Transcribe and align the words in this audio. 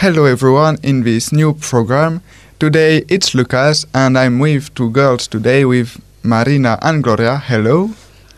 Hello 0.00 0.26
everyone 0.26 0.76
in 0.82 1.04
this 1.04 1.32
new 1.32 1.54
program. 1.54 2.20
Today 2.58 3.02
it's 3.08 3.34
Lucas 3.34 3.86
and 3.94 4.18
I'm 4.18 4.38
with 4.38 4.74
two 4.74 4.90
girls 4.90 5.26
today 5.26 5.64
with 5.64 5.98
Marina 6.22 6.78
and 6.82 7.02
Gloria. 7.02 7.38
Hello. 7.38 7.92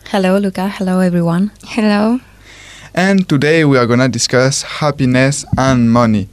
Hello, 0.05 0.37
Luca. 0.37 0.69
Hello, 0.69 1.01
everyone. 1.01 1.51
Hello. 1.65 2.21
And 2.95 3.27
today 3.27 3.65
we 3.65 3.77
are 3.77 3.85
gonna 3.85 4.07
discuss 4.07 4.61
happiness 4.61 5.43
and 5.57 5.91
money. 5.91 6.29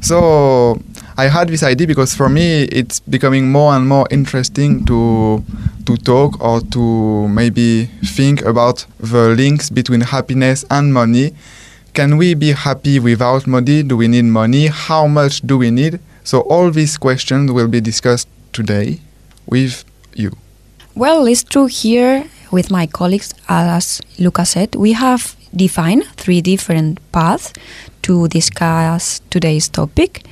So 0.00 0.82
I 1.16 1.28
had 1.28 1.46
this 1.50 1.62
idea 1.62 1.86
because 1.86 2.12
for 2.12 2.28
me 2.28 2.64
it's 2.64 2.98
becoming 2.98 3.52
more 3.52 3.76
and 3.76 3.86
more 3.86 4.08
interesting 4.10 4.84
to 4.86 5.44
to 5.86 5.96
talk 5.98 6.40
or 6.42 6.60
to 6.72 7.28
maybe 7.28 7.84
think 8.04 8.42
about 8.42 8.86
the 8.98 9.28
links 9.36 9.70
between 9.70 10.00
happiness 10.00 10.64
and 10.68 10.92
money. 10.92 11.32
Can 11.94 12.16
we 12.16 12.34
be 12.34 12.50
happy 12.50 12.98
without 12.98 13.46
money? 13.46 13.84
Do 13.84 13.96
we 13.96 14.08
need 14.08 14.24
money? 14.24 14.66
How 14.66 15.06
much 15.06 15.42
do 15.42 15.56
we 15.56 15.70
need? 15.70 16.00
So 16.24 16.40
all 16.40 16.72
these 16.72 16.98
questions 16.98 17.52
will 17.52 17.68
be 17.68 17.80
discussed 17.80 18.26
today 18.52 18.98
with 19.46 19.84
you. 20.12 20.32
Well, 20.96 21.24
it's 21.26 21.44
true 21.44 21.66
here 21.66 22.24
with 22.50 22.68
my 22.68 22.88
colleagues, 22.88 23.32
as 23.48 24.00
Luca 24.18 24.44
said, 24.44 24.74
we 24.74 24.92
have 24.94 25.36
defined 25.54 26.04
three 26.16 26.40
different 26.40 26.98
paths 27.12 27.52
to 28.02 28.26
discuss 28.26 29.20
today's 29.30 29.68
topic, 29.68 30.24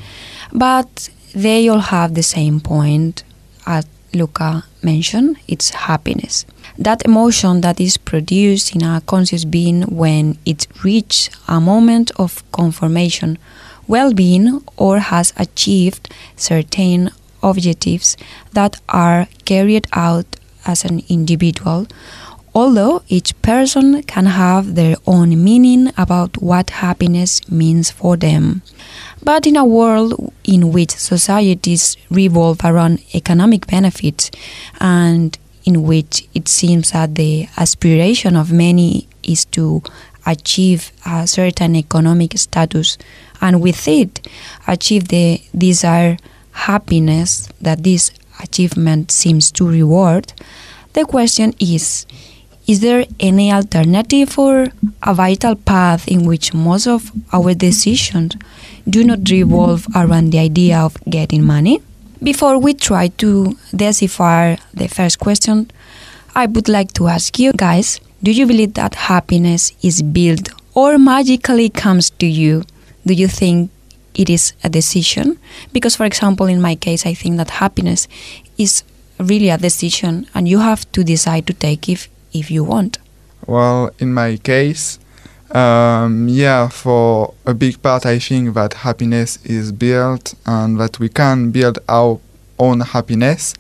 but 0.53 1.11
they 1.33 1.69
all 1.69 1.79
have 1.79 2.15
the 2.15 2.25
same 2.25 2.59
point, 2.59 3.23
as 3.67 3.87
Luca 4.13 4.65
mentioned 4.83 5.37
it's 5.47 5.71
happiness. 5.71 6.45
That 6.79 7.05
emotion 7.05 7.61
that 7.61 7.81
is 7.81 7.97
produced 7.97 8.75
in 8.75 8.83
a 8.83 9.03
conscious 9.07 9.45
being 9.45 9.83
when 9.83 10.39
it 10.47 10.67
reaches 10.83 11.31
a 11.49 11.61
moment 11.61 12.11
of 12.17 12.43
confirmation, 12.53 13.39
well 13.87 14.13
being, 14.13 14.63
or 14.77 14.99
has 14.99 15.33
achieved 15.37 16.13
certain 16.37 17.11
objectives 17.43 18.17
that 18.53 18.81
are 18.89 19.27
carried 19.45 19.87
out 19.93 20.27
as 20.65 20.85
an 20.85 21.03
individual 21.09 21.87
although 22.55 23.03
each 23.09 23.41
person 23.43 24.03
can 24.03 24.27
have 24.27 24.75
their 24.75 24.97
own 25.07 25.43
meaning 25.43 25.91
about 25.97 26.41
what 26.43 26.71
happiness 26.71 27.41
means 27.51 27.91
for 27.91 28.17
them. 28.17 28.63
But 29.23 29.47
in 29.47 29.57
a 29.57 29.65
world 29.65 30.33
in 30.45 30.73
which 30.73 30.91
societies 30.91 31.97
revolve 32.11 32.61
around 32.65 33.03
economic 33.15 33.67
benefits 33.67 34.31
and 34.81 35.39
in 35.65 35.83
which 35.83 36.27
it 36.35 36.49
seems 36.49 36.91
that 36.91 37.15
the 37.15 37.49
aspiration 37.57 38.37
of 38.37 38.53
many 38.53 39.09
is 39.23 39.45
to 39.47 39.83
achieve 40.27 40.93
a 41.07 41.27
certain 41.27 41.77
economic 41.77 42.39
status 42.39 42.97
and 43.41 43.61
with 43.61 43.89
it 43.89 44.27
achieve 44.67 45.09
the 45.09 45.41
desired 45.57 46.21
happiness 46.53 47.49
that 47.61 47.83
this 47.83 48.13
achievement 48.43 49.11
seems 49.11 49.51
to 49.53 49.69
reward, 49.69 50.33
the 50.93 51.05
question 51.05 51.55
is 51.59 52.07
is 52.65 52.79
there 52.81 53.05
any 53.19 53.53
alternative 53.53 54.39
or 54.39 54.69
a 55.03 55.13
vital 55.13 55.57
path 55.57 56.07
in 56.07 56.25
which 56.25 56.55
most 56.55 56.87
of 56.87 57.11
our 57.33 57.55
decisions 57.55 58.37
do 58.89 59.03
not 59.03 59.29
revolve 59.29 59.85
around 59.97 60.31
the 60.31 60.39
idea 60.39 60.79
of 60.79 60.97
getting 61.11 61.43
money? 61.43 61.83
Before 62.23 62.57
we 62.57 62.75
try 62.75 63.09
to 63.19 63.57
decipher 63.75 64.57
the 64.73 64.87
first 64.87 65.19
question, 65.19 65.69
I 66.37 66.47
would 66.47 66.69
like 66.69 66.93
to 66.93 67.09
ask 67.09 67.37
you 67.41 67.53
guys 67.53 68.01
do 68.23 68.31
you 68.31 68.47
believe 68.47 68.75
that 68.75 68.95
happiness 68.95 69.73
is 69.83 70.03
built 70.03 70.49
or 70.75 70.99
magically 70.99 71.69
comes 71.69 72.11
to 72.11 72.27
you? 72.27 72.63
Do 73.05 73.15
you 73.15 73.27
think 73.27 73.73
it 74.15 74.31
is 74.31 74.53
a 74.63 74.69
decision? 74.69 75.41
Because, 75.73 75.97
for 75.97 76.05
example, 76.05 76.47
in 76.47 76.61
my 76.61 76.77
case, 76.77 77.05
I 77.05 77.15
think 77.15 77.39
that 77.39 77.51
happiness 77.51 78.07
is 78.57 78.85
really 79.19 79.49
a 79.49 79.59
decision 79.59 80.29
and 80.33 80.47
you 80.47 80.61
have 80.61 80.91
to 80.93 81.03
decide 81.03 81.49
to 81.49 81.53
take 81.53 81.89
it 81.89 82.07
if 82.33 82.53
you 82.53 82.63
want. 82.63 82.99
Well, 83.49 83.91
in 83.99 84.15
my 84.15 84.37
case, 84.37 85.01
um, 85.55 86.29
yeah, 86.29 86.69
for 86.69 87.35
a 87.47 87.55
big 87.55 87.81
part, 87.83 88.07
I 88.07 88.19
think 88.19 88.55
that 88.55 88.75
happiness 88.75 89.39
is 89.45 89.73
built 89.73 90.35
and 90.47 90.81
that 90.81 90.99
we 90.99 91.09
can 91.09 91.51
build 91.51 91.79
our 91.89 92.19
own 92.59 92.81
happiness. 92.81 93.55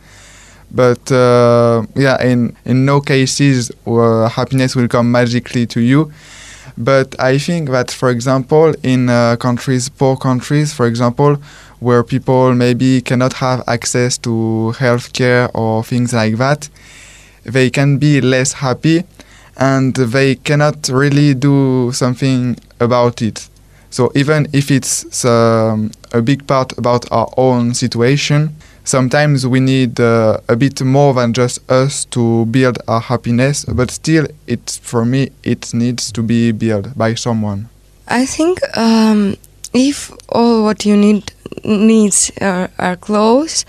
But 0.70 1.12
uh, 1.12 1.84
yeah, 1.94 2.22
in, 2.22 2.56
in 2.64 2.86
no 2.86 3.00
cases 3.00 3.70
uh, 3.86 4.28
happiness 4.28 4.74
will 4.74 4.88
come 4.88 5.12
magically 5.12 5.66
to 5.66 5.80
you. 5.80 6.10
But 6.78 7.14
I 7.20 7.36
think 7.36 7.68
that, 7.70 7.90
for 7.90 8.08
example, 8.08 8.74
in 8.82 9.10
uh, 9.10 9.36
countries, 9.36 9.90
poor 9.90 10.16
countries, 10.16 10.72
for 10.72 10.86
example, 10.86 11.36
where 11.80 12.02
people 12.02 12.54
maybe 12.54 13.02
cannot 13.02 13.34
have 13.34 13.62
access 13.66 14.16
to 14.18 14.72
healthcare 14.78 15.50
or 15.52 15.84
things 15.84 16.14
like 16.14 16.36
that, 16.36 16.70
they 17.44 17.68
can 17.68 17.98
be 17.98 18.22
less 18.22 18.54
happy 18.54 19.04
and 19.56 19.94
they 19.94 20.36
cannot 20.36 20.88
really 20.88 21.34
do 21.34 21.92
something 21.92 22.56
about 22.80 23.22
it. 23.22 23.48
So 23.90 24.10
even 24.14 24.48
if 24.52 24.70
it's 24.70 25.24
um, 25.24 25.90
a 26.12 26.22
big 26.22 26.46
part 26.46 26.76
about 26.78 27.10
our 27.12 27.28
own 27.36 27.74
situation, 27.74 28.56
sometimes 28.84 29.46
we 29.46 29.60
need 29.60 30.00
uh, 30.00 30.38
a 30.48 30.56
bit 30.56 30.80
more 30.82 31.12
than 31.14 31.32
just 31.32 31.70
us 31.70 32.06
to 32.06 32.46
build 32.46 32.78
our 32.88 33.00
happiness. 33.00 33.64
But 33.66 33.90
still, 33.90 34.26
it's 34.46 34.78
for 34.78 35.04
me, 35.04 35.30
it 35.42 35.74
needs 35.74 36.10
to 36.12 36.22
be 36.22 36.52
built 36.52 36.96
by 36.96 37.14
someone. 37.14 37.68
I 38.08 38.26
think 38.26 38.60
um, 38.76 39.36
if 39.74 40.10
all 40.28 40.64
what 40.64 40.86
you 40.86 40.96
need 40.96 41.32
needs 41.64 42.32
are, 42.40 42.70
are 42.78 42.96
close, 42.96 43.64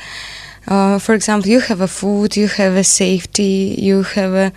uh, 0.68 1.00
for 1.00 1.14
example, 1.14 1.50
you 1.50 1.60
have 1.60 1.82
a 1.82 1.88
food, 1.88 2.38
you 2.38 2.48
have 2.48 2.76
a 2.76 2.84
safety, 2.84 3.76
you 3.78 4.04
have 4.04 4.34
a 4.34 4.54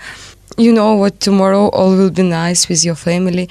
you 0.56 0.72
know 0.72 0.94
what 0.94 1.20
tomorrow 1.20 1.68
all 1.68 1.96
will 1.96 2.10
be 2.10 2.22
nice 2.22 2.68
with 2.68 2.84
your 2.84 2.94
family 2.94 3.48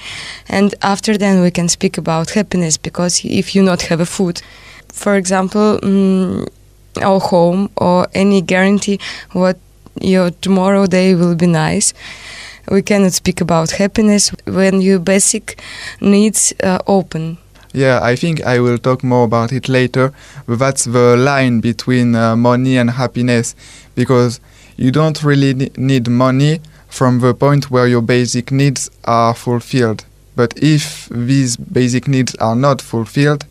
and 0.50 0.73
after 0.81 1.17
then 1.17 1.41
we 1.41 1.51
can 1.51 1.69
speak 1.69 1.97
about 1.97 2.31
happiness 2.31 2.78
because 2.78 3.23
if 3.23 3.56
you 3.56 3.61
not 3.61 3.83
have 3.83 4.00
a 4.00 4.06
food 4.06 4.41
for 4.89 5.16
example 5.16 5.79
um, 5.83 6.45
home 7.01 7.69
or 7.78 8.07
any 8.13 8.41
guarantee 8.41 9.00
what 9.33 9.57
your 10.01 10.31
tomorrow 10.31 10.88
day 10.88 11.13
will 11.13 11.35
be 11.35 11.47
nice 11.47 11.94
we 12.72 12.81
cannot 12.81 13.13
speak 13.13 13.41
about 13.41 13.72
happiness 13.72 14.29
when 14.45 14.81
your 14.81 15.00
basic 15.00 15.59
needs 16.01 16.53
are 16.63 16.81
open 16.88 17.38
yeah, 17.75 18.00
I 18.01 18.16
think 18.16 18.41
I 18.45 18.62
will 18.62 18.77
talk 18.77 19.03
more 19.03 19.25
about 19.25 19.51
it 19.51 19.67
later. 19.67 20.13
But 20.47 20.59
that's 20.59 20.85
the 20.85 21.17
line 21.17 21.59
between 21.59 22.16
uh, 22.16 22.38
money 22.38 22.77
and 22.77 22.89
happiness 22.89 23.53
because 23.95 24.39
you 24.77 24.91
don't 24.91 25.22
really 25.22 25.53
need 25.75 26.07
money 26.07 26.62
from 26.95 27.19
the 27.19 27.33
point 27.33 27.69
where 27.69 27.88
your 27.88 28.01
basic 28.01 28.53
needs 28.53 28.89
are 29.03 29.35
fulfilled. 29.35 30.06
But 30.38 30.53
if 30.56 31.09
these 31.09 31.57
basic 31.57 32.07
needs 32.07 32.35
are 32.35 32.56
not 32.56 32.81
fulfilled, 32.81 33.45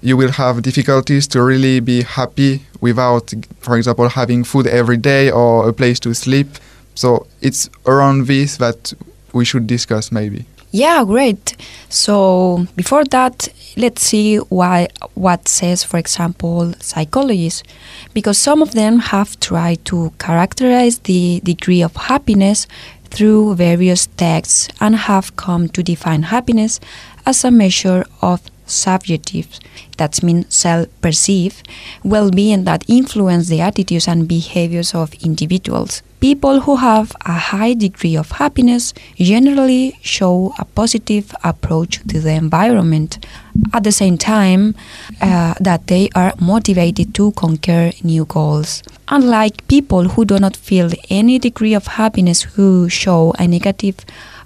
you 0.00 0.16
will 0.16 0.32
have 0.32 0.62
difficulties 0.62 1.26
to 1.28 1.42
really 1.42 1.80
be 1.80 2.02
happy 2.02 2.62
without, 2.80 3.34
for 3.60 3.76
example, 3.76 4.08
having 4.08 4.42
food 4.42 4.66
every 4.66 4.96
day 4.96 5.30
or 5.30 5.68
a 5.68 5.72
place 5.74 6.00
to 6.00 6.14
sleep. 6.14 6.48
So 6.94 7.26
it's 7.42 7.68
around 7.84 8.26
this 8.26 8.56
that 8.56 8.94
we 9.34 9.44
should 9.44 9.66
discuss 9.66 10.10
maybe. 10.10 10.46
Yeah, 10.70 11.02
great. 11.04 11.56
So 11.88 12.66
before 12.76 13.04
that, 13.06 13.48
let's 13.76 14.02
see 14.02 14.36
why 14.36 14.88
what 15.14 15.48
says, 15.48 15.82
for 15.82 15.96
example, 15.96 16.74
psychologists, 16.78 17.62
because 18.12 18.36
some 18.36 18.60
of 18.60 18.72
them 18.72 18.98
have 18.98 19.40
tried 19.40 19.84
to 19.86 20.12
characterize 20.18 20.98
the 21.00 21.40
degree 21.42 21.82
of 21.82 21.96
happiness 21.96 22.66
through 23.04 23.54
various 23.54 24.06
texts 24.18 24.68
and 24.80 24.94
have 24.94 25.36
come 25.36 25.68
to 25.70 25.82
define 25.82 26.24
happiness 26.24 26.80
as 27.24 27.44
a 27.44 27.50
measure 27.50 28.04
of 28.20 28.42
subjective, 28.70 29.58
that 29.96 30.22
means 30.22 30.54
self-perceived, 30.54 31.66
well-being 32.04 32.64
that 32.64 32.84
influence 32.88 33.48
the 33.48 33.60
attitudes 33.60 34.08
and 34.08 34.28
behaviors 34.28 34.94
of 34.94 35.14
individuals. 35.14 36.02
People 36.20 36.60
who 36.60 36.76
have 36.76 37.12
a 37.24 37.32
high 37.32 37.74
degree 37.74 38.16
of 38.16 38.32
happiness 38.32 38.92
generally 39.16 39.96
show 40.02 40.52
a 40.58 40.64
positive 40.64 41.32
approach 41.44 42.00
to 42.08 42.20
the 42.20 42.32
environment. 42.32 43.24
At 43.72 43.84
the 43.84 43.92
same 43.92 44.18
time, 44.18 44.74
uh, 45.20 45.54
that 45.60 45.86
they 45.86 46.08
are 46.16 46.34
motivated 46.40 47.14
to 47.14 47.30
conquer 47.32 47.92
new 48.02 48.24
goals. 48.24 48.82
Unlike 49.06 49.68
people 49.68 50.08
who 50.08 50.24
do 50.24 50.38
not 50.38 50.56
feel 50.56 50.90
any 51.08 51.38
degree 51.38 51.74
of 51.74 51.86
happiness 51.86 52.42
who 52.42 52.88
show 52.88 53.32
a 53.38 53.46
negative 53.46 53.96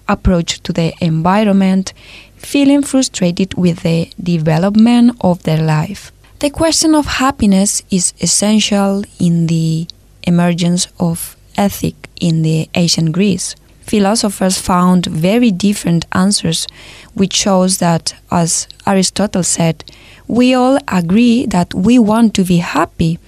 approach 0.08 0.62
to 0.64 0.74
the 0.74 0.92
environment, 1.00 1.94
feeling 2.42 2.82
frustrated 2.82 3.54
with 3.54 3.82
the 3.82 4.10
development 4.22 5.16
of 5.20 5.42
their 5.44 5.62
life. 5.62 6.12
The 6.40 6.50
question 6.50 6.94
of 6.94 7.06
happiness 7.06 7.82
is 7.90 8.12
essential 8.20 9.04
in 9.18 9.46
the 9.46 9.86
emergence 10.24 10.88
of 10.98 11.36
ethic 11.56 11.94
in 12.20 12.42
the 12.42 12.68
ancient 12.74 13.12
Greece. 13.12 13.54
philosophers 13.92 14.58
found 14.58 15.06
very 15.06 15.50
different 15.50 16.06
answers, 16.12 16.66
which 17.14 17.34
shows 17.34 17.78
that, 17.78 18.14
as 18.30 18.66
Aristotle 18.86 19.42
said, 19.42 19.84
we 20.26 20.54
all 20.54 20.78
agree 20.88 21.44
that 21.46 21.74
we 21.74 21.98
want 21.98 22.32
to 22.34 22.44
be 22.44 22.58
happy. 22.58 23.18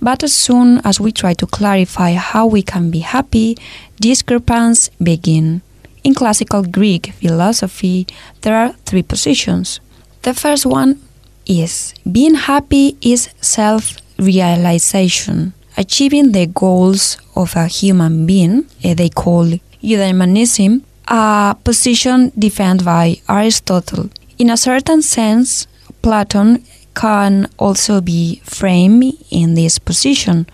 But 0.00 0.22
as 0.22 0.32
soon 0.32 0.80
as 0.84 1.00
we 1.00 1.10
try 1.10 1.34
to 1.34 1.46
clarify 1.46 2.12
how 2.12 2.46
we 2.46 2.62
can 2.62 2.90
be 2.90 3.00
happy, 3.00 3.56
discrepancies 3.98 4.90
begin. 5.02 5.62
In 6.04 6.14
classical 6.14 6.62
Greek 6.62 7.12
philosophy, 7.14 8.06
there 8.42 8.54
are 8.54 8.74
three 8.84 9.02
positions. 9.02 9.80
The 10.20 10.34
first 10.34 10.66
one 10.66 11.00
is 11.46 11.94
being 12.10 12.34
happy 12.34 12.96
is 13.00 13.30
self 13.40 13.96
realization, 14.18 15.54
achieving 15.78 16.32
the 16.32 16.46
goals 16.46 17.16
of 17.34 17.56
a 17.56 17.66
human 17.66 18.26
being, 18.26 18.66
eh, 18.82 18.92
they 18.92 19.08
call 19.08 19.46
eudaimonism, 19.82 20.82
a 21.08 21.56
position 21.64 22.32
defended 22.38 22.84
by 22.84 23.16
Aristotle. 23.26 24.10
In 24.36 24.50
a 24.50 24.58
certain 24.58 25.00
sense, 25.00 25.66
Platon 26.02 26.64
can 26.94 27.48
also 27.58 28.02
be 28.02 28.42
framed 28.44 29.14
in 29.30 29.54
this 29.54 29.78
position, 29.78 30.46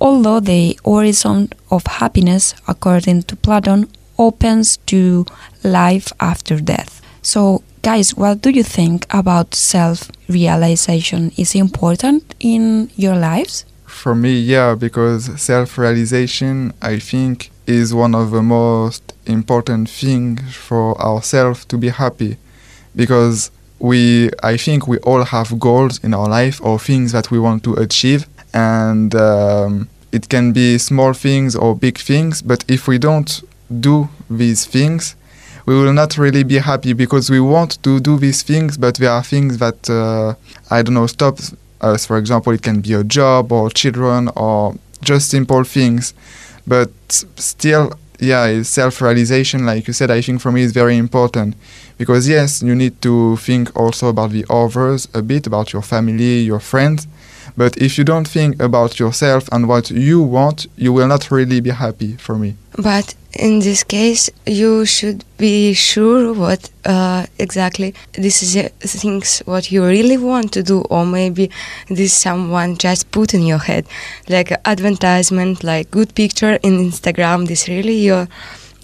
although 0.00 0.38
the 0.38 0.78
horizon 0.84 1.48
of 1.72 1.82
happiness, 1.86 2.54
according 2.68 3.24
to 3.24 3.34
Platon, 3.34 3.88
opens 4.26 4.76
to 4.92 5.26
life 5.64 6.12
after 6.20 6.60
death. 6.60 7.00
So, 7.22 7.62
guys, 7.82 8.16
what 8.16 8.42
do 8.42 8.50
you 8.50 8.62
think 8.62 9.06
about 9.10 9.54
self 9.54 10.10
realization? 10.28 11.32
Is 11.36 11.54
important 11.54 12.34
in 12.40 12.90
your 12.96 13.16
lives? 13.16 13.64
For 13.86 14.14
me, 14.14 14.32
yeah, 14.54 14.74
because 14.74 15.22
self 15.40 15.78
realization, 15.78 16.72
I 16.80 16.98
think, 16.98 17.50
is 17.66 17.94
one 17.94 18.14
of 18.14 18.30
the 18.30 18.42
most 18.42 19.02
important 19.26 19.88
things 19.88 20.54
for 20.68 21.00
ourselves 21.00 21.64
to 21.66 21.76
be 21.78 21.90
happy. 21.90 22.36
Because 22.94 23.50
we, 23.78 24.30
I 24.42 24.56
think, 24.56 24.86
we 24.88 24.98
all 24.98 25.24
have 25.24 25.58
goals 25.58 26.02
in 26.04 26.14
our 26.14 26.28
life 26.28 26.60
or 26.62 26.78
things 26.78 27.12
that 27.12 27.30
we 27.30 27.38
want 27.38 27.62
to 27.64 27.74
achieve. 27.74 28.26
And 28.54 29.14
um, 29.14 29.88
it 30.12 30.28
can 30.28 30.52
be 30.52 30.78
small 30.78 31.12
things 31.14 31.56
or 31.56 31.74
big 31.74 31.98
things, 31.98 32.42
but 32.42 32.64
if 32.68 32.86
we 32.86 32.98
don't 32.98 33.42
do 33.80 34.08
these 34.30 34.66
things, 34.66 35.16
we 35.66 35.74
will 35.74 35.92
not 35.92 36.18
really 36.18 36.42
be 36.42 36.58
happy 36.58 36.92
because 36.92 37.30
we 37.30 37.40
want 37.40 37.82
to 37.82 38.00
do 38.00 38.18
these 38.18 38.42
things, 38.42 38.76
but 38.76 38.96
there 38.96 39.10
are 39.10 39.22
things 39.22 39.58
that 39.58 39.88
uh, 39.88 40.34
I 40.70 40.82
don't 40.82 40.94
know 40.94 41.06
stop 41.06 41.38
us. 41.80 42.06
For 42.06 42.18
example, 42.18 42.52
it 42.52 42.62
can 42.62 42.80
be 42.80 42.94
a 42.94 43.04
job 43.04 43.52
or 43.52 43.70
children 43.70 44.28
or 44.36 44.74
just 45.02 45.30
simple 45.30 45.64
things, 45.64 46.14
but 46.66 46.90
still, 47.36 47.92
yeah, 48.18 48.62
self-realization, 48.62 49.66
like 49.66 49.86
you 49.86 49.92
said, 49.92 50.10
I 50.10 50.20
think 50.20 50.40
for 50.40 50.52
me 50.52 50.62
is 50.62 50.72
very 50.72 50.96
important 50.96 51.56
because 51.98 52.28
yes, 52.28 52.62
you 52.62 52.74
need 52.74 53.00
to 53.02 53.36
think 53.36 53.74
also 53.76 54.08
about 54.08 54.30
the 54.30 54.44
others 54.48 55.08
a 55.14 55.22
bit, 55.22 55.46
about 55.46 55.72
your 55.72 55.82
family, 55.82 56.40
your 56.40 56.60
friends. 56.60 57.06
But 57.56 57.76
if 57.76 57.98
you 57.98 58.04
don't 58.04 58.26
think 58.26 58.60
about 58.62 58.98
yourself 58.98 59.48
and 59.52 59.68
what 59.68 59.90
you 59.90 60.22
want, 60.22 60.66
you 60.76 60.92
will 60.92 61.08
not 61.08 61.30
really 61.30 61.60
be 61.60 61.70
happy 61.70 62.16
for 62.16 62.36
me. 62.36 62.56
But 62.78 63.14
in 63.34 63.60
this 63.60 63.84
case, 63.84 64.30
you 64.46 64.86
should 64.86 65.24
be 65.36 65.74
sure 65.74 66.32
what 66.32 66.70
uh, 66.84 67.26
exactly 67.38 67.94
this 68.12 68.42
is 68.42 68.56
uh, 68.56 68.68
things 68.80 69.40
what 69.44 69.70
you 69.70 69.84
really 69.84 70.16
want 70.16 70.52
to 70.52 70.62
do, 70.62 70.80
or 70.90 71.04
maybe 71.04 71.50
this 71.88 72.14
someone 72.14 72.76
just 72.76 73.10
put 73.10 73.34
in 73.34 73.42
your 73.42 73.58
head, 73.58 73.86
like 74.28 74.52
advertisement, 74.64 75.62
like 75.62 75.90
good 75.90 76.14
picture 76.14 76.58
in 76.62 76.90
Instagram. 76.90 77.46
This 77.46 77.68
really 77.68 77.98
your 77.98 78.28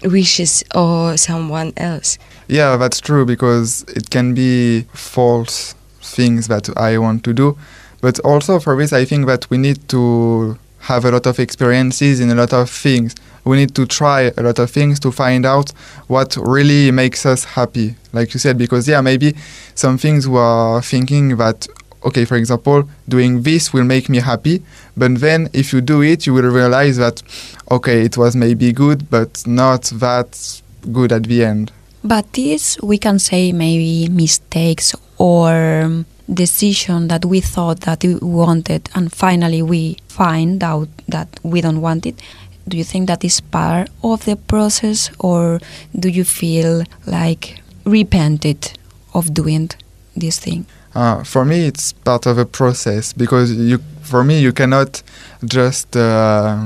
wishes 0.05 0.65
or 0.75 1.17
someone 1.17 1.73
else. 1.77 2.19
Yeah, 2.49 2.77
that's 2.77 3.01
true 3.01 3.27
because 3.27 3.85
it 3.89 4.11
can 4.11 4.35
be 4.35 4.83
false 4.95 5.75
things 6.01 6.49
that 6.49 6.69
I 6.77 6.99
want 6.99 7.25
to 7.25 7.33
do, 7.33 7.59
but 8.01 8.19
also 8.21 8.59
for 8.59 8.77
this, 8.77 8.93
I 8.93 9.05
think 9.05 9.27
that 9.27 9.49
we 9.51 9.59
need 9.59 9.89
to 9.89 10.59
have 10.81 11.05
a 11.05 11.11
lot 11.11 11.27
of 11.27 11.39
experiences 11.39 12.21
in 12.21 12.31
a 12.31 12.35
lot 12.35 12.53
of 12.53 12.71
things. 12.71 13.15
We 13.45 13.57
need 13.57 13.75
to 13.75 13.87
try 13.87 14.33
a 14.37 14.43
lot 14.43 14.59
of 14.59 14.71
things 14.71 15.01
to 15.01 15.11
find 15.11 15.45
out 15.45 15.71
what 16.07 16.37
really 16.37 16.91
makes 16.91 17.27
us 17.27 17.45
happy. 17.45 17.97
Like 18.13 18.35
you 18.35 18.41
said, 18.41 18.59
because 18.59 18.89
yeah, 18.89 19.01
maybe 19.01 19.35
some 19.75 19.99
things 19.99 20.29
we 20.29 20.39
are 20.39 20.83
thinking 20.83 21.37
that 21.37 21.67
okay, 22.05 22.25
for 22.25 22.37
example, 22.37 22.89
doing 23.09 23.43
this 23.43 23.73
will 23.73 23.85
make 23.85 24.09
me 24.09 24.19
happy, 24.19 24.63
but 24.97 25.21
then 25.21 25.49
if 25.53 25.73
you 25.73 25.81
do 25.81 26.01
it, 26.03 26.27
you 26.27 26.35
will 26.35 26.51
realize 26.51 26.97
that 26.97 27.23
okay, 27.71 28.05
it 28.05 28.17
was 28.17 28.37
maybe 28.37 28.73
good, 28.73 29.11
but 29.11 29.45
not 29.47 29.83
that 29.95 30.63
good 30.93 31.13
at 31.13 31.25
the 31.25 31.45
end. 31.45 31.73
But 32.05 32.33
this 32.35 32.81
we 32.83 32.99
can 32.99 33.19
say 33.19 33.53
maybe 33.53 34.09
mistakes 34.09 34.95
or 35.19 36.05
decision 36.33 37.09
that 37.09 37.25
we 37.25 37.41
thought 37.41 37.81
that 37.81 38.05
we 38.05 38.15
wanted 38.17 38.89
and 38.95 39.13
finally 39.13 39.63
we 39.63 39.97
find 40.09 40.63
out 40.63 40.89
that 41.09 41.29
we 41.43 41.61
don't 41.61 41.81
want 41.81 42.07
it. 42.07 42.21
Do 42.67 42.77
you 42.77 42.85
think 42.85 43.09
that 43.09 43.25
is 43.25 43.41
part 43.41 43.89
of 44.03 44.25
the 44.27 44.37
process 44.37 45.11
or 45.19 45.61
do 45.99 46.09
you 46.09 46.25
feel 46.25 46.85
like 47.07 47.63
repented 47.85 48.79
of 49.15 49.33
doing 49.33 49.71
this 50.17 50.39
thing? 50.39 50.67
Uh, 50.95 51.25
for 51.25 51.45
me 51.45 51.67
it's 51.67 51.93
part 51.93 52.27
of 52.27 52.39
a 52.39 52.45
process 52.45 53.13
because 53.13 53.53
you 53.53 53.79
for 54.03 54.25
me 54.25 54.41
you 54.41 54.53
cannot 54.53 55.03
just 55.45 55.97
uh, 55.97 56.59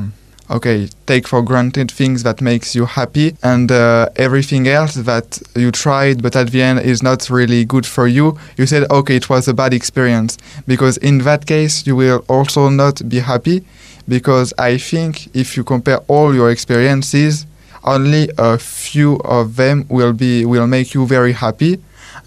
okay 0.52 0.88
take 1.06 1.26
for 1.26 1.42
granted 1.42 1.90
things 1.90 2.22
that 2.22 2.40
makes 2.40 2.74
you 2.74 2.84
happy 2.84 3.34
and 3.42 3.72
uh, 3.72 4.08
everything 4.16 4.68
else 4.68 4.94
that 4.94 5.40
you 5.56 5.70
tried 5.70 6.22
but 6.22 6.36
at 6.36 6.50
the 6.50 6.62
end 6.62 6.80
is 6.80 7.02
not 7.02 7.30
really 7.30 7.64
good 7.64 7.86
for 7.86 8.06
you 8.06 8.38
you 8.56 8.66
said 8.66 8.88
okay 8.90 9.16
it 9.16 9.28
was 9.28 9.48
a 9.48 9.54
bad 9.54 9.72
experience. 9.72 10.38
Because 10.66 10.96
in 10.98 11.18
that 11.18 11.46
case 11.46 11.86
you 11.86 11.96
will 11.96 12.24
also 12.28 12.68
not 12.68 13.08
be 13.08 13.20
happy 13.20 13.64
because 14.08 14.52
i 14.58 14.76
think 14.76 15.34
if 15.34 15.56
you 15.56 15.64
compare 15.64 15.98
all 16.08 16.34
your 16.34 16.50
experiences 16.50 17.46
only 17.84 18.28
a 18.38 18.58
few 18.58 19.16
of 19.24 19.56
them 19.56 19.86
will 19.88 20.12
be 20.12 20.44
will 20.44 20.66
make 20.66 20.94
you 20.94 21.06
very 21.06 21.32
happy 21.32 21.78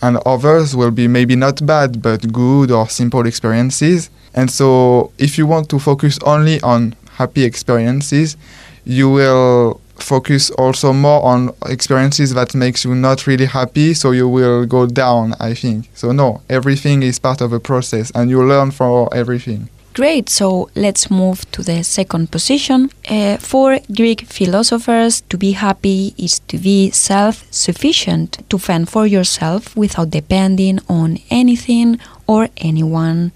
and 0.01 0.17
others 0.25 0.75
will 0.75 0.91
be 0.91 1.07
maybe 1.07 1.35
not 1.35 1.65
bad 1.65 2.01
but 2.01 2.31
good 2.31 2.71
or 2.71 2.87
simple 2.89 3.25
experiences. 3.25 4.09
And 4.33 4.51
so 4.51 5.11
if 5.17 5.37
you 5.37 5.47
want 5.47 5.69
to 5.69 5.79
focus 5.79 6.19
only 6.23 6.59
on 6.61 6.95
happy 7.17 7.43
experiences, 7.43 8.37
you 8.85 9.09
will 9.09 9.81
focus 9.97 10.51
also 10.51 10.93
more 10.93 11.23
on 11.23 11.51
experiences 11.67 12.33
that 12.33 12.53
makes 12.53 12.83
you 12.85 12.93
not 12.93 13.25
really 13.27 13.45
happy 13.45 13.93
so 13.93 14.11
you 14.11 14.27
will 14.27 14.65
go 14.65 14.85
down 14.85 15.33
i 15.39 15.53
think. 15.53 15.89
So 15.93 16.11
no 16.11 16.41
everything 16.49 17.01
is 17.01 17.17
part 17.19 17.41
of 17.41 17.53
a 17.53 17.59
process 17.59 18.11
and 18.13 18.29
you 18.29 18.43
learn 18.43 18.71
from 18.71 19.07
everything. 19.13 19.69
Great, 19.93 20.27
so 20.27 20.69
let's 20.75 21.09
move 21.09 21.49
to 21.51 21.63
the 21.63 21.81
second 21.81 22.29
position. 22.29 22.89
Uh, 23.09 23.37
for 23.37 23.79
Greek 23.95 24.25
philosophers, 24.25 25.21
to 25.29 25.37
be 25.37 25.53
happy 25.53 26.13
is 26.17 26.39
to 26.49 26.57
be 26.57 26.91
self 26.91 27.45
sufficient, 27.49 28.43
to 28.49 28.57
fend 28.57 28.89
for 28.89 29.07
yourself 29.07 29.73
without 29.77 30.09
depending 30.09 30.79
on 30.89 31.19
anything 31.29 31.97
or 32.27 32.49
anyone 32.57 33.31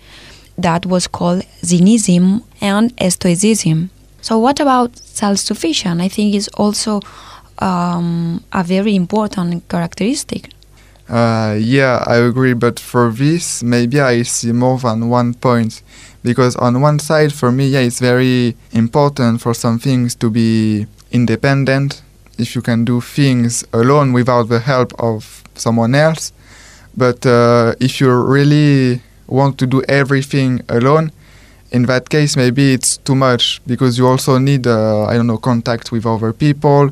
that 0.61 0.85
was 0.85 1.07
called 1.07 1.43
Zennism 1.61 2.43
and 2.61 2.93
Stoicism. 3.11 3.89
So, 4.21 4.37
what 4.37 4.59
about 4.59 4.97
self 4.97 5.37
sufficient? 5.39 6.01
I 6.01 6.07
think 6.09 6.35
is 6.35 6.49
also 6.49 7.01
um, 7.59 8.43
a 8.51 8.63
very 8.63 8.95
important 8.95 9.67
characteristic. 9.69 10.49
Uh, 11.09 11.57
yeah, 11.59 12.03
I 12.05 12.17
agree, 12.17 12.53
but 12.53 12.79
for 12.79 13.09
this, 13.11 13.63
maybe 13.63 13.99
I 13.99 14.21
see 14.21 14.51
more 14.51 14.77
than 14.77 15.09
one 15.09 15.33
point. 15.33 15.81
Because 16.21 16.55
on 16.57 16.81
one 16.81 16.99
side, 16.99 17.33
for 17.33 17.51
me, 17.51 17.69
yeah, 17.69 17.79
it's 17.79 17.99
very 17.99 18.55
important 18.73 19.41
for 19.41 19.53
some 19.53 19.79
things 19.79 20.13
to 20.15 20.29
be 20.29 20.85
independent, 21.11 22.03
if 22.37 22.55
you 22.55 22.61
can 22.61 22.85
do 22.85 23.01
things 23.01 23.63
alone 23.73 24.13
without 24.13 24.49
the 24.49 24.59
help 24.59 24.93
of 24.99 25.43
someone 25.55 25.95
else. 25.95 26.31
But 26.95 27.25
uh, 27.25 27.73
if 27.79 27.99
you're 27.99 28.23
really 28.23 29.01
want 29.29 29.57
to 29.59 29.65
do 29.65 29.81
everything 29.87 30.61
alone, 30.69 31.11
in 31.71 31.83
that 31.83 32.09
case, 32.09 32.35
maybe 32.35 32.73
it's 32.73 32.97
too 32.97 33.15
much 33.15 33.61
because 33.67 33.97
you 33.97 34.07
also 34.07 34.37
need, 34.37 34.65
uh, 34.65 35.05
I 35.05 35.15
don't 35.15 35.27
know, 35.27 35.37
contact 35.37 35.91
with 35.91 36.05
other 36.05 36.33
people, 36.33 36.91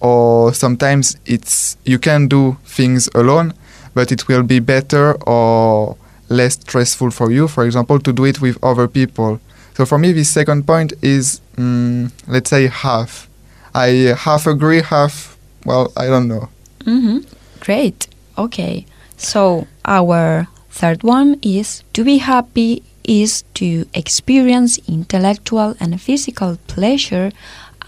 or 0.00 0.54
sometimes 0.54 1.16
it's 1.26 1.76
you 1.84 1.98
can 1.98 2.28
do 2.28 2.56
things 2.64 3.08
alone, 3.14 3.52
but 3.94 4.12
it 4.12 4.28
will 4.28 4.42
be 4.42 4.60
better 4.60 5.14
or 5.26 5.96
less 6.28 6.54
stressful 6.54 7.10
for 7.10 7.30
you. 7.30 7.48
For 7.48 7.64
example, 7.64 7.98
to 8.00 8.12
do 8.12 8.24
it 8.24 8.40
with 8.40 8.62
other 8.62 8.88
people. 8.88 9.40
So 9.74 9.86
for 9.86 9.98
me, 9.98 10.12
the 10.12 10.24
second 10.24 10.66
point 10.66 10.92
is, 11.02 11.40
mm, 11.56 12.10
let's 12.26 12.50
say 12.50 12.68
half. 12.68 13.28
I 13.74 14.14
half 14.16 14.46
agree, 14.46 14.82
half 14.82 15.32
well, 15.64 15.92
I 15.96 16.06
don't 16.06 16.28
know. 16.28 16.48
Mm-hmm. 16.80 17.18
Great. 17.60 18.08
Okay. 18.36 18.86
So 19.16 19.66
our 19.84 20.48
third 20.72 21.02
one 21.02 21.38
is 21.42 21.82
to 21.92 22.02
be 22.04 22.18
happy 22.18 22.82
is 23.04 23.42
to 23.54 23.84
experience 23.94 24.78
intellectual 24.88 25.74
and 25.80 26.00
physical 26.00 26.56
pleasure 26.66 27.30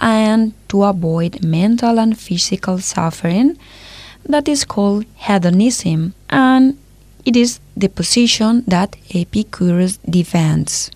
and 0.01 0.53
to 0.69 0.83
avoid 0.85 1.43
mental 1.45 1.99
and 1.99 2.19
physical 2.19 2.79
suffering 2.79 3.57
that 4.29 4.49
is 4.49 4.65
called 4.65 5.05
hedonism 5.17 6.15
and 6.31 6.77
it 7.25 7.37
is 7.37 7.61
the 7.77 7.89
position 7.89 8.63
that 8.67 8.97
Epicurus 9.15 9.99
defends. 10.09 10.91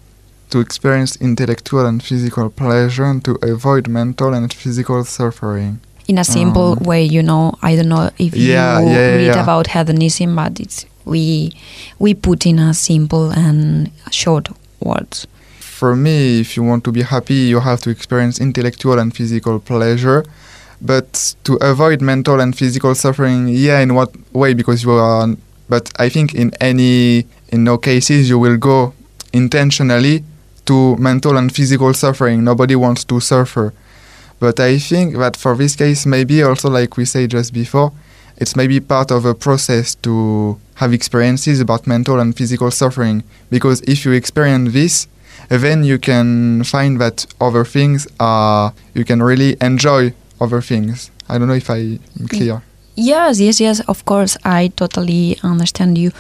To 0.50 0.61
experience 0.61 1.16
intellectual 1.21 1.87
and 1.87 2.02
physical 2.02 2.50
pleasure 2.50 3.04
and 3.04 3.25
to 3.25 3.33
avoid 3.42 3.88
mental 3.88 4.35
and 4.35 4.52
physical 4.52 5.04
suffering. 5.04 5.80
In 6.07 6.18
a 6.18 6.25
simple 6.25 6.73
Um, 6.73 6.85
way, 6.85 7.04
you 7.04 7.23
know, 7.23 7.54
I 7.62 7.76
don't 7.76 7.88
know 7.88 8.11
if 8.18 8.35
Yeah, 8.35 8.80
you 8.80 8.88
yeah, 8.88 9.16
read 9.16 9.35
yeah. 9.37 9.42
about 9.42 9.68
hedonism, 9.68 10.35
but 10.37 10.59
it's 10.61 10.87
we 11.08 11.52
we 11.98 12.14
put 12.14 12.46
in 12.46 12.58
a 12.58 12.74
simple 12.74 13.30
and 13.30 13.90
short 14.10 14.48
words. 14.80 15.26
For 15.60 15.96
me, 15.96 16.40
if 16.40 16.56
you 16.56 16.62
want 16.62 16.84
to 16.84 16.92
be 16.92 17.02
happy, 17.02 17.34
you 17.34 17.60
have 17.60 17.80
to 17.82 17.90
experience 17.90 18.40
intellectual 18.40 18.98
and 18.98 19.14
physical 19.14 19.60
pleasure. 19.60 20.24
But 20.80 21.34
to 21.44 21.54
avoid 21.56 22.00
mental 22.00 22.40
and 22.40 22.56
physical 22.56 22.94
suffering, 22.94 23.48
yeah, 23.48 23.80
in 23.80 23.94
what 23.94 24.10
way? 24.32 24.54
Because 24.54 24.82
you 24.84 24.92
are. 24.92 25.28
But 25.68 25.90
I 25.98 26.08
think 26.08 26.34
in 26.34 26.52
any 26.60 27.26
in 27.48 27.64
no 27.64 27.78
cases 27.78 28.28
you 28.28 28.38
will 28.38 28.56
go 28.56 28.94
intentionally 29.32 30.24
to 30.66 30.96
mental 30.96 31.36
and 31.36 31.54
physical 31.54 31.94
suffering. 31.94 32.44
Nobody 32.44 32.76
wants 32.76 33.04
to 33.04 33.20
suffer. 33.20 33.72
But 34.40 34.60
I 34.60 34.78
think 34.78 35.16
that 35.16 35.36
for 35.36 35.56
this 35.56 35.74
case, 35.74 36.06
maybe 36.06 36.42
also 36.42 36.70
like 36.70 36.96
we 36.96 37.04
said 37.04 37.30
just 37.30 37.52
before, 37.52 37.92
it's 38.38 38.57
maybe 38.57 38.80
part 38.80 39.11
of 39.11 39.25
a 39.25 39.35
process 39.35 39.95
to 39.97 40.59
have 40.76 40.92
experiences 40.92 41.61
about 41.61 41.87
mental 41.87 42.21
and 42.21 42.37
physical 42.37 42.71
suffering. 42.71 43.23
Because 43.50 43.80
if 43.83 44.04
you 44.04 44.12
experience 44.12 44.73
this, 44.73 45.09
then 45.49 45.85
you 45.85 45.99
can 45.99 46.64
find 46.64 47.00
that 47.00 47.26
other 47.40 47.64
things 47.64 48.07
are 48.21 48.73
you 48.95 49.04
can 49.04 49.23
really 49.23 49.57
enjoy 49.61 50.12
other 50.40 50.61
things. 50.61 51.11
I 51.28 51.38
don't 51.38 51.49
know 51.49 51.54
if 51.54 51.68
I'm 51.68 51.99
mm. 51.99 52.28
clear. 52.30 52.62
Yes, 52.95 53.38
yes, 53.38 53.61
yes, 53.61 53.80
of 53.87 54.04
course, 54.07 54.37
I 54.45 54.73
totally 54.75 55.38
understand 55.45 55.97
you. 55.97 56.11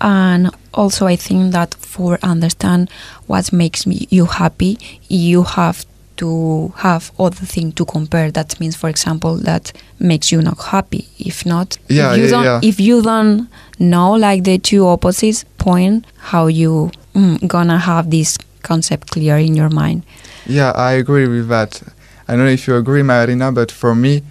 And 0.00 0.50
also, 0.72 1.06
I 1.06 1.16
think 1.16 1.50
that 1.52 1.74
for 1.74 2.16
understand 2.22 2.90
what 3.26 3.52
makes 3.52 3.88
me, 3.88 4.06
you 4.08 4.26
happy, 4.26 4.78
you 5.08 5.42
have 5.42 5.84
to 6.18 6.72
have 6.76 7.10
other 7.18 7.46
thing 7.46 7.72
to 7.72 7.84
compare. 7.84 8.30
That 8.30 8.58
means, 8.60 8.76
for 8.76 8.88
example, 8.88 9.36
that 9.38 9.72
makes 9.98 10.30
you 10.30 10.42
not 10.42 10.58
happy. 10.62 11.08
If 11.18 11.44
not, 11.46 11.78
Yeah, 11.88 12.12
if 12.12 12.18
you 12.18 12.24
yeah, 12.24 12.30
don't, 12.30 12.44
yeah. 12.44 12.60
if 12.62 12.80
you 12.80 13.02
don't 13.02 13.48
know 13.78 14.12
like 14.12 14.44
the 14.44 14.58
two 14.58 14.86
opposites 14.86 15.44
point, 15.58 16.06
how 16.18 16.46
you 16.46 16.90
mm, 17.14 17.46
gonna 17.48 17.78
have 17.78 18.10
this 18.10 18.38
concept 18.62 19.10
clear 19.10 19.38
in 19.38 19.54
your 19.54 19.70
mind. 19.70 20.02
Yeah, 20.46 20.72
I 20.72 20.92
agree 20.92 21.26
with 21.28 21.48
that. 21.48 21.82
I 22.28 22.36
don't 22.36 22.44
know 22.44 22.50
if 22.50 22.66
you 22.68 22.76
agree, 22.76 23.02
Marina, 23.02 23.50
but 23.52 23.70
for 23.70 23.94
me, 23.94 24.22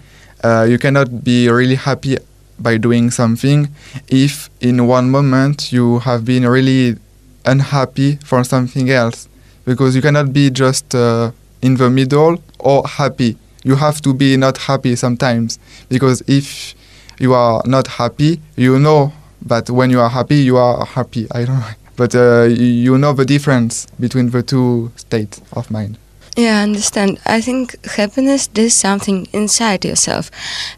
uh, 0.44 0.66
you 0.68 0.78
cannot 0.78 1.24
be 1.24 1.48
really 1.48 1.74
happy 1.74 2.16
by 2.58 2.76
doing 2.76 3.10
something 3.10 3.68
if 4.08 4.50
in 4.60 4.86
one 4.86 5.10
moment 5.10 5.72
you 5.72 6.00
have 6.00 6.24
been 6.24 6.46
really 6.46 6.96
unhappy 7.44 8.16
for 8.24 8.44
something 8.44 8.90
else. 8.90 9.28
Because 9.64 9.94
you 9.94 10.02
cannot 10.02 10.32
be 10.32 10.50
just 10.50 10.94
uh, 10.94 11.30
in 11.62 11.76
the 11.76 11.90
middle 11.90 12.42
or 12.58 12.86
happy. 12.86 13.36
You 13.64 13.76
have 13.76 14.00
to 14.02 14.14
be 14.14 14.36
not 14.36 14.58
happy 14.58 14.96
sometimes. 14.96 15.58
Because 15.88 16.22
if 16.26 16.74
you 17.18 17.34
are 17.34 17.62
not 17.66 17.86
happy, 17.86 18.40
you 18.56 18.78
know 18.78 19.12
that 19.46 19.68
when 19.70 19.90
you 19.90 20.00
are 20.00 20.08
happy, 20.08 20.36
you 20.36 20.56
are 20.56 20.84
happy. 20.84 21.26
I 21.32 21.44
don't 21.44 21.58
know. 21.60 21.66
But 21.96 22.14
uh, 22.14 22.42
you- 22.44 22.96
know 22.96 23.12
the 23.12 23.24
difference 23.24 23.86
between 23.98 24.30
the 24.30 24.42
two 24.42 24.92
states 24.94 25.40
of 25.52 25.68
mind. 25.70 25.98
Yeah, 26.36 26.60
I 26.60 26.62
understand. 26.62 27.18
I 27.26 27.40
think 27.40 27.74
happiness 27.84 28.48
is 28.54 28.72
something 28.74 29.26
inside 29.32 29.84
yourself, 29.84 30.30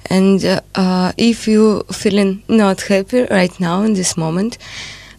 and 0.08 0.42
uh, 0.42 0.60
uh, 0.74 1.12
if 1.18 1.46
you 1.46 1.82
feeling 1.92 2.42
not 2.48 2.80
happy 2.80 3.24
right 3.30 3.52
now 3.60 3.82
in 3.82 3.92
this 3.92 4.16
moment, 4.16 4.56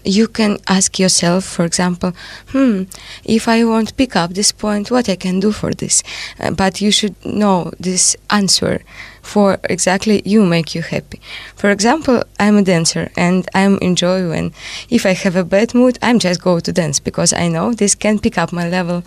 you 0.03 0.27
can 0.27 0.57
ask 0.67 0.99
yourself, 0.99 1.43
for 1.43 1.65
example, 1.65 2.13
hmm, 2.49 2.83
if 3.23 3.47
I 3.47 3.63
want 3.63 3.89
to 3.89 3.93
pick 3.93 4.15
up 4.15 4.33
this 4.33 4.51
point, 4.51 4.91
what 4.91 5.09
I 5.09 5.15
can 5.15 5.39
do 5.39 5.51
for 5.51 5.73
this? 5.73 6.03
Uh, 6.39 6.51
but 6.51 6.81
you 6.81 6.91
should 6.91 7.15
know 7.25 7.71
this 7.79 8.15
answer 8.29 8.81
for 9.21 9.59
exactly 9.69 10.21
you 10.25 10.43
make 10.45 10.73
you 10.73 10.81
happy. 10.81 11.21
For 11.55 11.69
example, 11.69 12.23
I'm 12.39 12.57
a 12.57 12.63
dancer 12.63 13.11
and 13.15 13.47
I'm 13.53 13.77
enjoy 13.77 14.29
when 14.29 14.53
if 14.89 15.05
I 15.05 15.13
have 15.13 15.35
a 15.35 15.43
bad 15.43 15.73
mood, 15.73 15.99
I'm 16.01 16.19
just 16.19 16.41
go 16.41 16.59
to 16.59 16.71
dance 16.71 16.99
because 16.99 17.33
I 17.33 17.47
know 17.47 17.73
this 17.73 17.95
can 17.95 18.19
pick 18.19 18.37
up 18.37 18.51
my 18.51 18.67
level. 18.67 19.03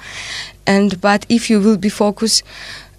And 0.66 1.00
but 1.00 1.26
if 1.28 1.50
you 1.50 1.60
will 1.60 1.76
be 1.76 1.88
focused 1.88 2.44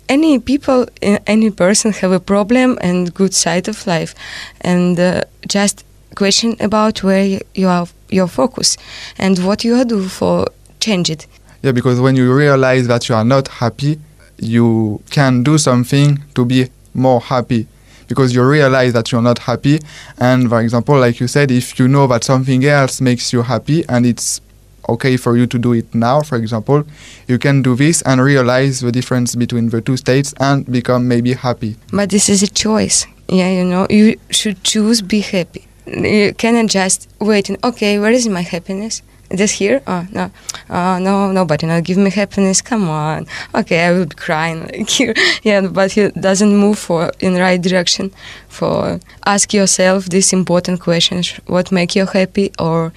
any 0.07 0.39
people 0.39 0.85
any 1.25 1.49
person 1.49 1.91
have 1.91 2.11
a 2.11 2.19
problem 2.19 2.77
and 2.81 3.13
good 3.13 3.33
side 3.33 3.67
of 3.67 3.87
life 3.87 4.13
and 4.61 4.99
uh, 4.99 5.21
just 5.47 5.84
question 6.15 6.55
about 6.59 7.03
where 7.03 7.39
you 7.53 7.67
are 7.67 7.87
your 8.09 8.27
focus 8.27 8.77
and 9.17 9.39
what 9.39 9.63
you 9.63 9.83
do 9.85 10.07
for 10.07 10.47
change 10.79 11.09
it 11.09 11.27
Yeah, 11.65 11.71
because 11.71 11.99
when 11.99 12.15
you 12.15 12.31
realize 12.31 12.87
that 12.87 13.09
you 13.09 13.15
are 13.15 13.25
not 13.25 13.47
happy, 13.47 13.97
you 14.37 15.01
can 15.09 15.41
do 15.41 15.57
something 15.57 16.21
to 16.35 16.45
be 16.45 16.69
more 16.93 17.19
happy. 17.19 17.67
Because 18.07 18.35
you 18.35 18.43
realize 18.47 18.93
that 18.93 19.11
you're 19.11 19.23
not 19.23 19.39
happy, 19.39 19.79
and 20.19 20.47
for 20.47 20.61
example, 20.61 20.95
like 20.99 21.19
you 21.19 21.27
said, 21.27 21.49
if 21.49 21.79
you 21.79 21.87
know 21.87 22.05
that 22.05 22.23
something 22.23 22.63
else 22.65 23.01
makes 23.01 23.33
you 23.33 23.41
happy 23.41 23.83
and 23.89 24.05
it's 24.05 24.41
okay 24.87 25.17
for 25.17 25.35
you 25.37 25.47
to 25.47 25.57
do 25.57 25.73
it 25.73 25.87
now, 25.95 26.21
for 26.21 26.35
example, 26.35 26.83
you 27.27 27.39
can 27.39 27.63
do 27.63 27.75
this 27.75 28.03
and 28.03 28.21
realize 28.21 28.81
the 28.81 28.91
difference 28.91 29.33
between 29.35 29.69
the 29.69 29.81
two 29.81 29.97
states 29.97 30.35
and 30.39 30.71
become 30.71 31.07
maybe 31.07 31.33
happy. 31.33 31.77
but 31.91 32.11
this 32.11 32.29
is 32.29 32.43
a 32.43 32.47
choice 32.47 33.07
yeah 33.27 33.49
you 33.49 33.65
know 33.65 33.87
you 33.89 34.15
should 34.29 34.63
choose 34.63 35.01
be 35.01 35.19
happy 35.19 35.67
you 35.87 36.33
cannot 36.33 36.67
just 36.67 37.09
wait 37.19 37.49
and 37.49 37.63
okay 37.63 37.99
where 37.99 38.11
is 38.11 38.27
my 38.27 38.41
happiness? 38.41 39.01
This 39.29 39.53
here? 39.53 39.81
Oh 39.87 40.05
no. 40.11 40.29
Oh 40.69 40.99
no 40.99 41.31
nobody 41.31 41.65
not 41.65 41.83
give 41.83 41.97
me 41.97 42.11
happiness 42.11 42.61
come 42.61 42.89
on. 42.89 43.25
Okay 43.53 43.85
i 43.85 43.91
will 43.91 44.05
be 44.05 44.15
crying 44.15 44.61
like 44.65 44.89
here. 44.89 45.13
Yeah 45.43 45.67
but 45.67 45.91
he 45.93 46.09
doesn't 46.09 46.55
move 46.55 46.77
for 46.77 47.11
in 47.19 47.35
right 47.35 47.61
direction 47.61 48.11
for 48.47 48.99
ask 49.25 49.53
yourself 49.53 50.05
these 50.09 50.31
important 50.33 50.79
questions 50.79 51.33
what 51.47 51.71
make 51.71 51.95
you 51.95 52.05
happy 52.05 52.51
or 52.59 52.93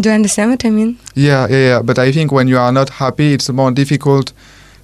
do 0.00 0.08
you 0.10 0.14
understand 0.14 0.50
what 0.50 0.64
i 0.64 0.70
mean? 0.70 0.98
Yeah, 1.14 1.48
yeah, 1.48 1.56
yeah. 1.68 1.82
But 1.82 1.98
I 1.98 2.12
think 2.12 2.30
when 2.30 2.48
you 2.48 2.58
are 2.58 2.70
not 2.72 2.90
happy, 2.90 3.32
it's 3.32 3.48
more 3.48 3.70
difficult 3.70 4.32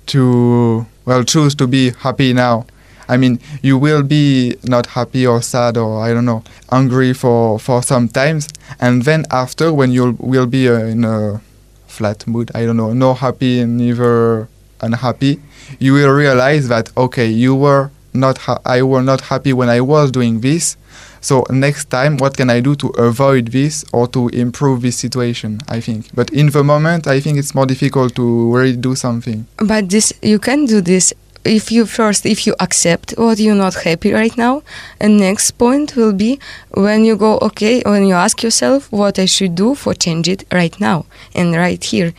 to 0.07 0.87
well 1.05 1.23
choose 1.25 1.55
to 1.57 1.67
be 1.67 1.91
happy 1.91 2.33
now. 2.33 2.65
I 3.12 3.19
mean, 3.19 3.38
you 3.61 3.76
will 3.76 4.02
be 4.02 4.57
not 4.64 4.87
happy 4.87 5.26
or 5.26 5.42
sad 5.42 5.76
or 5.76 6.00
I 6.02 6.14
don't 6.14 6.25
know, 6.25 6.42
angry 6.71 7.12
for 7.12 7.59
for 7.59 7.83
some 7.83 8.09
times, 8.09 8.49
and 8.81 9.02
then 9.09 9.26
after, 9.31 9.66
when 9.71 9.90
you 9.92 10.16
will 10.19 10.47
be 10.47 10.62
uh, 10.69 10.78
in 10.95 11.04
a 11.04 11.42
flat 11.87 12.26
mood, 12.26 12.50
I 12.54 12.64
don't 12.66 12.78
know, 12.78 12.92
no 12.95 13.12
happy, 13.12 13.61
and 13.61 13.76
neither 13.76 14.49
unhappy, 14.81 15.40
you 15.78 15.92
will 15.92 16.11
realize 16.25 16.69
that 16.69 16.87
okay, 16.97 17.28
you 17.28 17.54
were 17.54 17.90
not 18.14 18.38
ha- 18.38 18.61
I 18.64 18.81
were 18.83 19.02
not 19.02 19.21
happy 19.33 19.52
when 19.52 19.69
I 19.69 19.81
was 19.83 20.11
doing 20.11 20.40
this. 20.40 20.76
So 21.21 21.45
next 21.50 21.85
time, 21.90 22.16
what 22.16 22.37
can 22.37 22.50
I 22.50 22.61
do 22.61 22.75
to 22.83 22.88
avoid 22.99 23.49
this 23.52 23.85
or 23.92 24.09
to 24.09 24.28
improve 24.45 24.83
this 24.83 24.97
situation? 24.97 25.61
I 25.69 25.81
think, 25.81 26.07
but 26.14 26.31
in 26.33 26.47
the 26.50 26.64
moment, 26.64 27.07
I 27.07 27.21
think 27.21 27.38
it's 27.38 27.54
more 27.54 27.66
difficult 27.66 28.14
to 28.16 28.25
really 28.57 28.76
do 28.76 28.95
something. 28.97 29.47
But 29.59 29.88
this 29.88 30.12
you 30.23 30.38
can 30.38 30.64
do 30.64 30.81
this 30.81 31.12
if 31.45 31.73
you 31.73 31.87
first 31.87 32.27
if 32.27 32.47
you 32.47 32.55
accept 32.61 33.15
what 33.17 33.39
you're 33.39 33.55
not 33.55 33.75
happy 33.75 34.13
right 34.13 34.37
now? 34.37 34.63
And 35.01 35.19
next 35.19 35.53
point 35.53 35.97
will 35.97 36.13
be 36.13 36.39
when 36.71 37.05
you 37.05 37.17
go 37.17 37.39
okay 37.43 37.83
when 37.85 38.07
you 38.07 38.15
ask 38.15 38.43
yourself 38.43 38.91
what 38.93 39.19
I 39.19 39.27
should 39.27 39.55
do 39.55 39.75
for 39.75 39.95
change 39.95 40.29
it 40.29 40.45
right 40.53 40.79
now 40.81 41.07
and 41.35 41.55
right 41.55 41.83
here. 41.83 42.13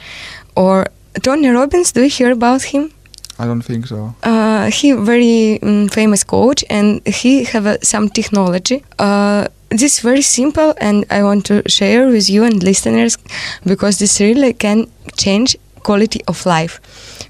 Or 0.56 0.88
Tony 1.22 1.50
Robbins 1.50 1.92
do 1.92 2.02
you 2.04 2.10
hear 2.10 2.32
about 2.32 2.64
him? 2.64 2.92
I 3.40 3.46
don't 3.46 3.64
think 3.64 3.88
so. 3.88 4.14
uh, 4.24 4.70
he 4.70 4.92
very 4.92 5.60
um, 5.64 5.88
famous 5.90 6.24
coach 6.24 6.64
and 6.70 7.06
he 7.08 7.44
have 7.46 7.66
uh, 7.66 7.78
some 7.82 8.10
technology. 8.10 8.84
Uh, 9.00 9.48
this 9.70 10.00
very 10.02 10.22
simple 10.22 10.74
and 10.80 11.04
i 11.10 11.24
want 11.24 11.46
to 11.46 11.64
share 11.68 12.08
with 12.08 12.30
you 12.30 12.44
and 12.44 12.62
listeners 12.62 13.18
because 13.66 13.98
this 13.98 14.20
really 14.20 14.54
can 14.54 14.86
change 15.18 15.58
quality 15.82 16.22
of 16.28 16.46
life 16.46 16.80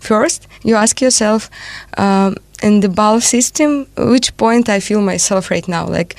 first 0.03 0.47
you 0.63 0.75
ask 0.75 1.01
yourself 1.01 1.49
um, 1.97 2.35
in 2.61 2.79
the 2.79 2.89
ball 2.89 3.19
system 3.21 3.87
which 3.97 4.35
point 4.37 4.69
i 4.69 4.79
feel 4.79 5.01
myself 5.01 5.51
right 5.51 5.67
now? 5.67 5.85
Like 5.85 6.15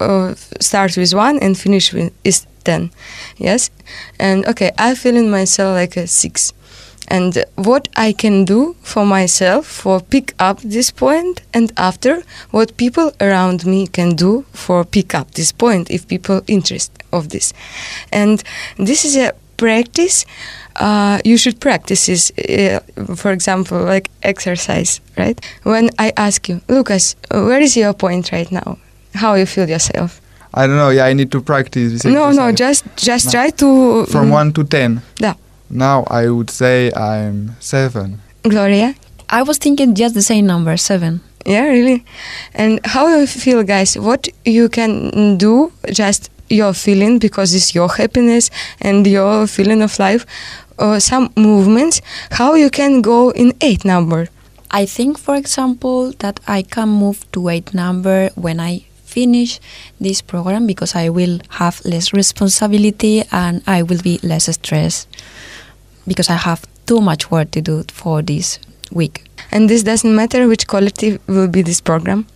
uh, 0.00 0.34
start 0.60 0.96
with 0.96 1.12
one 1.14 1.38
and 1.38 1.58
finish 1.58 1.92
with 1.92 2.12
is 2.24 2.46
10 2.64 2.90
yes? 3.36 3.70
And 4.18 4.46
okay 4.46 4.70
i 4.78 4.94
feel 4.94 5.16
in 5.16 5.30
myself 5.30 5.74
like 5.74 5.96
a 5.96 6.06
6 6.06 6.52
and 7.08 7.44
what 7.56 7.88
I 7.96 8.12
can 8.12 8.44
do 8.44 8.76
for 8.82 9.04
myself 9.04 9.66
for 9.66 10.00
pick 10.00 10.34
up 10.38 10.60
this 10.60 10.90
point 10.90 11.42
and 11.52 11.72
after 11.76 12.22
what 12.50 12.76
people 12.76 13.12
around 13.20 13.66
me 13.66 13.86
can 13.86 14.16
do 14.16 14.44
for 14.52 14.84
pick 14.84 15.14
up 15.14 15.32
this 15.32 15.52
point 15.52 15.90
if 15.90 16.08
people 16.08 16.40
interest 16.46 16.92
of 17.12 17.28
this. 17.28 17.52
And 18.10 18.42
this 18.76 19.04
is 19.04 19.16
a 19.16 19.32
practice, 19.56 20.24
uh, 20.76 21.18
you 21.24 21.36
should 21.36 21.60
practice 21.60 22.06
this, 22.06 22.32
uh, 22.38 22.80
for 23.16 23.32
example, 23.32 23.78
like 23.82 24.10
exercise, 24.22 25.00
right? 25.18 25.38
When 25.62 25.90
I 25.98 26.12
ask 26.16 26.48
you, 26.48 26.60
Lucas, 26.68 27.16
where 27.30 27.60
is 27.60 27.76
your 27.76 27.92
point 27.94 28.32
right 28.32 28.50
now? 28.50 28.78
How 29.14 29.34
you 29.34 29.46
feel 29.46 29.68
yourself? 29.68 30.20
I 30.52 30.66
don't 30.66 30.76
know. 30.76 30.90
Yeah, 30.90 31.06
I 31.06 31.12
need 31.14 31.30
to 31.32 31.40
practice 31.40 31.92
this. 31.92 32.04
No, 32.04 32.30
no, 32.30 32.52
just 32.52 32.84
just 32.96 33.26
No. 33.26 33.30
try 33.32 33.50
to. 33.50 34.06
from 34.06 34.28
mm, 34.28 34.32
one 34.32 34.52
to 34.52 34.64
ten. 34.64 35.02
Yeah. 35.18 35.34
Now 35.70 36.04
I 36.08 36.28
would 36.28 36.50
say 36.50 36.92
I'm 36.92 37.56
seven. 37.60 38.20
Gloria. 38.42 38.94
I 39.30 39.42
was 39.42 39.58
thinking 39.58 39.94
just 39.94 40.14
the 40.14 40.22
same 40.22 40.46
number, 40.46 40.76
seven. 40.76 41.20
Yeah, 41.46 41.64
really. 41.64 42.04
And 42.54 42.80
how 42.86 43.08
you 43.08 43.26
feel, 43.26 43.62
guys? 43.64 43.96
What 43.98 44.28
you 44.44 44.68
can 44.68 45.36
do? 45.38 45.72
Just 45.92 46.30
your 46.48 46.74
feeling 46.74 47.18
because 47.18 47.54
it's 47.54 47.74
your 47.74 47.88
happiness 47.88 48.50
and 48.80 49.06
your 49.06 49.46
feeling 49.46 49.82
of 49.82 49.98
life. 49.98 50.26
Or 50.76 50.98
some 50.98 51.32
movements. 51.36 52.00
How 52.32 52.54
you 52.54 52.68
can 52.68 53.00
go 53.00 53.30
in 53.30 53.52
eight 53.60 53.84
number? 53.84 54.26
I 54.72 54.86
think, 54.86 55.18
for 55.18 55.36
example, 55.36 56.10
that 56.18 56.40
I 56.48 56.62
can 56.62 56.88
move 56.88 57.30
to 57.30 57.48
eight 57.48 57.72
number 57.72 58.30
when 58.34 58.58
I 58.58 58.84
finish 59.04 59.60
this 60.00 60.20
program 60.20 60.66
because 60.66 60.96
I 60.96 61.10
will 61.10 61.38
have 61.50 61.80
less 61.84 62.12
responsibility 62.12 63.22
and 63.30 63.62
I 63.68 63.82
will 63.82 64.02
be 64.02 64.18
less 64.24 64.52
stressed 64.52 65.06
because 66.08 66.28
I 66.28 66.34
have 66.34 66.66
too 66.86 67.00
much 67.00 67.30
work 67.30 67.52
to 67.52 67.60
do 67.62 67.84
for 67.88 68.20
this 68.22 68.58
week. 68.90 69.24
And 69.52 69.70
this 69.70 69.84
doesn't 69.84 70.14
matter 70.14 70.48
which 70.48 70.66
quality 70.66 71.18
will 71.28 71.48
be 71.48 71.62
this 71.62 71.80
program. 71.80 72.26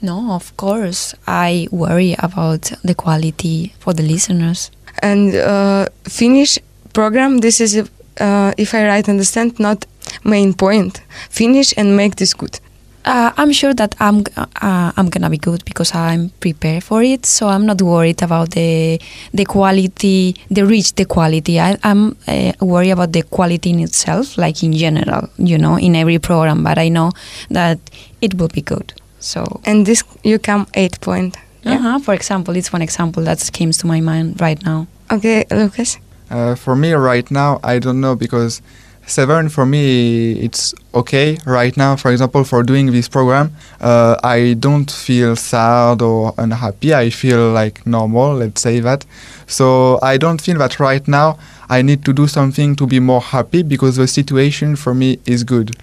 No, 0.00 0.32
of 0.32 0.56
course, 0.56 1.14
I 1.26 1.66
worry 1.72 2.14
about 2.18 2.72
the 2.84 2.94
quality 2.94 3.74
for 3.80 3.92
the 3.92 4.02
listeners. 4.02 4.70
And 5.02 5.34
uh, 5.34 5.86
finish 6.04 6.58
program. 6.92 7.38
This 7.38 7.60
is, 7.60 7.76
uh, 8.20 8.52
if 8.56 8.74
I 8.74 8.86
right 8.86 9.08
understand, 9.08 9.58
not 9.58 9.86
main 10.24 10.54
point. 10.54 11.02
Finish 11.30 11.74
and 11.76 11.96
make 11.96 12.16
this 12.16 12.34
good. 12.34 12.60
Uh, 13.04 13.32
I'm 13.38 13.52
sure 13.52 13.72
that 13.74 13.94
I'm 14.00 14.22
uh, 14.36 14.92
I'm 14.96 15.08
gonna 15.08 15.30
be 15.30 15.38
good 15.38 15.64
because 15.64 15.94
I'm 15.94 16.28
prepared 16.40 16.84
for 16.84 17.02
it. 17.02 17.24
So 17.24 17.48
I'm 17.48 17.64
not 17.64 17.80
worried 17.80 18.22
about 18.22 18.50
the 18.50 19.00
the 19.32 19.44
quality, 19.46 20.36
the 20.50 20.66
reach, 20.66 20.94
the 20.94 21.06
quality. 21.06 21.58
I, 21.58 21.78
I'm 21.82 22.16
uh, 22.26 22.52
worried 22.60 22.90
about 22.90 23.12
the 23.12 23.22
quality 23.22 23.70
in 23.70 23.80
itself, 23.80 24.36
like 24.36 24.62
in 24.62 24.72
general, 24.74 25.30
you 25.38 25.56
know, 25.56 25.78
in 25.78 25.96
every 25.96 26.18
program. 26.18 26.62
But 26.62 26.76
I 26.76 26.90
know 26.90 27.12
that 27.50 27.78
it 28.20 28.34
will 28.34 28.48
be 28.48 28.60
good. 28.60 28.92
So, 29.20 29.60
And 29.64 29.86
this 29.86 30.02
you 30.22 30.38
come 30.38 30.66
eight 30.74 31.00
point. 31.00 31.36
Yeah. 31.62 31.74
uh-huh, 31.74 31.98
for 31.98 32.14
example, 32.14 32.56
it's 32.56 32.72
one 32.72 32.82
example 32.82 33.22
that 33.24 33.50
came 33.52 33.72
to 33.72 33.86
my 33.86 34.00
mind 34.00 34.40
right 34.40 34.62
now. 34.64 34.86
Okay, 35.10 35.44
Lucas. 35.50 35.98
Uh, 36.30 36.54
for 36.54 36.76
me 36.76 36.92
right 36.92 37.28
now, 37.30 37.58
I 37.64 37.78
don't 37.78 38.00
know 38.00 38.14
because 38.14 38.62
seven 39.06 39.48
for 39.48 39.64
me 39.64 40.32
it's 40.32 40.74
okay 40.94 41.38
right 41.46 41.76
now. 41.76 41.96
For 41.96 42.10
example, 42.12 42.44
for 42.44 42.62
doing 42.62 42.92
this 42.92 43.08
program, 43.08 43.52
uh, 43.80 44.16
I 44.22 44.54
don't 44.58 44.90
feel 44.90 45.34
sad 45.34 46.02
or 46.02 46.34
unhappy. 46.38 46.94
I 46.94 47.10
feel 47.10 47.50
like 47.50 47.86
normal. 47.86 48.34
Let's 48.34 48.60
say 48.60 48.80
that. 48.80 49.04
So 49.46 49.98
I 50.02 50.18
don't 50.18 50.40
feel 50.40 50.58
that 50.58 50.78
right 50.78 51.06
now 51.08 51.38
I 51.68 51.82
need 51.82 52.04
to 52.04 52.12
do 52.12 52.26
something 52.26 52.76
to 52.76 52.86
be 52.86 53.00
more 53.00 53.20
happy 53.22 53.62
because 53.62 53.96
the 53.96 54.06
situation 54.06 54.76
for 54.76 54.94
me 54.94 55.18
is 55.26 55.42
good. 55.44 55.76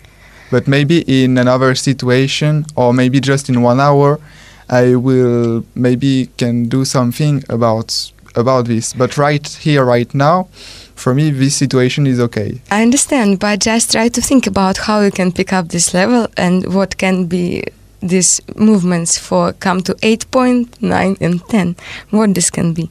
But 0.56 0.70
maybe 0.70 1.04
in 1.24 1.38
another 1.38 1.76
situation 1.76 2.66
or 2.78 2.94
maybe 2.94 3.20
just 3.20 3.50
in 3.50 3.62
one 3.62 3.82
hour, 3.82 4.22
I 4.70 4.96
will 4.96 5.66
maybe 5.76 6.30
can 6.38 6.70
do 6.70 6.86
something 6.86 7.44
about 7.50 8.14
about 8.36 8.66
this. 8.66 8.94
But 8.94 9.18
right 9.18 9.46
here, 9.46 9.84
right 9.84 10.08
now, 10.16 10.48
for 10.96 11.14
me, 11.14 11.32
this 11.32 11.58
situation 11.58 12.08
is 12.08 12.22
okay. 12.22 12.62
I 12.72 12.84
understand, 12.84 13.40
but 13.40 13.60
just 13.60 13.92
try 13.92 14.08
to 14.08 14.22
think 14.22 14.48
about 14.48 14.78
how 14.78 15.02
you 15.02 15.12
can 15.12 15.34
pick 15.34 15.52
up 15.52 15.68
this 15.68 15.94
level 15.94 16.28
and 16.38 16.74
what 16.74 16.98
can 16.98 17.26
be 17.26 17.66
these 18.00 18.40
movements 18.56 19.18
for 19.18 19.52
come 19.60 19.82
to 19.82 19.94
8.9 19.96 21.18
and 21.20 21.50
10. 21.50 21.76
What 22.12 22.34
this 22.34 22.50
can 22.50 22.74
be 22.74 22.90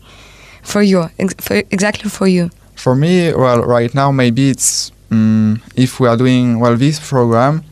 for 0.63 0.83
you, 0.83 1.09
ex- 1.19 1.35
for, 1.41 1.57
exactly 1.71 2.11
for 2.11 2.27
you. 2.27 2.51
For 2.75 2.95
me, 2.95 3.33
well, 3.33 3.63
right 3.63 3.95
now, 3.95 4.13
maybe 4.13 4.51
it's 4.51 4.93
um, 5.11 5.63
if 5.77 6.01
we 6.01 6.09
are 6.09 6.17
doing 6.17 6.59
well 6.61 6.77
this 6.77 6.99
program, 7.09 7.65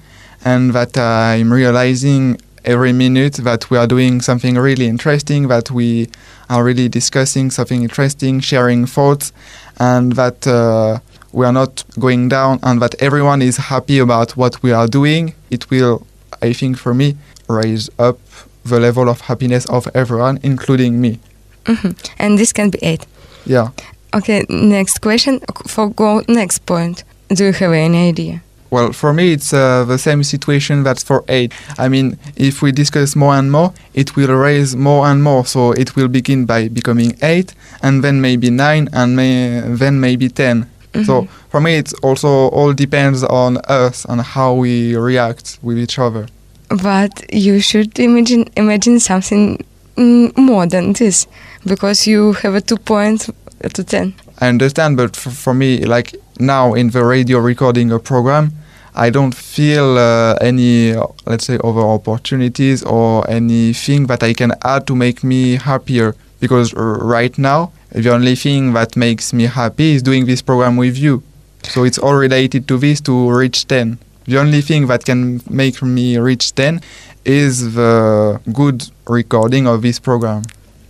and 0.45 0.73
that 0.73 0.97
I'm 0.99 1.53
realizing 1.53 2.41
every 2.65 2.93
minute 2.93 3.35
that 3.35 3.71
we 3.71 3.79
are 3.79 3.87
doing 3.87 4.21
something 4.21 4.55
really 4.57 4.87
interesting, 4.87 5.49
that 5.49 5.71
we 5.71 6.09
are 6.49 6.63
really 6.65 6.89
discussing 6.89 7.51
something 7.51 7.83
interesting, 7.83 8.41
sharing 8.41 8.87
thoughts, 8.87 9.33
and 9.79 10.13
that 10.13 10.47
uh, 10.47 10.99
we 11.33 11.45
are 11.47 11.53
not 11.53 11.85
going 11.99 12.29
down, 12.29 12.59
and 12.63 12.81
that 12.83 12.95
everyone 13.03 13.43
is 13.43 13.57
happy 13.57 13.99
about 13.99 14.37
what 14.37 14.63
we 14.63 14.73
are 14.73 14.87
doing. 14.87 15.35
It 15.51 15.71
will, 15.71 16.07
I 16.43 16.53
think, 16.53 16.79
for 16.79 16.95
me, 16.95 17.17
raise 17.49 17.89
up 17.99 18.19
the 18.65 18.79
level 18.79 19.09
of 19.09 19.23
happiness 19.23 19.65
of 19.67 19.89
everyone, 19.95 20.39
including 20.43 21.01
me. 21.01 21.19
Mhm. 21.65 21.97
And 22.19 22.39
this 22.39 22.53
can 22.53 22.71
be 22.71 22.79
8. 22.83 23.07
Yeah. 23.47 23.69
Okay, 24.15 24.45
next 24.49 25.01
question. 25.01 25.41
For 25.67 25.89
go 25.91 26.23
next 26.29 26.67
point. 26.67 27.03
Do 27.35 27.45
you 27.47 27.53
have 27.53 27.73
any 27.73 28.09
idea? 28.09 28.43
Well, 28.71 28.93
for 28.93 29.13
me, 29.13 29.33
it's 29.33 29.53
uh, 29.53 29.85
the 29.85 29.99
same 29.99 30.23
situation 30.25 30.83
that's 30.83 31.03
for 31.03 31.25
eight. 31.29 31.53
I 31.79 31.89
mean, 31.89 32.19
if 32.37 32.63
we 32.63 32.73
discuss 32.73 33.15
more 33.15 33.35
and 33.35 33.53
more, 33.53 33.73
it 33.95 34.17
will 34.17 34.35
raise 34.35 34.75
more 34.77 35.07
and 35.07 35.23
more. 35.23 35.45
So 35.47 35.73
it 35.73 35.95
will 35.95 36.09
begin 36.09 36.47
by 36.47 36.69
becoming 36.69 37.17
eight, 37.23 37.55
and 37.83 38.03
then 38.03 38.21
maybe 38.21 38.51
nine, 38.51 38.89
and 38.93 39.15
may, 39.17 39.61
then 39.67 40.01
maybe 40.01 40.29
10 40.29 40.67
So 41.07 41.23
Mhm. 41.23 41.29
for 41.51 41.61
me, 41.61 41.77
it's 41.79 41.95
also 42.03 42.29
all 42.29 42.73
depends 42.75 43.23
on 43.25 43.57
us 43.69 44.05
and 44.09 44.21
how 44.21 44.53
we 44.55 44.95
react 44.97 45.59
with 45.63 45.79
each 45.79 45.99
other. 45.99 46.27
But 46.69 47.25
you 47.33 47.61
should 47.61 47.99
imagine 47.99 48.45
imagine 48.57 49.01
something 49.01 49.59
mm, 49.97 50.37
more 50.37 50.67
than 50.67 50.93
this 50.93 51.27
because 51.67 52.07
you 52.11 52.33
have 52.43 52.55
a 52.57 52.61
2 52.61 52.77
point 52.77 53.29
to 53.75 53.85
10. 53.85 54.13
I 54.41 54.49
understand, 54.49 54.97
but 54.97 55.17
for, 55.17 55.31
for 55.31 55.55
me, 55.55 55.85
like 55.85 56.13
now 56.39 56.75
in 56.75 56.91
the 56.91 57.05
radio 57.05 57.39
recording 57.39 57.91
a 57.93 57.99
program, 57.99 58.53
I 58.95 59.09
don't 59.11 59.35
feel 59.35 59.97
uh, 59.97 60.35
any, 60.35 60.93
uh, 60.93 61.07
let's 61.25 61.47
say, 61.47 61.59
other 61.65 61.81
opportunities 61.81 62.83
or 62.83 63.29
anything 63.31 64.07
that 64.07 64.23
I 64.23 64.35
can 64.35 64.53
add 64.63 64.87
to 64.89 64.95
make 64.95 65.25
me 65.25 65.57
happier. 65.57 66.15
Because 66.41 66.75
right 66.75 67.37
now, 67.39 67.73
the 67.91 68.13
only 68.13 68.35
thing 68.35 68.73
that 68.73 68.97
makes 68.97 69.33
me 69.33 69.45
happy 69.45 69.95
is 69.95 70.03
doing 70.03 70.27
this 70.27 70.43
program 70.43 70.77
with 70.77 70.99
you. 70.99 71.23
So 71.63 71.85
it's 71.85 71.99
all 71.99 72.15
related 72.15 72.67
to 72.69 72.77
this 72.77 73.01
to 73.03 73.31
reach 73.31 73.67
10. 73.69 73.99
The 74.25 74.39
only 74.39 74.61
thing 74.61 74.87
that 74.89 75.05
can 75.05 75.41
make 75.49 75.81
me 75.83 76.19
reach 76.19 76.55
10 76.55 76.81
is 77.25 77.75
the 77.75 78.41
good 78.53 78.91
recording 79.09 79.67
of 79.67 79.83
this 79.83 79.99
program. 79.99 80.43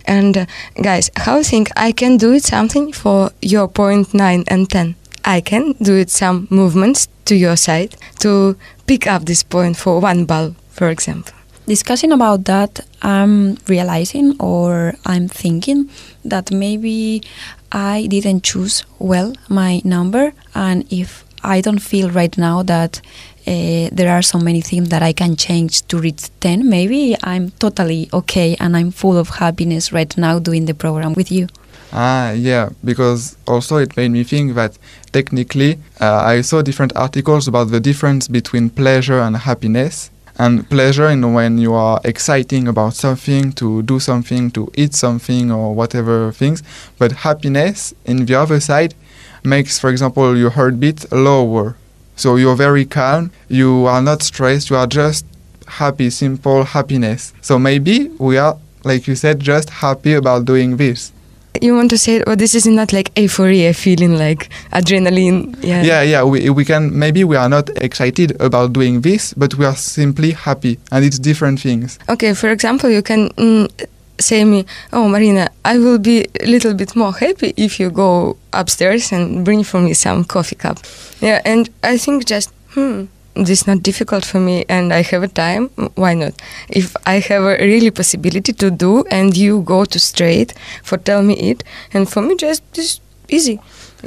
And 0.05 0.37
uh, 0.37 0.45
guys, 0.81 1.09
how 1.15 1.37
you 1.37 1.43
think 1.43 1.69
I 1.77 1.91
can 1.91 2.17
do 2.17 2.39
something 2.39 2.91
for 2.91 3.31
your 3.41 3.67
point 3.67 4.13
9 4.13 4.43
and 4.47 4.69
10? 4.69 4.95
I 5.25 5.41
can 5.41 5.73
do 5.81 5.95
it 5.95 6.09
some 6.09 6.47
movements 6.49 7.07
to 7.25 7.35
your 7.35 7.55
side 7.55 7.95
to 8.19 8.57
pick 8.87 9.07
up 9.07 9.25
this 9.25 9.43
point 9.43 9.77
for 9.77 9.99
one 9.99 10.25
ball, 10.25 10.55
for 10.69 10.89
example. 10.89 11.33
Discussing 11.65 12.11
about 12.11 12.43
that, 12.45 12.81
I'm 13.01 13.57
realizing 13.67 14.35
or 14.39 14.95
I'm 15.05 15.29
thinking 15.29 15.89
that 16.25 16.51
maybe 16.51 17.23
I 17.71 18.07
didn't 18.07 18.43
choose 18.43 18.83
well 18.99 19.33
my 19.47 19.81
number, 19.85 20.33
and 20.53 20.85
if 20.91 21.23
I 21.41 21.61
don't 21.61 21.79
feel 21.79 22.09
right 22.09 22.37
now 22.37 22.63
that 22.63 23.01
uh, 23.47 23.89
there 23.91 24.09
are 24.09 24.21
so 24.21 24.39
many 24.39 24.61
things 24.61 24.89
that 24.89 25.03
I 25.03 25.13
can 25.13 25.35
change 25.35 25.81
to 25.87 25.99
reach 25.99 26.29
10, 26.39 26.69
maybe 26.69 27.15
I'm 27.23 27.51
totally 27.51 28.09
okay 28.13 28.55
and 28.59 28.77
I'm 28.77 28.91
full 28.91 29.17
of 29.17 29.29
happiness 29.29 29.91
right 29.91 30.15
now 30.17 30.39
doing 30.39 30.65
the 30.65 30.73
program 30.73 31.13
with 31.13 31.31
you. 31.31 31.47
Ah, 31.95 32.31
yeah, 32.31 32.69
because 32.83 33.37
also 33.47 33.77
it 33.77 33.95
made 33.95 34.09
me 34.09 34.23
think 34.23 34.55
that 34.55 34.79
technically 35.11 35.77
uh, 36.01 36.21
I 36.25 36.41
saw 36.41 36.63
different 36.63 36.91
articles 36.95 37.47
about 37.47 37.69
the 37.69 37.79
difference 37.79 38.27
between 38.27 38.71
pleasure 38.71 39.19
and 39.19 39.37
happiness. 39.37 40.09
And 40.39 40.67
pleasure 40.67 41.07
in 41.09 41.33
when 41.33 41.59
you 41.59 41.75
are 41.75 42.01
exciting 42.03 42.67
about 42.67 42.95
something, 42.95 43.51
to 43.53 43.83
do 43.83 43.99
something, 43.99 44.49
to 44.51 44.71
eat 44.75 44.95
something, 44.95 45.51
or 45.51 45.75
whatever 45.75 46.31
things. 46.31 46.63
But 46.97 47.11
happiness, 47.11 47.93
in 48.05 48.25
the 48.25 48.33
other 48.33 48.59
side, 48.59 48.95
makes, 49.43 49.77
for 49.77 49.91
example, 49.91 50.35
your 50.35 50.49
heartbeat 50.49 51.11
lower. 51.11 51.75
So 52.15 52.37
you're 52.37 52.55
very 52.55 52.85
calm, 52.85 53.29
you 53.47 53.85
are 53.85 54.01
not 54.01 54.23
stressed, 54.23 54.71
you 54.71 54.75
are 54.77 54.87
just 54.87 55.27
happy, 55.67 56.09
simple 56.09 56.63
happiness. 56.63 57.33
So 57.41 57.59
maybe 57.59 58.09
we 58.17 58.39
are, 58.39 58.57
like 58.83 59.05
you 59.05 59.13
said, 59.13 59.39
just 59.39 59.69
happy 59.69 60.13
about 60.13 60.45
doing 60.45 60.77
this. 60.77 61.11
You 61.61 61.75
want 61.75 61.89
to 61.91 61.97
say, 61.97 62.23
oh, 62.25 62.35
this 62.35 62.55
is 62.55 62.65
not 62.65 62.91
like 62.91 63.11
euphoria 63.17 63.73
feeling 63.73 64.17
like 64.17 64.49
adrenaline. 64.71 65.55
Yeah. 65.63 65.83
yeah 65.83 66.01
yeah 66.01 66.23
we, 66.23 66.49
we 66.49 66.65
can 66.65 66.97
maybe 66.97 67.23
we 67.23 67.35
are 67.35 67.47
not 67.49 67.69
excited 67.77 68.35
about 68.41 68.73
doing 68.73 69.01
this 69.01 69.33
but 69.33 69.55
we 69.55 69.65
are 69.65 69.75
simply 69.75 70.31
happy 70.31 70.79
and 70.91 71.05
it's 71.05 71.19
different 71.19 71.59
things 71.59 71.99
Okay, 72.09 72.33
for 72.33 72.49
example, 72.49 72.89
you 72.89 73.01
can 73.01 73.29
mm, 73.29 73.69
say 74.19 74.43
me, 74.45 74.65
"Oh, 74.91 75.07
Marina, 75.07 75.49
I 75.65 75.77
will 75.77 75.99
be 75.99 76.25
a 76.41 76.45
little 76.45 76.73
bit 76.73 76.95
more 76.95 77.13
happy 77.13 77.53
if 77.57 77.79
you 77.79 77.89
go 77.89 78.37
upstairs 78.51 79.11
and 79.11 79.43
bring 79.45 79.63
for 79.63 79.79
me 79.79 79.93
some 79.93 80.23
coffee 80.25 80.55
cup." 80.55 80.79
Yeah, 81.21 81.41
and 81.45 81.69
I 81.83 81.97
think 81.97 82.25
just 82.25 82.51
hmm, 82.73 83.05
this 83.35 83.61
is 83.61 83.67
not 83.67 83.83
difficult 83.83 84.25
for 84.25 84.39
me, 84.39 84.65
and 84.69 84.93
I 84.93 85.01
have 85.01 85.23
a 85.23 85.27
time. 85.27 85.69
Why 85.95 86.13
not? 86.13 86.33
If 86.69 86.95
I 87.05 87.19
have 87.19 87.43
a 87.43 87.57
really 87.57 87.91
possibility 87.91 88.53
to 88.53 88.71
do, 88.71 89.03
and 89.09 89.35
you 89.35 89.61
go 89.61 89.85
to 89.85 89.99
straight 89.99 90.53
for 90.83 90.97
tell 90.97 91.21
me 91.21 91.35
it, 91.35 91.63
and 91.93 92.09
for 92.09 92.21
me 92.21 92.35
just 92.35 92.61
this 92.73 92.99
easy. 93.29 93.59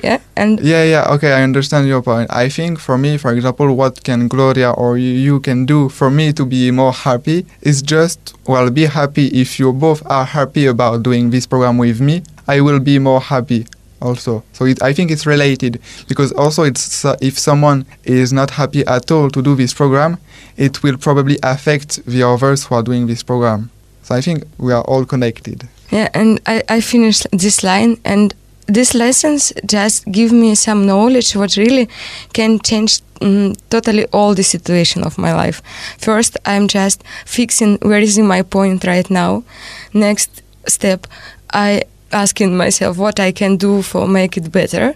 Yeah, 0.05 0.21
and 0.37 0.61
Yeah, 0.61 0.85
yeah, 0.85 1.15
okay, 1.15 1.33
I 1.33 1.43
understand 1.43 1.89
your 1.89 2.03
point. 2.03 2.29
I 2.31 2.51
think 2.51 2.79
for 2.79 2.99
me, 2.99 3.17
for 3.17 3.33
example, 3.33 3.75
what 3.75 4.05
can 4.05 4.29
Gloria 4.29 4.71
or 4.73 4.99
you 4.99 5.41
can 5.41 5.65
do 5.65 5.89
for 5.89 6.11
me 6.11 6.35
to 6.35 6.45
be 6.45 6.71
more 6.71 6.93
happy 6.93 7.47
is 7.62 7.81
just, 7.81 8.35
well, 8.47 8.69
be 8.71 8.85
happy 8.85 9.29
if 9.29 9.59
you 9.59 9.73
both 9.73 10.03
are 10.05 10.27
happy 10.27 10.67
about 10.67 11.03
doing 11.03 11.31
this 11.31 11.47
program 11.47 11.79
with 11.79 12.01
me. 12.01 12.23
I 12.47 12.61
will 12.61 12.79
be 12.79 12.99
more 12.99 13.23
happy 13.23 13.67
also. 14.00 14.42
So 14.52 14.64
it, 14.66 14.82
I 14.82 14.92
think 14.92 15.11
it's 15.11 15.26
related 15.26 15.80
because 16.09 16.32
also 16.32 16.62
it's 16.64 17.04
uh, 17.04 17.16
if 17.20 17.38
someone 17.38 17.87
is 18.04 18.32
not 18.32 18.50
happy 18.50 18.87
at 18.87 19.11
all 19.11 19.30
to 19.30 19.42
do 19.42 19.54
this 19.54 19.74
program, 19.74 20.18
it 20.56 20.82
will 20.82 20.96
probably 20.96 21.38
affect 21.42 22.04
the 22.06 22.22
others 22.22 22.66
who 22.66 22.74
are 22.74 22.82
doing 22.82 23.06
this 23.06 23.22
program. 23.22 23.70
So 24.02 24.14
I 24.14 24.20
think 24.20 24.44
we 24.59 24.72
are 24.72 24.82
all 24.82 25.04
connected. 25.04 25.68
Yeah, 25.90 26.09
and 26.14 26.40
I, 26.46 26.62
I 26.68 26.80
finished 26.80 27.26
this 27.32 27.62
line, 27.62 27.98
and 28.04 28.35
these 28.66 28.94
lessons 28.94 29.52
just 29.64 30.04
give 30.11 30.32
me 30.32 30.54
some 30.54 30.87
knowledge 30.87 31.37
what 31.37 31.56
really 31.56 31.88
can 32.32 32.59
change 32.61 33.00
mm, 33.20 33.56
totally 33.70 34.06
all 34.12 34.35
the 34.35 34.42
situation 34.42 35.04
of 35.04 35.18
my 35.18 35.32
life. 35.32 35.62
First, 35.98 36.37
I'm 36.44 36.68
just 36.68 37.02
fixing 37.24 37.78
where 37.82 38.00
is 38.00 38.18
my 38.18 38.42
point 38.42 38.85
right 38.85 39.09
now. 39.11 39.44
Next 39.92 40.42
step, 40.66 41.06
I 41.52 41.82
asking 42.22 42.57
myself 42.57 42.92
what 43.05 43.20
I 43.20 43.31
can 43.33 43.57
do 43.57 43.83
for 43.83 44.02
make 44.09 44.37
it 44.40 44.50
better, 44.50 44.94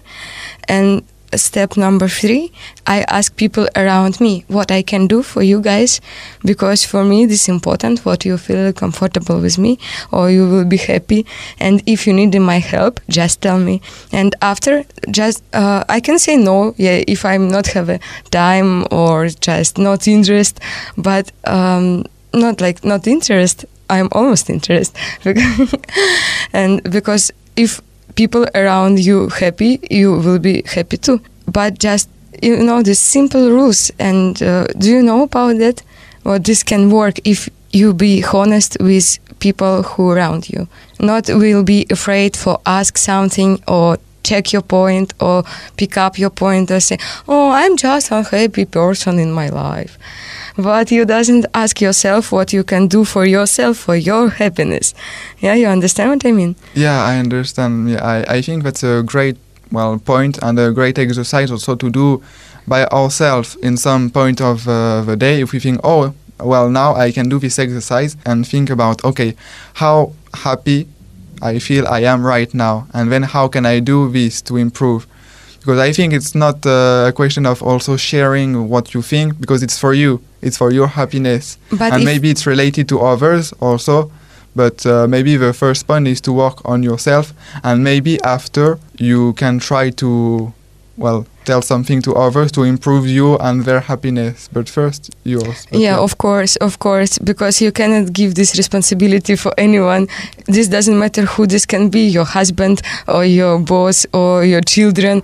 and 0.67 1.03
step 1.37 1.77
number 1.77 2.07
three 2.07 2.51
i 2.85 3.01
ask 3.07 3.35
people 3.35 3.67
around 3.75 4.19
me 4.19 4.43
what 4.47 4.71
i 4.71 4.81
can 4.81 5.07
do 5.07 5.21
for 5.23 5.41
you 5.41 5.61
guys 5.61 6.01
because 6.43 6.83
for 6.85 7.03
me 7.03 7.25
this 7.25 7.43
is 7.43 7.49
important 7.49 8.05
what 8.05 8.25
you 8.25 8.37
feel 8.37 8.73
comfortable 8.73 9.39
with 9.39 9.57
me 9.57 9.77
or 10.11 10.29
you 10.29 10.47
will 10.47 10.65
be 10.65 10.77
happy. 10.77 11.25
And 11.59 11.81
if 11.85 12.07
you 12.07 12.13
need 12.13 12.37
my 12.39 12.59
help 12.59 12.99
just 13.09 13.41
tell 13.41 13.59
me. 13.59 13.81
And 14.11 14.35
after 14.41 14.83
just 15.09 15.43
uh, 15.53 15.83
i 15.89 15.99
can 15.99 16.19
say 16.19 16.35
no 16.37 16.73
yeah 16.77 17.03
if 17.07 17.25
i'm 17.25 17.47
not 17.47 17.67
have 17.67 17.89
a 17.89 17.99
time 18.31 18.85
or 18.91 19.27
just 19.27 19.77
not 19.77 20.07
interest 20.07 20.59
but 20.97 21.31
um, 21.45 22.05
not 22.33 22.61
like 22.61 22.83
not 22.83 23.07
interest 23.07 23.65
i'm 23.91 24.09
almost 24.11 24.49
interested, 24.49 24.97
and 26.53 26.81
because 26.83 27.31
if 27.55 27.81
people 28.15 28.45
around 28.55 28.99
you 28.99 29.29
happy, 29.29 29.79
you 29.89 30.13
will 30.13 30.39
be 30.39 30.63
happy 30.65 30.97
too. 30.97 31.21
But 31.47 31.79
just 31.79 32.09
you 32.41 32.57
know 32.57 32.81
the 32.81 32.95
simple 32.95 33.49
rules, 33.49 33.91
and 33.99 34.41
uh, 34.41 34.65
do 34.77 34.89
you 34.89 35.01
know 35.01 35.23
about 35.23 35.57
that? 35.59 35.83
Well, 36.23 36.39
this 36.39 36.63
can 36.63 36.89
work 36.89 37.19
if 37.25 37.49
you 37.71 37.93
be 37.93 38.23
honest 38.33 38.77
with 38.79 39.17
people 39.39 39.83
who 39.83 40.11
around 40.11 40.49
you. 40.49 40.67
Not 40.99 41.29
will 41.29 41.63
be 41.63 41.85
afraid 41.89 42.37
for 42.37 42.59
ask 42.65 42.97
something 42.97 43.61
or 43.67 43.97
check 44.23 44.53
your 44.53 44.61
point 44.61 45.13
or 45.19 45.43
pick 45.77 45.97
up 45.97 46.19
your 46.19 46.29
point 46.29 46.71
or 46.71 46.79
say, 46.79 46.97
"Oh, 47.27 47.51
I'm 47.51 47.75
just 47.77 48.11
a 48.11 48.23
happy 48.23 48.65
person 48.65 49.19
in 49.19 49.31
my 49.31 49.49
life." 49.49 49.97
But 50.57 50.91
you 50.91 51.05
doesn't 51.05 51.45
ask 51.53 51.79
yourself 51.79 52.31
what 52.31 52.53
you 52.53 52.63
can 52.63 52.87
do 52.87 53.05
for 53.05 53.25
yourself 53.25 53.77
for 53.77 53.95
your 53.95 54.29
happiness. 54.29 54.93
Yeah, 55.39 55.55
you 55.55 55.67
understand 55.67 56.09
what 56.09 56.25
I 56.25 56.31
mean? 56.31 56.55
Yeah, 56.73 57.03
I 57.03 57.17
understand. 57.17 57.89
Yeah, 57.89 58.03
I, 58.03 58.37
I 58.37 58.41
think 58.41 58.63
that's 58.63 58.83
a 58.83 59.03
great 59.03 59.37
well 59.71 59.97
point 59.97 60.37
and 60.41 60.59
a 60.59 60.71
great 60.71 60.99
exercise 60.99 61.51
also 61.51 61.75
to 61.75 61.89
do 61.89 62.21
by 62.67 62.85
ourselves 62.87 63.55
in 63.57 63.77
some 63.77 64.09
point 64.09 64.41
of 64.41 64.67
uh, 64.67 65.01
the 65.01 65.15
day. 65.15 65.41
If 65.41 65.51
we 65.53 65.59
think, 65.59 65.79
oh, 65.83 66.13
well, 66.39 66.69
now 66.69 66.95
I 66.95 67.11
can 67.11 67.29
do 67.29 67.39
this 67.39 67.57
exercise 67.59 68.17
and 68.25 68.47
think 68.47 68.69
about, 68.69 69.03
okay, 69.03 69.35
how 69.73 70.13
happy 70.33 70.87
I 71.41 71.59
feel 71.59 71.87
I 71.87 72.01
am 72.01 72.25
right 72.25 72.53
now, 72.53 72.87
and 72.93 73.11
then 73.11 73.23
how 73.23 73.47
can 73.47 73.65
I 73.65 73.79
do 73.79 74.11
this 74.11 74.41
to 74.43 74.57
improve? 74.57 75.07
Because 75.61 75.77
I 75.77 75.93
think 75.93 76.11
it's 76.13 76.33
not 76.33 76.65
uh, 76.65 77.05
a 77.09 77.13
question 77.13 77.45
of 77.45 77.61
also 77.61 77.95
sharing 77.95 78.67
what 78.67 78.95
you 78.95 79.03
think, 79.03 79.39
because 79.39 79.61
it's 79.61 79.77
for 79.77 79.93
you, 79.93 80.19
it's 80.41 80.57
for 80.57 80.71
your 80.71 80.87
happiness, 80.87 81.57
But 81.69 81.93
and 81.93 82.03
maybe 82.03 82.31
it's 82.31 82.47
related 82.47 82.89
to 82.89 82.99
others 82.99 83.53
also. 83.59 84.11
But 84.55 84.85
uh, 84.85 85.07
maybe 85.07 85.37
the 85.37 85.53
first 85.53 85.85
point 85.87 86.07
is 86.07 86.19
to 86.21 86.33
work 86.33 86.57
on 86.65 86.83
yourself, 86.83 87.33
and 87.63 87.83
maybe 87.83 88.19
after 88.23 88.79
you 88.97 89.33
can 89.33 89.59
try 89.59 89.91
to, 89.91 90.51
well, 90.97 91.25
tell 91.45 91.61
something 91.61 92.01
to 92.03 92.13
others 92.13 92.51
to 92.51 92.63
improve 92.63 93.07
you 93.07 93.37
and 93.37 93.63
their 93.65 93.79
happiness. 93.79 94.49
But 94.51 94.69
first, 94.69 95.09
yours. 95.23 95.65
But 95.71 95.79
yeah, 95.79 95.97
of 95.97 96.17
course, 96.17 96.55
of 96.57 96.79
course, 96.79 97.17
because 97.19 97.61
you 97.61 97.71
cannot 97.71 98.13
give 98.13 98.35
this 98.35 98.57
responsibility 98.57 99.35
for 99.35 99.53
anyone. 99.57 100.07
This 100.45 100.67
doesn't 100.67 100.97
matter 100.97 101.23
who 101.23 101.47
this 101.47 101.65
can 101.65 101.89
be 101.89 102.07
your 102.07 102.25
husband 102.25 102.81
or 103.07 103.25
your 103.25 103.59
boss 103.59 104.05
or 104.13 104.45
your 104.45 104.61
children. 104.61 105.21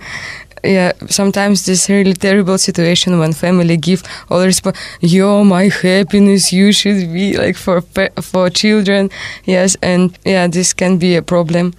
Yeah, 0.64 0.92
sometimes 1.08 1.66
this 1.66 1.88
really 1.88 2.14
terrible 2.14 2.58
situation 2.58 3.20
when 3.20 3.32
family 3.32 3.76
give 3.76 4.02
all 4.28 4.40
resp- 4.40 4.74
yo 5.00 5.44
my 5.44 5.68
happiness 5.68 6.52
you 6.52 6.72
should 6.72 7.12
be 7.12 7.36
like 7.38 7.56
for 7.56 7.80
for 8.20 8.50
children 8.50 9.08
yes 9.44 9.76
and 9.82 10.18
yeah 10.24 10.48
this 10.48 10.74
can 10.74 10.98
be 10.98 11.14
a 11.14 11.22
problem 11.22 11.74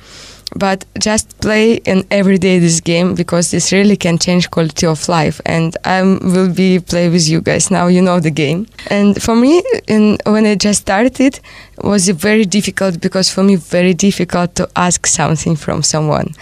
but 0.56 0.86
just 1.00 1.40
play 1.42 1.80
and 1.86 2.06
every 2.12 2.38
day 2.38 2.60
this 2.60 2.80
game 2.82 3.14
because 3.16 3.52
this 3.52 3.72
really 3.72 3.96
can 3.96 4.18
change 4.18 4.50
quality 4.50 4.86
of 4.88 5.08
life. 5.08 5.40
And 5.46 5.76
i 5.86 6.02
will 6.02 6.52
be 6.54 6.80
play 6.80 7.10
with 7.10 7.28
you 7.30 7.42
guys. 7.42 7.70
Now 7.72 7.88
you 7.88 8.02
know 8.02 8.20
the 8.20 8.32
game. 8.32 8.66
And 8.90 9.22
for 9.22 9.36
me 9.36 9.62
in, 9.88 10.18
when 10.26 10.46
i 10.46 10.56
just 10.56 10.82
started 10.82 11.40
was 11.84 12.10
very 12.10 12.44
difficult 12.46 13.00
because 13.00 13.30
for 13.30 13.42
me 13.44 13.56
very 13.56 13.94
difficult 13.94 14.54
to 14.56 14.68
ask 14.76 15.06
something 15.08 15.56
from 15.56 15.84
someone. 15.84 16.34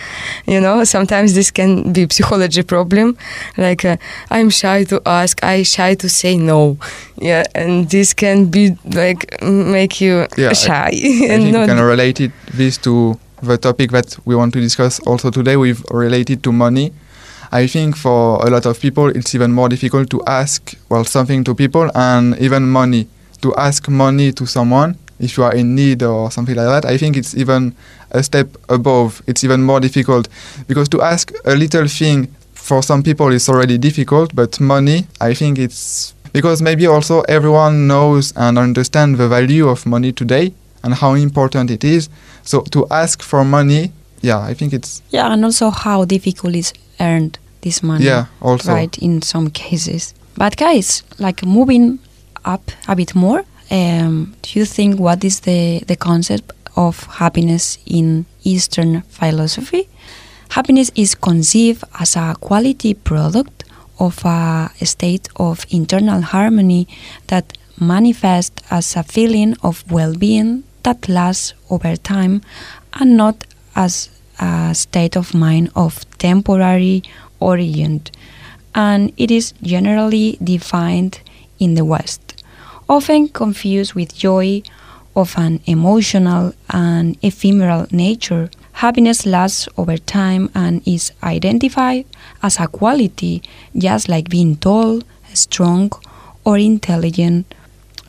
You 0.46 0.62
know 0.62 0.84
sometimes 0.84 1.34
this 1.36 1.52
can 1.52 1.92
be 1.94 2.08
psychology 2.10 2.64
problem. 2.64 3.18
Like 3.58 3.84
uh, 3.86 3.98
i'm 4.32 4.50
shy 4.50 4.84
to 4.86 5.02
ask 5.06 5.44
i 5.44 5.64
shy 5.64 5.96
to 5.96 6.10
say 6.10 6.38
no. 6.38 6.78
Yeah 7.18 7.44
and 7.56 7.90
this 7.90 8.14
can 8.14 8.46
be 8.46 8.78
like 8.86 9.42
make 9.44 10.00
you 10.02 10.28
Yeah, 10.38 10.50
I- 10.50 10.54
shy. 10.54 10.90
I 10.94 11.28
and 11.34 11.44
think 11.44 11.54
not 11.54 11.62
we 11.70 11.76
can 11.76 11.82
relate 11.84 12.20
it, 12.22 12.32
this 12.54 12.78
to 12.80 13.20
the 13.48 13.58
topic 13.58 13.92
that 13.92 14.18
we 14.26 14.36
want 14.36 14.54
to 14.54 14.62
discuss 14.62 15.00
also 15.02 15.32
today 15.32 15.58
with 15.58 15.84
related 15.92 16.44
to 16.44 16.52
money. 16.52 16.94
I 17.52 17.68
think 17.68 17.96
for 17.96 18.46
a 18.46 18.50
lot 18.50 18.66
of 18.66 18.80
people 18.80 19.08
it's 19.08 19.34
even 19.34 19.52
more 19.52 19.70
difficult 19.70 20.10
to 20.10 20.22
ask 20.26 20.76
well 20.90 21.06
something 21.06 21.44
to 21.46 21.56
people 21.56 21.90
and 21.96 22.38
even 22.40 22.70
money. 22.70 23.08
To 23.42 23.56
ask 23.56 23.88
money 23.88 24.32
to 24.34 24.46
someone 24.46 24.98
if 25.20 25.38
you 25.38 25.44
are 25.44 25.56
in 25.56 25.76
need 25.76 26.04
or 26.04 26.30
something 26.32 26.56
like 26.56 26.68
that, 26.68 26.86
I 26.86 26.98
think 26.98 27.18
it's 27.18 27.36
even 27.36 27.76
a 28.12 28.22
step 28.24 28.50
above. 28.70 29.22
It's 29.28 29.44
even 29.44 29.64
more 29.64 29.80
difficult 29.80 30.28
because 30.68 30.90
to 30.90 31.02
ask 31.02 31.32
a 31.46 31.56
little 31.56 31.88
thing 31.88 32.28
for 32.54 32.84
some 32.84 33.02
people 33.02 33.32
is 33.32 33.48
already 33.50 33.78
difficult, 33.78 34.36
but 34.36 34.60
money, 34.60 35.08
I 35.22 35.34
think 35.34 35.58
it's 35.58 36.14
because 36.34 36.62
maybe 36.62 36.86
also 36.86 37.22
everyone 37.22 37.88
knows 37.88 38.34
and 38.36 38.58
understands 38.58 39.18
the 39.18 39.28
value 39.28 39.68
of 39.68 39.86
money 39.86 40.12
today 40.12 40.54
and 40.84 40.94
how 40.94 41.14
important 41.14 41.72
it 41.72 41.84
is. 41.84 42.10
So 42.48 42.62
to 42.62 42.88
ask 42.90 43.22
for 43.22 43.44
money, 43.44 43.92
yeah, 44.22 44.40
I 44.52 44.54
think 44.56 44.74
it's 44.74 45.02
Yeah, 45.12 45.34
and 45.34 45.44
also 45.46 45.70
how 45.70 46.06
difficult 46.06 46.56
is 46.56 46.74
earned 47.00 47.38
this 47.62 47.84
money. 47.84 48.06
yeah 48.06 48.26
also 48.42 48.74
right 48.74 48.98
in 49.02 49.22
some 49.22 49.50
cases. 49.50 50.14
But 50.38 50.56
guys, 50.58 51.04
like 51.20 51.46
moving 51.46 52.00
up 52.46 52.72
a 52.88 52.96
bit 52.96 53.14
more, 53.16 53.44
um, 53.72 54.34
do 54.42 54.60
you 54.60 54.66
think 54.66 55.00
what 55.00 55.24
is 55.24 55.40
the 55.42 55.84
the 55.88 55.96
concept 55.96 56.52
of 56.76 57.04
happiness 57.20 57.78
in 57.86 58.26
Eastern 58.44 59.02
philosophy? 59.10 59.90
Happiness 60.50 60.92
is 60.96 61.16
conceived 61.16 61.84
as 62.00 62.16
a 62.16 62.36
quality 62.40 62.94
product 62.94 63.64
of 64.00 64.24
a 64.26 64.70
state 64.86 65.28
of 65.36 65.66
internal 65.70 66.22
harmony 66.22 66.88
that 67.28 67.58
manifests 67.80 68.62
as 68.72 68.96
a 68.96 69.04
feeling 69.04 69.56
of 69.64 69.84
well-being 69.92 70.64
that 70.88 71.10
lasts 71.10 71.54
over 71.70 71.98
time 71.98 72.42
and 72.94 73.18
not 73.18 73.46
as 73.76 74.10
a 74.40 74.74
state 74.74 75.18
of 75.18 75.34
mind 75.34 75.70
of 75.76 76.06
temporary 76.18 77.04
origin. 77.42 78.02
And 78.74 79.12
it 79.18 79.30
is 79.30 79.52
generally 79.62 80.38
defined 80.42 81.20
in 81.60 81.74
the 81.74 81.84
West, 81.84 82.42
often 82.88 83.28
confused 83.28 83.96
with 83.96 84.16
joy 84.16 84.64
of 85.14 85.38
an 85.38 85.60
emotional 85.66 86.54
and 86.70 87.18
ephemeral 87.22 87.88
nature. 87.92 88.50
Happiness 88.72 89.26
lasts 89.26 89.68
over 89.78 89.98
time 89.98 90.50
and 90.56 90.88
is 90.88 91.12
identified 91.22 92.06
as 92.42 92.62
a 92.62 92.68
quality, 92.68 93.44
just 93.76 94.08
like 94.08 94.30
being 94.30 94.56
tall, 94.56 95.02
strong, 95.34 95.92
or 96.46 96.58
intelligent. 96.58 97.54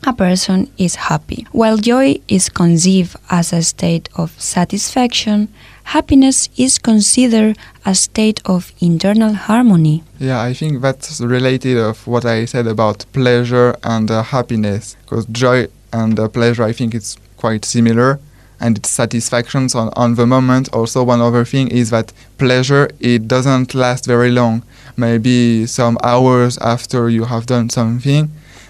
A 0.05 0.13
person 0.13 0.71
is 0.77 0.95
happy. 0.95 1.47
While 1.51 1.77
joy 1.77 2.19
is 2.27 2.49
conceived 2.49 3.15
as 3.29 3.53
a 3.53 3.61
state 3.61 4.09
of 4.15 4.39
satisfaction, 4.39 5.49
happiness 5.83 6.49
is 6.57 6.77
considered 6.77 7.57
a 7.85 7.95
state 7.95 8.41
of 8.45 8.71
internal 8.79 9.33
harmony. 9.33 10.03
Yeah, 10.19 10.41
I 10.41 10.53
think 10.53 10.81
that's 10.81 11.19
related 11.21 11.77
of 11.77 12.05
what 12.07 12.25
I 12.25 12.45
said 12.45 12.67
about 12.67 13.05
pleasure 13.13 13.75
and 13.83 14.09
uh, 14.09 14.23
happiness. 14.23 14.95
Because 15.01 15.25
joy 15.27 15.67
and 15.91 16.19
uh, 16.19 16.27
pleasure, 16.27 16.63
I 16.63 16.73
think 16.73 16.93
it's 16.93 17.17
quite 17.37 17.65
similar, 17.65 18.19
and 18.59 18.77
it's 18.77 18.89
satisfactions 18.89 19.73
on, 19.73 19.89
on 19.95 20.15
the 20.15 20.27
moment. 20.27 20.69
Also, 20.73 21.03
one 21.03 21.21
other 21.21 21.45
thing 21.45 21.69
is 21.69 21.89
that 21.89 22.11
pleasure 22.37 22.89
it 22.99 23.27
doesn't 23.27 23.73
last 23.73 24.05
very 24.05 24.31
long. 24.31 24.63
Maybe 24.97 25.65
some 25.65 25.97
hours 26.03 26.57
after 26.57 27.09
you 27.09 27.23
have 27.23 27.45
done 27.45 27.69
something, 27.69 28.29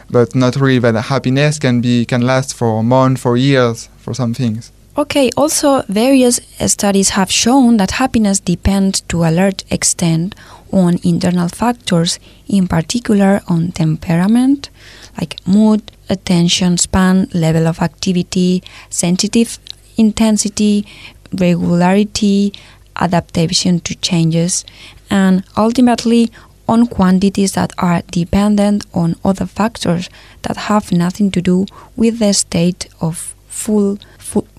but 0.10 0.36
not 0.36 0.56
really. 0.56 0.80
That 0.80 1.02
happiness 1.04 1.60
can 1.60 1.82
be 1.82 2.06
can 2.06 2.22
last 2.22 2.54
for 2.54 2.84
months, 2.84 3.22
for 3.22 3.38
years, 3.38 3.89
for 3.98 4.13
some 4.13 4.34
things. 4.34 4.72
Okay, 4.98 5.30
also, 5.38 5.84
various 5.88 6.41
studies 6.67 7.10
have 7.12 7.32
shown 7.32 7.78
that 7.78 7.91
happiness 7.91 8.39
depends 8.39 9.02
to 9.02 9.24
a 9.24 9.32
large 9.32 9.63
extent 9.72 10.36
on 10.74 11.00
internal 11.04 11.48
factors, 11.48 12.19
in 12.48 12.67
particular 12.67 13.41
on 13.48 13.72
temperament, 13.72 14.69
like 15.17 15.38
mood, 15.48 15.82
attention 16.10 16.78
span, 16.78 17.30
level 17.34 17.65
of 17.67 17.82
activity, 17.82 18.62
sensitive 18.89 19.58
intensity, 19.95 20.86
regularity, 21.34 22.52
adaptation 22.98 23.80
to 23.82 23.95
changes, 23.95 24.65
and 25.10 25.43
ultimately 25.56 26.30
on 26.69 26.86
quantities 26.86 27.53
that 27.53 27.73
are 27.79 28.03
dependent 28.12 28.86
on 28.93 29.15
other 29.25 29.47
factors 29.47 30.08
that 30.43 30.55
have 30.55 30.91
nothing 30.91 31.32
to 31.32 31.41
do 31.41 31.65
with 31.95 32.19
the 32.19 32.32
state 32.32 32.88
of 33.01 33.34
full 33.47 33.97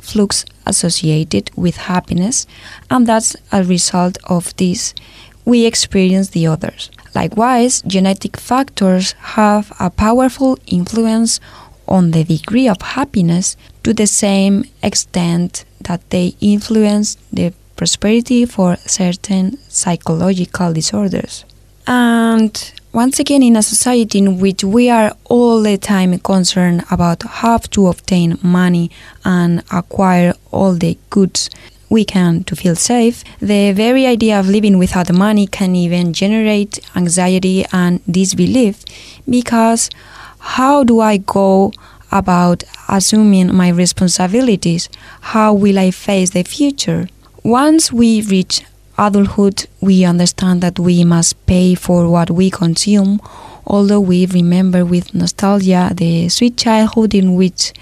flux 0.00 0.44
associated 0.66 1.50
with 1.54 1.76
happiness, 1.76 2.48
and 2.90 3.06
that's 3.06 3.36
a 3.52 3.62
result 3.62 4.18
of 4.24 4.54
this 4.56 4.92
we 5.44 5.64
experience 5.64 6.30
the 6.30 6.48
others. 6.48 6.90
Likewise, 7.14 7.82
genetic 7.86 8.36
factors 8.36 9.12
have 9.38 9.72
a 9.78 9.88
powerful 9.88 10.58
influence 10.66 11.40
on 11.86 12.10
the 12.10 12.24
degree 12.24 12.68
of 12.68 12.82
happiness 12.82 13.56
to 13.84 13.94
the 13.94 14.06
same 14.06 14.64
extent 14.82 15.64
that 15.80 16.02
they 16.10 16.34
influence 16.40 17.16
the 17.32 17.52
prosperity 17.76 18.44
for 18.44 18.76
certain 18.84 19.56
psychological 19.68 20.72
disorders. 20.72 21.44
And 21.86 22.72
once 22.92 23.20
again, 23.20 23.42
in 23.42 23.56
a 23.56 23.62
society 23.62 24.18
in 24.18 24.38
which 24.38 24.64
we 24.64 24.90
are 24.90 25.16
all 25.24 25.62
the 25.62 25.78
time 25.78 26.18
concerned 26.18 26.84
about 26.90 27.22
how 27.22 27.58
to 27.58 27.86
obtain 27.88 28.38
money 28.42 28.90
and 29.24 29.62
acquire 29.72 30.34
all 30.50 30.72
the 30.72 30.98
goods 31.08 31.50
we 31.88 32.04
can 32.04 32.44
to 32.44 32.54
feel 32.56 32.76
safe, 32.76 33.24
the 33.40 33.72
very 33.72 34.06
idea 34.06 34.38
of 34.38 34.48
living 34.48 34.78
without 34.78 35.12
money 35.12 35.46
can 35.46 35.74
even 35.74 36.12
generate 36.12 36.78
anxiety 36.96 37.64
and 37.72 38.00
disbelief 38.10 38.84
because 39.28 39.90
how 40.38 40.84
do 40.84 41.00
I 41.00 41.18
go 41.18 41.72
about 42.12 42.64
assuming 42.88 43.54
my 43.54 43.68
responsibilities? 43.68 44.88
How 45.20 45.52
will 45.52 45.78
I 45.78 45.90
face 45.90 46.30
the 46.30 46.42
future? 46.44 47.08
Once 47.42 47.92
we 47.92 48.22
reach 48.22 48.62
adulthood, 49.00 49.66
we 49.80 50.04
understand 50.04 50.60
that 50.60 50.78
we 50.78 51.04
must 51.04 51.44
pay 51.46 51.74
for 51.74 52.08
what 52.08 52.30
we 52.30 52.50
consume, 52.50 53.20
although 53.66 54.00
we 54.00 54.26
remember 54.26 54.84
with 54.84 55.14
nostalgia 55.14 55.90
the 55.94 56.28
sweet 56.28 56.56
childhood 56.58 57.14
in 57.14 57.34
which 57.34 57.72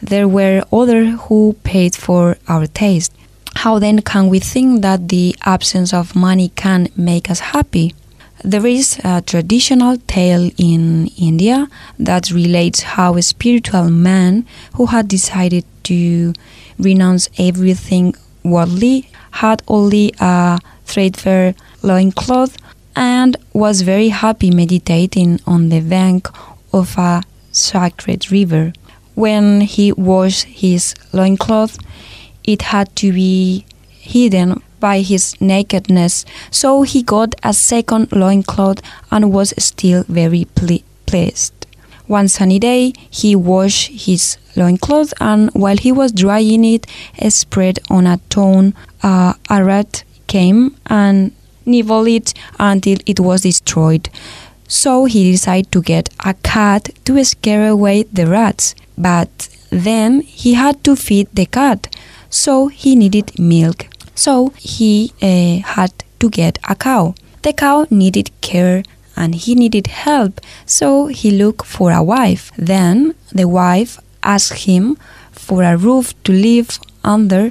there 0.00 0.26
were 0.26 0.64
others 0.72 1.20
who 1.22 1.54
paid 1.62 1.94
for 1.94 2.36
our 2.48 2.66
taste. 2.66 3.12
How 3.56 3.78
then 3.78 4.00
can 4.00 4.28
we 4.28 4.38
think 4.38 4.80
that 4.80 5.10
the 5.10 5.36
absence 5.44 5.92
of 5.92 6.16
money 6.16 6.48
can 6.56 6.88
make 6.96 7.30
us 7.30 7.40
happy? 7.40 7.94
There 8.42 8.66
is 8.66 8.98
a 9.04 9.20
traditional 9.20 9.98
tale 9.98 10.50
in 10.56 11.06
India 11.18 11.68
that 11.98 12.30
relates 12.30 12.80
how 12.82 13.14
a 13.14 13.22
spiritual 13.22 13.90
man 13.90 14.46
who 14.74 14.86
had 14.86 15.06
decided 15.06 15.64
to 15.84 16.32
renounce 16.78 17.28
everything 17.38 18.14
worldly 18.42 19.08
had 19.32 19.62
only 19.68 20.14
a 20.20 20.58
threadbare 20.84 21.54
loincloth 21.82 22.56
and 22.94 23.36
was 23.52 23.82
very 23.82 24.08
happy 24.08 24.50
meditating 24.50 25.40
on 25.46 25.68
the 25.68 25.80
bank 25.80 26.28
of 26.72 26.96
a 26.98 27.22
sacred 27.50 28.30
river. 28.30 28.72
When 29.14 29.60
he 29.62 29.92
washed 29.92 30.44
his 30.44 30.94
loincloth, 31.12 31.78
it 32.44 32.62
had 32.62 32.94
to 32.96 33.12
be 33.12 33.64
hidden 33.88 34.62
by 34.80 35.00
his 35.00 35.40
nakedness, 35.40 36.24
so 36.50 36.82
he 36.82 37.02
got 37.02 37.34
a 37.42 37.52
second 37.52 38.10
loincloth 38.10 38.82
and 39.10 39.32
was 39.32 39.54
still 39.58 40.04
very 40.08 40.44
ple- 40.56 40.82
pleased. 41.06 41.61
One 42.06 42.28
sunny 42.28 42.58
day, 42.58 42.92
he 43.10 43.34
washed 43.36 43.90
his 44.06 44.36
loincloth, 44.56 45.14
and 45.20 45.50
while 45.54 45.76
he 45.76 45.92
was 45.92 46.12
drying 46.12 46.64
it, 46.64 46.86
spread 47.28 47.78
on 47.90 48.06
a 48.06 48.18
stone, 48.30 48.74
uh, 49.02 49.34
a 49.48 49.64
rat 49.64 50.04
came 50.26 50.76
and 50.86 51.32
nibbled 51.64 52.08
it 52.08 52.34
until 52.58 52.98
it 53.06 53.20
was 53.20 53.42
destroyed. 53.42 54.08
So 54.68 55.04
he 55.04 55.30
decided 55.30 55.70
to 55.72 55.82
get 55.82 56.08
a 56.24 56.34
cat 56.34 56.90
to 57.04 57.24
scare 57.24 57.68
away 57.68 58.04
the 58.04 58.26
rats, 58.26 58.74
but 58.96 59.48
then 59.70 60.22
he 60.22 60.54
had 60.54 60.82
to 60.84 60.96
feed 60.96 61.28
the 61.32 61.46
cat 61.46 61.88
so 62.32 62.68
he 62.68 62.96
needed 62.96 63.38
milk. 63.38 63.86
So 64.14 64.52
he 64.56 65.12
uh, 65.20 65.66
had 65.74 65.92
to 66.18 66.30
get 66.30 66.58
a 66.68 66.74
cow. 66.74 67.14
The 67.42 67.52
cow 67.52 67.86
needed 67.90 68.30
care 68.40 68.82
and 69.16 69.34
he 69.34 69.54
needed 69.54 69.86
help, 69.86 70.40
so 70.66 71.06
he 71.06 71.30
looked 71.30 71.66
for 71.66 71.92
a 71.92 72.02
wife. 72.02 72.52
Then 72.56 73.14
the 73.30 73.48
wife 73.48 73.98
asked 74.22 74.66
him 74.66 74.96
for 75.32 75.62
a 75.62 75.76
roof 75.76 76.14
to 76.24 76.32
live 76.32 76.78
under 77.04 77.50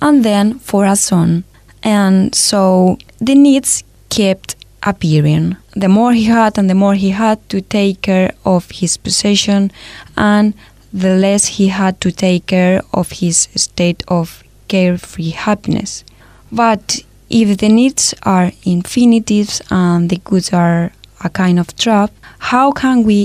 and 0.00 0.24
then 0.24 0.58
for 0.58 0.84
a 0.84 0.96
son. 0.96 1.44
And 1.82 2.34
so 2.34 2.98
the 3.20 3.34
needs 3.34 3.84
kept 4.08 4.56
appearing. 4.82 5.56
The 5.74 5.88
more 5.88 6.12
he 6.12 6.24
had 6.24 6.58
and 6.58 6.70
the 6.70 6.74
more 6.74 6.94
he 6.94 7.10
had 7.10 7.46
to 7.50 7.60
take 7.60 8.02
care 8.02 8.32
of 8.44 8.70
his 8.70 8.96
possession 8.96 9.70
and 10.16 10.54
the 10.92 11.16
less 11.16 11.46
he 11.46 11.68
had 11.68 12.00
to 12.00 12.10
take 12.10 12.46
care 12.46 12.82
of 12.92 13.10
his 13.10 13.48
state 13.56 14.02
of 14.08 14.42
carefree 14.68 15.30
happiness. 15.30 16.04
But 16.50 17.00
if 17.28 17.58
the 17.58 17.68
needs 17.68 18.14
are 18.22 18.52
infinitives 18.64 19.60
and 19.70 20.08
the 20.08 20.18
goods 20.18 20.52
are 20.52 20.92
a 21.26 21.30
kind 21.30 21.58
of 21.58 21.68
trap, 21.76 22.10
how 22.38 22.72
can 22.72 22.96
we 23.04 23.20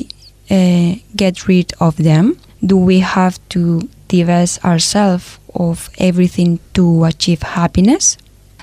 uh, 0.50 0.96
get 1.16 1.48
rid 1.48 1.74
of 1.80 1.94
them? 1.98 2.26
Do 2.72 2.78
we 2.78 3.00
have 3.00 3.36
to 3.50 3.88
divest 4.08 4.64
ourselves 4.66 5.40
of 5.56 5.90
everything 5.98 6.60
to 6.74 7.06
achieve 7.06 7.42
happiness? 7.44 8.18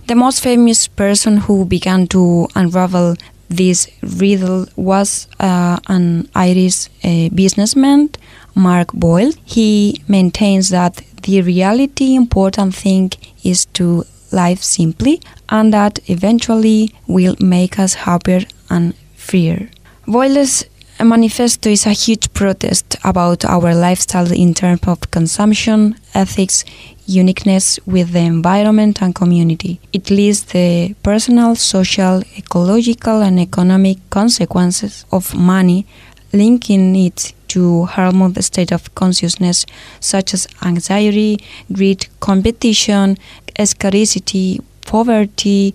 The 0.07 0.14
most 0.14 0.42
famous 0.42 0.88
person 0.88 1.37
who 1.44 1.64
began 1.64 2.07
to 2.09 2.48
unravel 2.55 3.16
this 3.48 3.88
riddle 4.03 4.66
was 4.77 5.27
uh, 5.40 5.79
an 5.88 6.29
Irish 6.35 6.88
uh, 7.05 7.29
businessman 7.35 8.11
Mark 8.55 8.92
Boyle. 8.92 9.33
He 9.44 10.03
maintains 10.09 10.68
that 10.70 11.03
the 11.22 11.42
reality 11.42 12.14
important 12.14 12.74
thing 12.74 13.12
is 13.44 13.66
to 13.79 14.05
live 14.33 14.62
simply 14.62 15.20
and 15.48 15.72
that 15.72 15.98
eventually 16.11 16.94
will 17.07 17.37
make 17.40 17.79
us 17.79 17.94
happier 17.94 18.42
and 18.68 18.94
freer. 19.29 19.69
Boyle's 20.07 20.64
manifesto 21.05 21.69
is 21.69 21.87
a 21.87 21.93
huge 21.93 22.33
protest 22.33 22.97
about 23.05 23.45
our 23.45 23.75
lifestyle 23.75 24.33
in 24.33 24.55
terms 24.55 24.81
of 24.87 25.11
consumption, 25.11 25.95
ethics, 26.14 26.64
uniqueness 27.07 27.79
with 27.87 28.12
the 28.12 28.21
environment 28.21 29.03
and 29.03 29.14
community. 29.14 29.81
It 29.93 30.11
lists 30.11 30.53
the 30.53 30.95
personal, 31.03 31.57
social, 31.57 32.23
ecological, 32.37 33.21
and 33.23 33.38
economic 33.38 33.99
consequences 34.11 35.05
of 35.12 35.35
money, 35.35 35.87
linking 36.33 36.97
it 36.97 37.33
to 37.49 37.85
harm 37.85 38.33
the 38.33 38.43
state 38.43 38.73
of 38.73 38.95
consciousness, 38.95 39.67
such 40.01 40.35
as 40.35 40.49
anxiety, 40.62 41.38
greed, 41.73 42.07
competition, 42.21 43.19
scarcity, 43.62 44.61
poverty, 44.83 45.75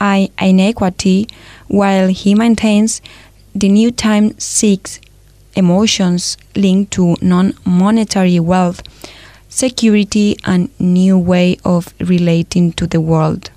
inequity, 0.00 1.28
while 1.68 2.08
he 2.08 2.34
maintains 2.34 3.00
the 3.54 3.68
new 3.68 3.90
time 3.90 4.38
seeks 4.38 5.00
emotions 5.54 6.36
linked 6.54 6.92
to 6.92 7.16
non 7.22 7.54
monetary 7.64 8.38
wealth, 8.38 8.82
security, 9.48 10.36
and 10.44 10.68
new 10.78 11.18
way 11.18 11.56
of 11.64 11.94
relating 12.00 12.72
to 12.72 12.86
the 12.86 13.00
world. 13.00 13.50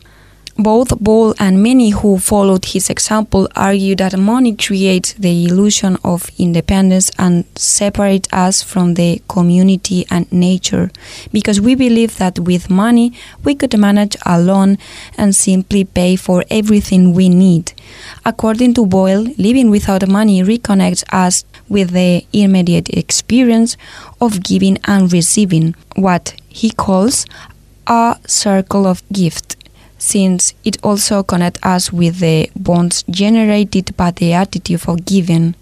Both 0.59 0.99
Boyle 0.99 1.35
and 1.39 1.63
many 1.63 1.91
who 1.91 2.19
followed 2.19 2.65
his 2.65 2.89
example 2.89 3.47
argue 3.55 3.95
that 3.95 4.19
money 4.19 4.57
creates 4.57 5.13
the 5.13 5.45
illusion 5.45 5.97
of 6.03 6.29
independence 6.37 7.09
and 7.17 7.45
separates 7.55 8.27
us 8.33 8.61
from 8.61 8.95
the 8.95 9.21
community 9.29 10.05
and 10.11 10.29
nature, 10.33 10.91
because 11.31 11.61
we 11.61 11.75
believe 11.75 12.17
that 12.17 12.39
with 12.39 12.69
money 12.69 13.13
we 13.45 13.55
could 13.55 13.79
manage 13.79 14.17
alone 14.25 14.77
and 15.17 15.33
simply 15.33 15.85
pay 15.85 16.17
for 16.17 16.43
everything 16.51 17.13
we 17.13 17.29
need. 17.29 17.71
According 18.25 18.73
to 18.73 18.85
Boyle, 18.85 19.27
living 19.37 19.69
without 19.69 20.09
money 20.09 20.43
reconnects 20.43 21.05
us 21.13 21.45
with 21.69 21.91
the 21.91 22.25
immediate 22.33 22.89
experience 22.89 23.77
of 24.19 24.43
giving 24.43 24.77
and 24.83 25.13
receiving, 25.13 25.73
what 25.95 26.35
he 26.49 26.69
calls 26.69 27.25
a 27.87 28.17
circle 28.27 28.85
of 28.85 29.01
gift 29.09 29.55
since 29.99 30.53
it 30.63 30.83
also 30.83 31.21
connects 31.21 31.63
us 31.63 31.93
with 31.93 32.19
the 32.19 32.49
bonds 32.55 33.03
generated 33.09 33.95
by 33.95 34.12
the 34.12 34.33
attitude 34.33 34.88
of 34.88 35.05
giving. 35.05 35.53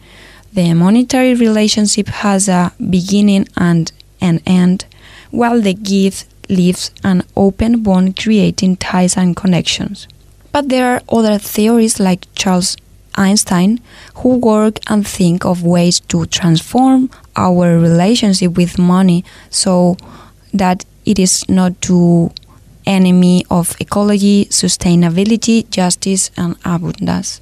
The 0.53 0.73
monetary 0.73 1.33
relationship 1.35 2.07
has 2.07 2.47
a 2.47 2.71
beginning 2.89 3.47
and 3.57 3.91
an 4.21 4.39
end, 4.45 4.85
while 5.31 5.59
the 5.59 5.73
gift 5.73 6.27
leaves 6.49 6.91
an 7.03 7.23
open 7.35 7.83
bond 7.83 8.17
creating 8.17 8.77
ties 8.77 9.17
and 9.17 9.35
connections. 9.35 10.07
But 10.51 10.69
there 10.69 10.93
are 10.93 11.01
other 11.09 11.37
theories 11.37 11.99
like 11.99 12.27
Charles 12.33 12.77
Eisenstein 13.17 13.79
who 14.17 14.37
work 14.37 14.79
and 14.87 15.05
think 15.05 15.45
of 15.45 15.63
ways 15.63 15.99
to 16.01 16.25
transform 16.27 17.09
our 17.35 17.77
relationship 17.77 18.55
with 18.55 18.77
money 18.77 19.25
so 19.49 19.97
that 20.53 20.85
it 21.05 21.19
is 21.19 21.47
not 21.49 21.81
too 21.81 22.31
enemy 22.87 23.45
of 23.51 23.75
ecology, 23.79 24.45
sustainability, 24.45 25.69
justice, 25.69 26.31
and 26.37 26.55
abundance. 26.65 27.39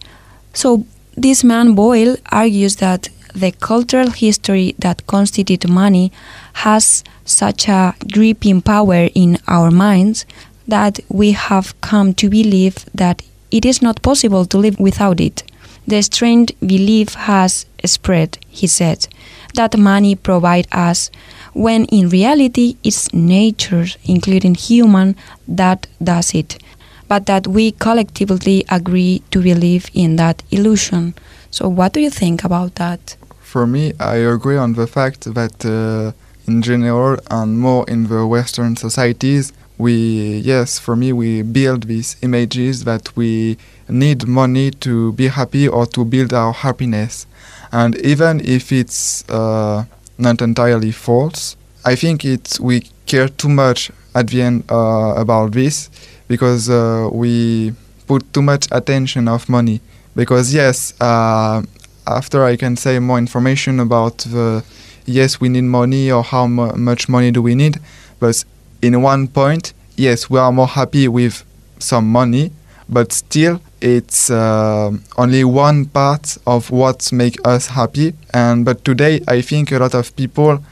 So, 0.54 0.86
this 1.16 1.44
man 1.44 1.76
Boyle 1.76 2.18
argues 2.32 2.78
that 2.78 3.08
the 3.34 3.52
cultural 3.52 4.12
history 4.12 4.76
that 4.80 5.06
constitutes 5.08 5.68
money 5.68 6.12
has 6.54 7.04
such 7.26 7.68
a 7.68 7.94
gripping 8.12 8.62
power 8.62 9.10
in 9.14 9.38
our 9.48 9.72
minds 9.72 10.26
that 10.68 11.00
we 11.10 11.32
have 11.32 11.80
come 11.82 12.14
to 12.16 12.30
believe 12.30 12.86
that 12.94 13.22
it 13.52 13.66
is 13.66 13.82
not 13.82 14.02
possible 14.02 14.46
to 14.46 14.58
live 14.58 14.80
without 14.80 15.20
it. 15.20 15.44
The 15.88 16.02
strange 16.02 16.52
belief 16.60 17.14
has 17.14 17.66
spread, 17.86 18.38
he 18.50 18.68
said, 18.68 19.08
that 19.54 19.78
money 19.78 20.16
provides 20.16 20.68
us 20.72 21.12
when 21.56 21.86
in 21.86 22.10
reality 22.10 22.76
it's 22.84 23.12
nature, 23.14 23.86
including 24.04 24.56
human, 24.56 25.16
that 25.48 25.88
does 26.04 26.36
it, 26.36 26.62
but 27.08 27.26
that 27.26 27.48
we 27.48 27.72
collectively 27.72 28.66
agree 28.70 29.24
to 29.32 29.42
believe 29.42 29.90
in 29.94 30.18
that 30.18 30.44
illusion. 30.52 31.16
So, 31.52 31.70
what 31.70 31.94
do 31.94 32.02
you 32.02 32.10
think 32.10 32.44
about 32.44 32.76
that? 32.76 33.16
For 33.40 33.66
me, 33.66 33.94
I 34.00 34.18
agree 34.18 34.58
on 34.58 34.74
the 34.74 34.86
fact 34.86 35.34
that 35.34 35.66
uh, 35.66 36.12
in 36.46 36.62
general 36.62 37.18
and 37.32 37.58
more 37.58 37.86
in 37.88 38.10
the 38.10 38.28
Western 38.28 38.76
societies, 38.76 39.54
we, 39.78 40.40
yes, 40.40 40.78
for 40.78 40.98
me, 40.98 41.14
we 41.14 41.42
build 41.42 41.84
these 41.84 42.18
images 42.22 42.84
that 42.84 43.16
we 43.16 43.58
need 43.88 44.28
money 44.28 44.72
to 44.72 45.14
be 45.14 45.28
happy 45.28 45.68
or 45.70 45.86
to 45.86 46.04
build 46.04 46.34
our 46.34 46.52
happiness. 46.52 47.28
And 47.72 47.96
even 47.98 48.42
if 48.42 48.72
it's 48.72 49.24
uh, 49.30 49.86
not 50.18 50.42
entirely 50.42 50.92
false. 50.92 51.56
I 51.86 51.96
think 51.96 52.26
it's 52.26 52.60
we 52.60 52.82
care 53.06 53.28
too 53.30 53.50
much 53.50 53.92
at 54.14 54.28
the 54.28 54.42
end 54.42 54.64
uh, 54.72 55.14
about 55.18 55.52
this 55.52 55.90
because 56.28 56.70
uh, 56.70 57.10
we 57.12 57.74
put 58.08 58.32
too 58.34 58.42
much 58.42 58.68
attention 58.72 59.28
of 59.28 59.48
money. 59.50 59.82
Because 60.16 60.54
yes, 60.54 60.94
uh, 61.02 61.62
after 62.08 62.44
I 62.44 62.56
can 62.56 62.76
say 62.78 63.00
more 63.00 63.18
information 63.18 63.80
about 63.80 64.20
the 64.20 64.64
yes 65.06 65.40
we 65.40 65.50
need 65.50 65.64
money 65.64 66.12
or 66.12 66.24
how 66.24 66.48
mu- 66.48 66.76
much 66.76 67.08
money 67.10 67.32
do 67.32 67.42
we 67.42 67.54
need, 67.56 67.80
but 68.20 68.44
in 68.82 69.02
one 69.02 69.28
point 69.28 69.74
yes 69.98 70.30
we 70.30 70.40
are 70.40 70.52
more 70.52 70.68
happy 70.68 71.08
with 71.08 71.44
some 71.80 72.08
money, 72.12 72.52
but 72.90 73.12
still 73.12 73.62
it's 73.82 74.30
uh, 74.30 74.92
only 75.18 75.44
one 75.44 75.86
part 75.86 76.38
of 76.48 76.72
what 76.72 77.12
makes 77.12 77.38
us 77.46 77.68
happy. 77.68 78.14
And 78.34 78.66
but 78.66 78.84
today, 78.84 79.22
I 79.28 79.42
think 79.42 79.72
a 79.72 79.80
lot 79.80 79.94
of 79.94 80.16
people 80.16 80.64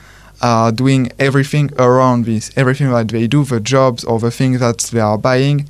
are 0.41 0.71
doing 0.71 1.11
everything 1.19 1.69
around 1.77 2.25
this. 2.25 2.51
Everything 2.55 2.89
that 2.91 3.09
they 3.09 3.27
do, 3.27 3.43
the 3.43 3.59
jobs 3.59 4.03
or 4.03 4.19
the 4.19 4.31
things 4.31 4.59
that 4.59 4.79
they 4.79 4.99
are 4.99 5.17
buying, 5.17 5.69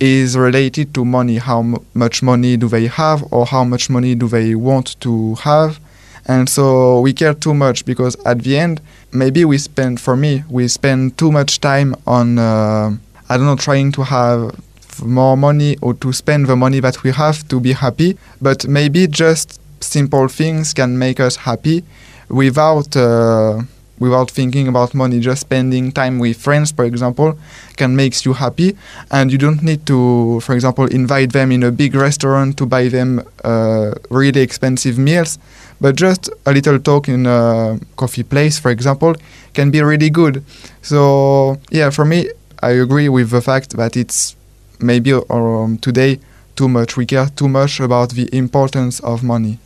is 0.00 0.36
related 0.36 0.94
to 0.94 1.04
money. 1.04 1.36
How 1.38 1.60
m- 1.60 1.76
much 1.94 2.22
money 2.22 2.56
do 2.56 2.68
they 2.68 2.86
have, 2.86 3.24
or 3.32 3.46
how 3.46 3.64
much 3.64 3.90
money 3.90 4.14
do 4.14 4.28
they 4.28 4.54
want 4.54 4.98
to 5.00 5.34
have? 5.36 5.78
And 6.26 6.48
so 6.48 7.00
we 7.00 7.12
care 7.14 7.32
too 7.34 7.54
much 7.54 7.84
because 7.86 8.14
at 8.26 8.42
the 8.42 8.58
end, 8.58 8.80
maybe 9.12 9.44
we 9.46 9.56
spend, 9.56 9.98
for 10.00 10.14
me, 10.16 10.44
we 10.50 10.68
spend 10.68 11.16
too 11.16 11.32
much 11.32 11.58
time 11.60 11.94
on, 12.06 12.38
uh, 12.38 12.90
I 13.30 13.36
don't 13.36 13.46
know, 13.46 13.56
trying 13.56 13.92
to 13.92 14.02
have 14.02 14.54
more 15.04 15.36
money 15.36 15.76
or 15.80 15.94
to 15.94 16.12
spend 16.12 16.46
the 16.46 16.56
money 16.56 16.80
that 16.80 17.02
we 17.02 17.10
have 17.10 17.46
to 17.48 17.60
be 17.60 17.72
happy. 17.72 18.16
But 18.40 18.66
maybe 18.66 19.06
just 19.06 19.60
simple 19.80 20.28
things 20.28 20.74
can 20.74 20.98
make 20.98 21.20
us 21.20 21.36
happy 21.36 21.84
without 22.28 22.96
uh, 22.96 23.62
without 23.98 24.30
thinking 24.30 24.68
about 24.68 24.94
money. 24.94 25.20
Just 25.20 25.40
spending 25.42 25.92
time 25.92 26.18
with 26.18 26.36
friends, 26.36 26.72
for 26.72 26.84
example, 26.84 27.38
can 27.76 27.96
make 27.96 28.24
you 28.24 28.32
happy, 28.32 28.76
and 29.10 29.32
you 29.32 29.38
don't 29.38 29.62
need 29.62 29.86
to, 29.86 30.40
for 30.40 30.54
example, 30.54 30.86
invite 30.86 31.32
them 31.32 31.52
in 31.52 31.62
a 31.62 31.70
big 31.72 31.94
restaurant 31.94 32.56
to 32.58 32.66
buy 32.66 32.88
them 32.88 33.22
uh, 33.44 33.92
really 34.10 34.40
expensive 34.40 34.98
meals. 34.98 35.38
But 35.80 35.94
just 35.94 36.28
a 36.44 36.52
little 36.52 36.78
talk 36.78 37.08
in 37.08 37.26
a 37.26 37.78
coffee 37.96 38.24
place, 38.24 38.58
for 38.58 38.70
example, 38.70 39.14
can 39.54 39.70
be 39.70 39.80
really 39.82 40.10
good. 40.10 40.44
So 40.82 41.60
yeah, 41.70 41.90
for 41.90 42.04
me, 42.04 42.30
I 42.60 42.70
agree 42.70 43.08
with 43.08 43.30
the 43.30 43.40
fact 43.40 43.76
that 43.76 43.96
it's 43.96 44.34
maybe 44.80 45.12
um, 45.12 45.78
today 45.78 46.20
too 46.56 46.68
much. 46.68 46.96
We 46.96 47.06
care 47.06 47.28
too 47.28 47.48
much 47.48 47.80
about 47.80 48.10
the 48.10 48.28
importance 48.36 49.00
of 49.00 49.22
money. 49.22 49.58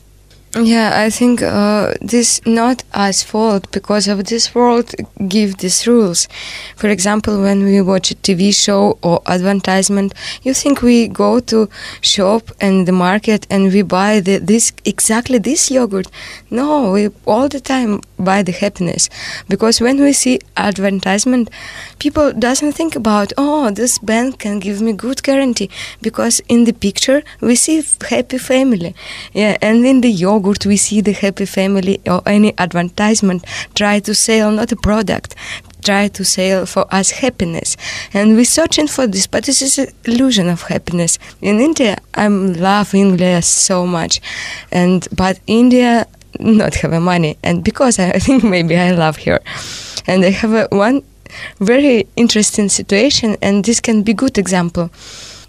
Yeah, 0.54 0.92
I 0.94 1.08
think 1.08 1.40
uh, 1.40 1.94
this 2.02 2.42
not 2.44 2.84
us 2.92 3.22
fault 3.22 3.70
because 3.72 4.06
of 4.06 4.26
this 4.26 4.54
world 4.54 4.94
give 5.26 5.56
these 5.56 5.86
rules. 5.86 6.28
For 6.76 6.88
example, 6.88 7.40
when 7.40 7.64
we 7.64 7.80
watch 7.80 8.10
a 8.10 8.16
TV 8.16 8.54
show 8.54 8.98
or 9.02 9.22
advertisement, 9.24 10.12
you 10.42 10.52
think 10.52 10.82
we 10.82 11.08
go 11.08 11.40
to 11.40 11.70
shop 12.02 12.50
and 12.60 12.86
the 12.86 12.92
market 12.92 13.46
and 13.48 13.72
we 13.72 13.80
buy 13.80 14.20
the, 14.20 14.36
this 14.36 14.74
exactly 14.84 15.38
this 15.38 15.70
yogurt. 15.70 16.08
No, 16.50 16.92
we 16.92 17.08
all 17.24 17.48
the 17.48 17.60
time 17.60 18.02
buy 18.24 18.42
the 18.42 18.52
happiness. 18.52 19.08
Because 19.48 19.80
when 19.80 20.00
we 20.00 20.12
see 20.12 20.40
advertisement, 20.56 21.50
people 21.98 22.32
doesn't 22.32 22.72
think 22.72 22.96
about 22.96 23.32
oh 23.36 23.70
this 23.70 23.98
bank 23.98 24.40
can 24.40 24.58
give 24.58 24.80
me 24.80 24.92
good 24.92 25.22
guarantee. 25.22 25.70
Because 26.00 26.40
in 26.48 26.64
the 26.64 26.72
picture 26.72 27.22
we 27.40 27.56
see 27.56 27.82
happy 28.08 28.38
family. 28.38 28.94
Yeah, 29.32 29.56
and 29.62 29.84
in 29.86 30.00
the 30.02 30.10
yogurt 30.10 30.42
yogurt 30.42 30.66
we 30.66 30.76
see 30.76 31.00
the 31.00 31.12
happy 31.12 31.46
family 31.46 32.00
or 32.06 32.22
any 32.26 32.52
advertisement 32.58 33.44
try 33.74 34.00
to 34.00 34.14
sell 34.14 34.50
not 34.50 34.72
a 34.72 34.76
product 34.76 35.34
try 35.84 36.08
to 36.08 36.24
sell 36.24 36.64
for 36.64 36.86
us 36.94 37.10
happiness. 37.10 37.76
And 38.14 38.36
we're 38.36 38.44
searching 38.44 38.86
for 38.86 39.08
this 39.08 39.26
but 39.26 39.44
this 39.44 39.60
is 39.62 39.78
an 39.78 39.88
illusion 40.04 40.48
of 40.48 40.62
happiness. 40.62 41.18
In 41.40 41.60
india 41.60 41.96
i'm 42.14 42.54
love 42.54 42.94
india 42.94 43.42
so 43.42 43.86
much. 43.86 44.20
And 44.70 45.08
but 45.16 45.40
india 45.46 46.06
not 46.40 46.74
have 46.74 46.92
money 47.02 47.36
and 47.42 47.64
because 47.64 47.98
i 48.16 48.18
think 48.18 48.44
maybe 48.44 48.76
i 48.76 48.90
love 48.90 49.16
her 49.18 49.40
and 50.06 50.24
i 50.24 50.30
have 50.30 50.52
a, 50.52 50.68
one 50.70 51.02
very 51.60 52.06
interesting 52.16 52.68
situation 52.68 53.36
and 53.40 53.64
this 53.64 53.80
can 53.80 54.02
be 54.02 54.12
good 54.12 54.36
example 54.36 54.90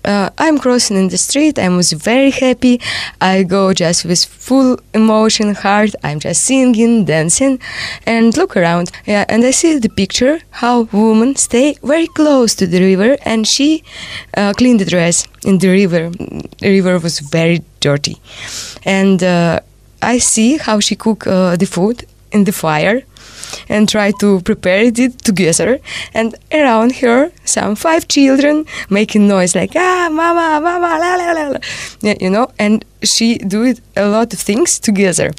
uh, 0.05 0.29
I'm 0.37 0.59
crossing 0.59 0.97
in 0.97 1.09
the 1.09 1.17
street. 1.17 1.57
I 1.57 1.69
was 1.69 1.93
very 1.93 2.31
happy. 2.31 2.81
I 3.21 3.43
go 3.43 3.73
just 3.73 4.05
with 4.05 4.25
full 4.25 4.77
emotion, 4.93 5.55
heart. 5.55 5.95
I'm 6.03 6.19
just 6.19 6.43
singing, 6.43 7.05
dancing, 7.05 7.59
and 8.05 8.35
look 8.35 8.57
around. 8.57 8.91
Yeah, 9.05 9.25
and 9.29 9.43
I 9.43 9.51
see 9.51 9.77
the 9.77 9.89
picture 9.89 10.39
how 10.51 10.83
woman 10.91 11.35
stay 11.35 11.77
very 11.83 12.07
close 12.07 12.53
to 12.55 12.67
the 12.67 12.79
river, 12.81 13.17
and 13.23 13.47
she 13.47 13.83
uh, 14.35 14.53
cleaned 14.53 14.81
the 14.81 14.85
dress 14.85 15.27
in 15.45 15.59
the 15.59 15.69
river. 15.69 16.09
The 16.09 16.69
river 16.69 16.99
was 16.99 17.19
very 17.19 17.63
dirty, 17.79 18.17
and 18.83 19.23
uh, 19.23 19.61
I 20.03 20.19
see 20.19 20.57
how 20.57 20.79
she 20.79 20.95
cook 20.95 21.25
uh, 21.25 21.55
the 21.55 21.65
food 21.65 22.05
in 22.31 22.43
the 22.43 22.51
fire 22.51 23.03
and 23.69 23.87
try 23.87 24.11
to 24.19 24.41
prepare 24.41 24.83
it 24.83 25.19
together. 25.19 25.79
And 26.13 26.35
around 26.51 26.95
her, 26.97 27.31
some 27.45 27.75
five 27.75 28.07
children 28.07 28.65
making 28.89 29.27
noise 29.27 29.55
like 29.55 29.75
ah, 29.75 30.09
mama, 30.11 30.59
mama, 30.61 30.99
la 30.99 31.15
la 31.15 31.31
la, 31.31 31.49
la. 31.49 31.59
Yeah, 32.01 32.15
you 32.19 32.29
know. 32.29 32.51
And 32.59 32.83
she 33.03 33.37
do 33.37 33.63
it 33.63 33.81
a 33.95 34.07
lot 34.07 34.33
of 34.33 34.39
things 34.39 34.79
together. 34.79 35.31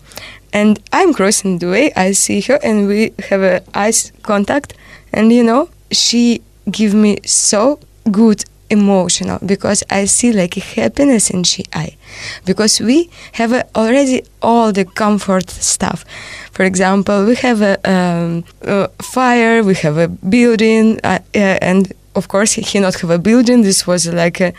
And 0.52 0.80
I'm 0.92 1.12
crossing 1.12 1.58
the 1.58 1.68
way. 1.68 1.92
I 1.96 2.12
see 2.12 2.40
her, 2.42 2.58
and 2.62 2.86
we 2.86 3.12
have 3.28 3.42
a 3.42 3.62
eyes 3.74 4.12
contact. 4.22 4.74
And 5.12 5.32
you 5.32 5.42
know, 5.42 5.68
she 5.90 6.42
give 6.70 6.94
me 6.94 7.18
so 7.24 7.80
good 8.10 8.44
emotional 8.70 9.38
because 9.44 9.82
I 9.90 10.06
see 10.06 10.32
like 10.32 10.54
happiness 10.54 11.30
in 11.30 11.44
she 11.44 11.64
eye 11.72 11.96
because 12.44 12.80
we 12.80 13.10
have 13.32 13.52
already 13.74 14.22
all 14.42 14.72
the 14.72 14.84
comfort 14.84 15.50
stuff. 15.50 16.04
For 16.52 16.64
example, 16.64 17.24
we 17.26 17.34
have 17.36 17.62
a, 17.62 17.78
um, 17.90 18.44
a 18.62 18.88
fire, 19.02 19.62
we 19.62 19.74
have 19.76 19.98
a 19.98 20.08
building, 20.08 21.00
uh, 21.04 21.18
uh, 21.34 21.38
and 21.60 21.92
of 22.14 22.28
course 22.28 22.52
he 22.52 22.80
not 22.80 22.94
have 23.00 23.10
a 23.10 23.18
building. 23.18 23.62
This 23.62 23.86
was 23.86 24.06
like 24.06 24.40
a 24.40 24.52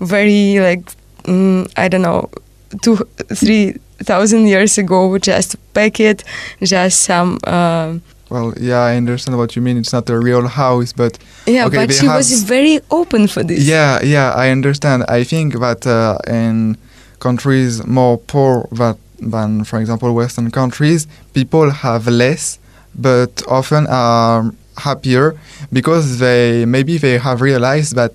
very 0.00 0.58
like 0.60 0.84
mm, 1.24 1.70
I 1.76 1.88
don't 1.88 2.02
know 2.02 2.30
two 2.82 2.96
three 3.34 3.76
thousand 3.98 4.46
years 4.46 4.78
ago. 4.78 5.18
Just 5.18 5.56
pack 5.74 6.00
it, 6.00 6.24
just 6.62 7.02
some. 7.02 7.38
Uh, 7.44 7.98
well, 8.32 8.54
yeah, 8.58 8.80
I 8.90 8.96
understand 8.96 9.36
what 9.36 9.54
you 9.54 9.62
mean. 9.62 9.76
It's 9.76 9.92
not 9.92 10.08
a 10.08 10.18
real 10.18 10.46
house, 10.48 10.90
but 11.02 11.18
yeah, 11.46 11.66
okay, 11.66 11.86
but 11.86 11.94
she 11.94 12.06
have- 12.06 12.16
was 12.16 12.42
very 12.56 12.80
open 12.90 13.22
for 13.28 13.42
this. 13.42 13.60
Yeah, 13.74 14.00
yeah, 14.02 14.32
I 14.44 14.46
understand. 14.50 15.04
I 15.08 15.22
think 15.24 15.48
that 15.64 15.86
uh, 15.86 16.18
in 16.26 16.76
countries 17.26 17.72
more 17.86 18.16
poor 18.32 18.68
that, 18.72 18.96
than, 19.34 19.64
for 19.64 19.78
example, 19.82 20.08
Western 20.14 20.50
countries, 20.50 21.06
people 21.34 21.70
have 21.70 22.08
less, 22.08 22.58
but 22.94 23.42
often 23.48 23.86
are 23.88 24.52
happier 24.78 25.26
because 25.78 26.18
they 26.18 26.64
maybe 26.64 26.96
they 26.96 27.18
have 27.18 27.38
realized 27.42 27.94
that 28.00 28.14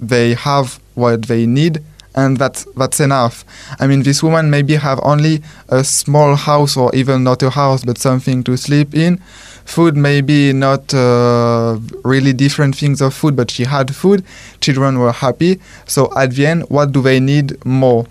they 0.00 0.34
have 0.34 0.78
what 0.94 1.22
they 1.32 1.46
need 1.46 1.74
and 2.14 2.36
that 2.38 2.64
that's 2.76 3.00
enough. 3.00 3.44
I 3.80 3.86
mean, 3.86 4.02
this 4.02 4.22
woman 4.22 4.50
maybe 4.50 4.74
have 4.76 5.00
only 5.02 5.42
a 5.68 5.82
small 5.84 6.36
house 6.36 6.76
or 6.76 6.94
even 6.94 7.24
not 7.24 7.42
a 7.42 7.50
house, 7.50 7.84
but 7.84 7.98
something 7.98 8.42
to 8.44 8.56
sleep 8.56 8.94
in. 8.94 9.18
Food 9.64 9.96
maybe 9.96 10.52
not 10.52 10.92
uh, 10.92 11.78
really 12.04 12.32
different 12.32 12.76
things 12.76 13.00
of 13.00 13.14
food, 13.14 13.34
but 13.34 13.50
she 13.50 13.64
had 13.64 13.94
food. 13.94 14.22
Children 14.60 14.98
were 14.98 15.12
happy. 15.12 15.58
So 15.86 16.12
at 16.16 16.32
the 16.32 16.46
end, 16.46 16.64
what 16.68 16.92
do 16.92 17.00
they 17.02 17.18
need 17.18 17.64
more? 17.64 18.06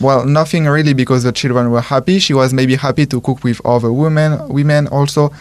Well, 0.00 0.26
nothing 0.26 0.66
really 0.66 0.92
because 0.94 1.22
the 1.22 1.32
children 1.32 1.70
were 1.70 1.80
happy. 1.80 2.18
She 2.18 2.34
was 2.34 2.52
maybe 2.52 2.74
happy 2.76 3.06
to 3.06 3.20
cook 3.20 3.42
with 3.44 3.64
other 3.64 3.92
women, 3.92 4.46
women 4.48 4.88
also. 4.88 5.32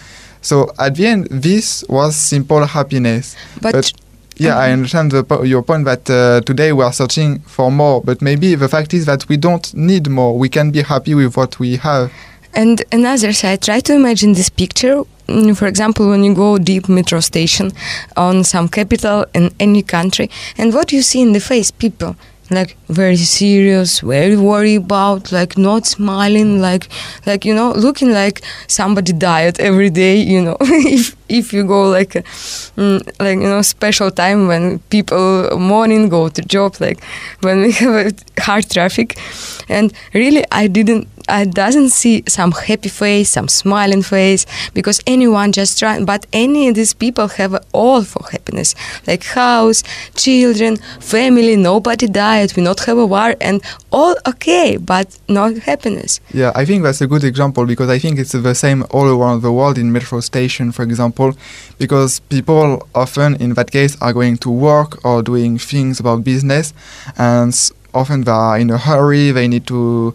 So 0.41 0.71
at 0.79 0.95
the 0.95 1.07
end, 1.07 1.27
this 1.31 1.83
was 1.89 2.15
simple 2.15 2.63
happiness. 2.65 3.35
but, 3.61 3.73
but- 3.73 3.91
Yeah, 4.37 4.57
I 4.57 4.71
understand 4.71 5.13
po- 5.29 5.43
your 5.43 5.63
point 5.63 5.85
that 5.85 6.09
uh, 6.09 6.41
today 6.41 6.73
we 6.73 6.83
are 6.83 6.91
searching 6.93 7.39
for 7.39 7.71
more, 7.71 8.01
but 8.01 8.21
maybe 8.21 8.55
the 8.55 8.67
fact 8.67 8.93
is 8.93 9.05
that 9.05 9.27
we 9.29 9.37
don't 9.37 9.73
need 9.73 10.09
more. 10.09 10.37
We 10.37 10.49
can 10.49 10.71
be 10.71 10.81
happy 10.81 11.15
with 11.15 11.37
what 11.37 11.57
we 11.59 11.77
have. 11.77 12.11
And 12.53 12.83
another 12.91 13.33
side, 13.33 13.61
try 13.61 13.79
to 13.81 13.93
imagine 13.93 14.33
this 14.33 14.49
picture. 14.49 15.03
Mm, 15.27 15.55
For 15.57 15.67
example, 15.67 16.09
when 16.09 16.23
you 16.23 16.33
go 16.33 16.57
deep 16.57 16.87
metro 16.89 17.19
station 17.21 17.71
on 18.15 18.43
some 18.43 18.67
capital 18.67 19.25
in 19.33 19.51
any 19.59 19.81
country, 19.83 20.29
and 20.57 20.73
what 20.73 20.91
you 20.91 21.01
see 21.01 21.21
in 21.21 21.31
the 21.33 21.39
face, 21.39 21.71
people 21.71 22.15
like 22.51 22.77
very 22.89 23.15
serious, 23.17 24.01
very 24.01 24.37
worried 24.37 24.83
about, 24.83 25.31
like 25.31 25.57
not 25.57 25.85
smiling, 25.85 26.61
like 26.61 26.87
like 27.25 27.43
you 27.43 27.55
know, 27.55 27.71
looking 27.73 28.11
like 28.13 28.41
somebody 28.67 29.13
died 29.13 29.59
every 29.59 29.89
day. 29.89 30.17
You 30.21 30.41
know, 30.41 30.57
if 30.61 31.15
if 31.29 31.53
you 31.53 31.63
go 31.63 31.89
like 31.89 32.13
mm, 32.77 32.99
like 33.19 33.37
you 33.37 33.49
know 33.49 33.61
special 33.61 34.11
time 34.11 34.47
when 34.47 34.79
people 34.89 35.57
morning 35.57 36.09
go 36.09 36.29
to 36.29 36.41
job, 36.41 36.75
like 36.79 37.03
when 37.41 37.61
we 37.61 37.71
have 37.73 38.13
hard 38.39 38.69
traffic, 38.69 39.17
and 39.69 39.93
really 40.13 40.43
I 40.51 40.67
didn't 40.67 41.07
I 41.27 41.45
doesn't 41.45 41.89
see 41.89 42.23
some 42.27 42.51
happy 42.51 42.89
face, 42.89 43.29
some 43.31 43.47
smiling 43.47 44.03
face, 44.03 44.45
because 44.73 45.01
anyone 45.07 45.51
just 45.51 45.79
try. 45.79 46.03
But 46.03 46.25
any 46.33 46.67
of 46.69 46.75
these 46.75 46.93
people 46.93 47.27
have 47.29 47.55
all 47.73 48.03
for 48.03 48.23
happiness, 48.31 48.75
like 49.07 49.23
house, 49.23 49.83
children, 50.15 50.77
family. 50.99 51.55
Nobody 51.55 52.07
died. 52.07 52.55
We 52.55 52.63
not 52.63 52.79
have 52.81 52.97
a 52.97 53.05
war, 53.05 53.35
and 53.41 53.61
all 53.91 54.15
okay, 54.27 54.77
but 54.77 55.17
not 55.27 55.57
happiness. 55.57 56.19
Yeah, 56.33 56.51
I 56.55 56.65
think 56.65 56.83
that's 56.83 57.01
a 57.01 57.07
good 57.07 57.23
example 57.23 57.65
because 57.65 57.89
I 57.89 57.97
think 57.97 58.19
it's 58.19 58.33
the 58.33 58.55
same 58.55 58.85
all 58.91 59.07
around 59.07 59.41
the 59.41 59.51
world 59.51 59.77
in 59.77 59.91
metro 59.91 60.19
station, 60.19 60.71
for 60.71 60.83
example, 60.83 61.14
because 61.77 62.19
people 62.19 62.87
often 62.93 63.35
in 63.35 63.53
that 63.53 63.71
case 63.71 63.97
are 64.01 64.13
going 64.13 64.37
to 64.37 64.49
work 64.49 65.03
or 65.05 65.21
doing 65.21 65.57
things 65.57 65.99
about 65.99 66.23
business, 66.23 66.73
and 67.17 67.53
often 67.93 68.23
they 68.23 68.31
are 68.31 68.59
in 68.59 68.69
a 68.69 68.77
hurry. 68.77 69.31
They 69.31 69.47
need 69.47 69.67
to 69.67 70.13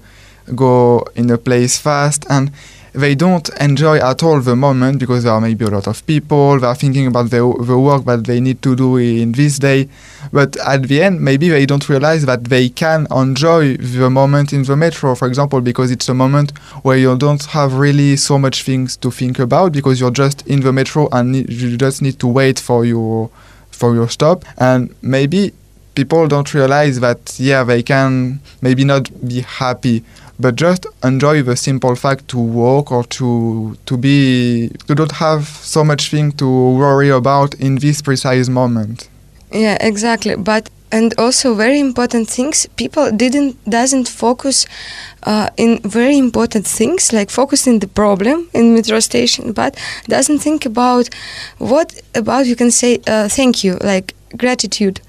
go 0.54 1.04
in 1.14 1.30
a 1.30 1.38
place 1.38 1.78
fast 1.78 2.26
and 2.28 2.50
they 2.92 3.14
don't 3.14 3.48
enjoy 3.60 3.98
at 3.98 4.22
all 4.22 4.40
the 4.40 4.56
moment 4.56 4.98
because 4.98 5.24
there 5.24 5.32
are 5.32 5.40
maybe 5.40 5.64
a 5.64 5.68
lot 5.68 5.86
of 5.86 6.04
people 6.06 6.58
they 6.58 6.66
are 6.66 6.74
thinking 6.74 7.06
about 7.06 7.30
the, 7.30 7.38
the 7.60 7.78
work 7.78 8.04
that 8.04 8.24
they 8.24 8.40
need 8.40 8.60
to 8.62 8.74
do 8.74 8.96
in 8.96 9.32
this 9.32 9.58
day. 9.58 9.88
But 10.32 10.56
at 10.58 10.84
the 10.84 11.02
end 11.02 11.20
maybe 11.20 11.48
they 11.48 11.66
don't 11.66 11.88
realize 11.88 12.26
that 12.26 12.44
they 12.44 12.68
can 12.68 13.06
enjoy 13.10 13.76
the 13.76 14.10
moment 14.10 14.52
in 14.52 14.62
the 14.64 14.76
metro 14.76 15.14
for 15.14 15.28
example 15.28 15.60
because 15.60 15.90
it's 15.90 16.08
a 16.08 16.14
moment 16.14 16.56
where 16.82 16.96
you 16.96 17.16
don't 17.16 17.44
have 17.46 17.74
really 17.74 18.16
so 18.16 18.38
much 18.38 18.62
things 18.62 18.96
to 18.98 19.10
think 19.10 19.38
about 19.38 19.72
because 19.72 20.00
you're 20.00 20.10
just 20.10 20.46
in 20.46 20.60
the 20.60 20.72
metro 20.72 21.08
and 21.12 21.36
you 21.36 21.76
just 21.76 22.02
need 22.02 22.18
to 22.20 22.26
wait 22.26 22.58
for 22.58 22.84
your 22.84 23.30
for 23.70 23.94
your 23.94 24.08
stop. 24.08 24.44
And 24.58 24.94
maybe 25.00 25.52
people 25.94 26.26
don't 26.28 26.52
realize 26.54 27.00
that 27.00 27.38
yeah 27.38 27.64
they 27.64 27.82
can 27.82 28.40
maybe 28.62 28.84
not 28.84 29.10
be 29.26 29.40
happy 29.40 30.04
but 30.40 30.56
just 30.56 30.86
enjoy 31.04 31.42
the 31.42 31.56
simple 31.56 31.94
fact 31.94 32.26
to 32.28 32.38
walk 32.38 32.90
or 32.90 33.04
to 33.04 33.76
to 33.86 33.96
be 33.96 34.70
to 34.86 34.94
don't 34.94 35.12
have 35.12 35.46
so 35.46 35.84
much 35.84 36.10
thing 36.10 36.32
to 36.32 36.46
worry 36.46 37.10
about 37.10 37.54
in 37.54 37.76
this 37.76 38.02
precise 38.02 38.48
moment 38.48 39.08
Yeah, 39.52 39.76
exactly. 39.80 40.36
But 40.36 40.70
and 40.92 41.14
also 41.18 41.54
very 41.54 41.78
important 41.78 42.28
things. 42.28 42.66
People 42.76 43.10
didn't 43.12 43.56
doesn't 43.68 44.08
focus 44.08 44.66
uh, 45.24 45.50
in 45.56 45.78
very 45.78 46.18
important 46.18 46.66
things 46.66 47.12
like 47.12 47.30
focusing 47.30 47.78
the 47.78 47.86
problem 47.86 48.48
in 48.52 48.74
metro 48.74 49.00
station, 49.00 49.52
but 49.52 49.76
doesn't 50.08 50.38
think 50.38 50.66
about 50.66 51.08
what 51.58 52.00
about 52.14 52.46
you 52.46 52.56
can 52.56 52.70
say 52.70 53.00
uh, 53.06 53.28
thank 53.28 53.62
you 53.64 53.76
like 53.82 54.14
gratitude. 54.36 55.00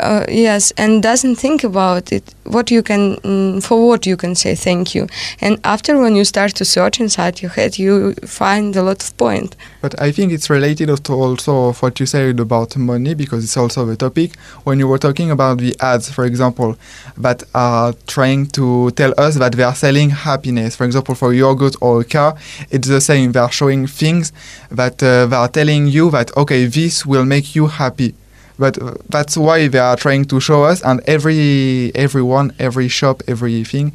Uh, 0.00 0.24
yes, 0.28 0.70
and 0.76 1.02
doesn't 1.02 1.34
think 1.34 1.64
about 1.64 2.12
it. 2.12 2.22
What 2.44 2.70
you 2.70 2.82
can 2.84 3.16
mm, 3.16 3.62
for 3.62 3.88
what 3.88 4.06
you 4.06 4.16
can 4.16 4.36
say 4.36 4.54
thank 4.54 4.94
you, 4.94 5.08
and 5.40 5.58
after 5.64 5.98
when 5.98 6.14
you 6.14 6.24
start 6.24 6.54
to 6.56 6.64
search 6.64 7.00
inside 7.00 7.42
your 7.42 7.50
head, 7.50 7.78
you 7.78 8.14
find 8.24 8.76
a 8.76 8.82
lot 8.82 9.02
of 9.02 9.16
point. 9.16 9.56
But 9.82 10.00
I 10.00 10.12
think 10.12 10.30
it's 10.32 10.48
related 10.48 11.04
to 11.04 11.12
also 11.12 11.70
of 11.70 11.82
what 11.82 11.98
you 11.98 12.06
said 12.06 12.38
about 12.38 12.76
money 12.76 13.14
because 13.14 13.42
it's 13.42 13.56
also 13.56 13.84
the 13.86 13.96
topic. 13.96 14.36
When 14.62 14.78
you 14.78 14.86
were 14.86 14.98
talking 14.98 15.32
about 15.32 15.58
the 15.58 15.74
ads, 15.80 16.10
for 16.12 16.24
example, 16.24 16.76
that 17.16 17.42
are 17.54 17.92
trying 18.06 18.46
to 18.48 18.92
tell 18.92 19.12
us 19.18 19.34
that 19.34 19.54
they 19.54 19.64
are 19.64 19.74
selling 19.74 20.10
happiness. 20.10 20.76
For 20.76 20.84
example, 20.84 21.16
for 21.16 21.34
yogurt 21.34 21.74
or 21.80 22.02
a 22.02 22.04
car, 22.04 22.36
it's 22.70 22.86
the 22.86 23.00
same. 23.00 23.32
They 23.32 23.40
are 23.40 23.50
showing 23.50 23.88
things 23.88 24.32
that 24.70 25.02
uh, 25.02 25.26
they 25.26 25.36
are 25.36 25.48
telling 25.48 25.88
you 25.88 26.10
that 26.12 26.36
okay, 26.36 26.66
this 26.66 27.04
will 27.04 27.24
make 27.24 27.56
you 27.56 27.66
happy. 27.66 28.14
But 28.58 28.80
uh, 28.82 28.94
that's 29.08 29.36
why 29.36 29.68
they 29.68 29.78
are 29.78 29.96
trying 29.96 30.24
to 30.26 30.40
show 30.40 30.64
us, 30.64 30.82
and 30.82 31.00
every 31.06 31.92
everyone, 31.94 32.52
every 32.58 32.88
shop, 32.88 33.22
everything 33.28 33.92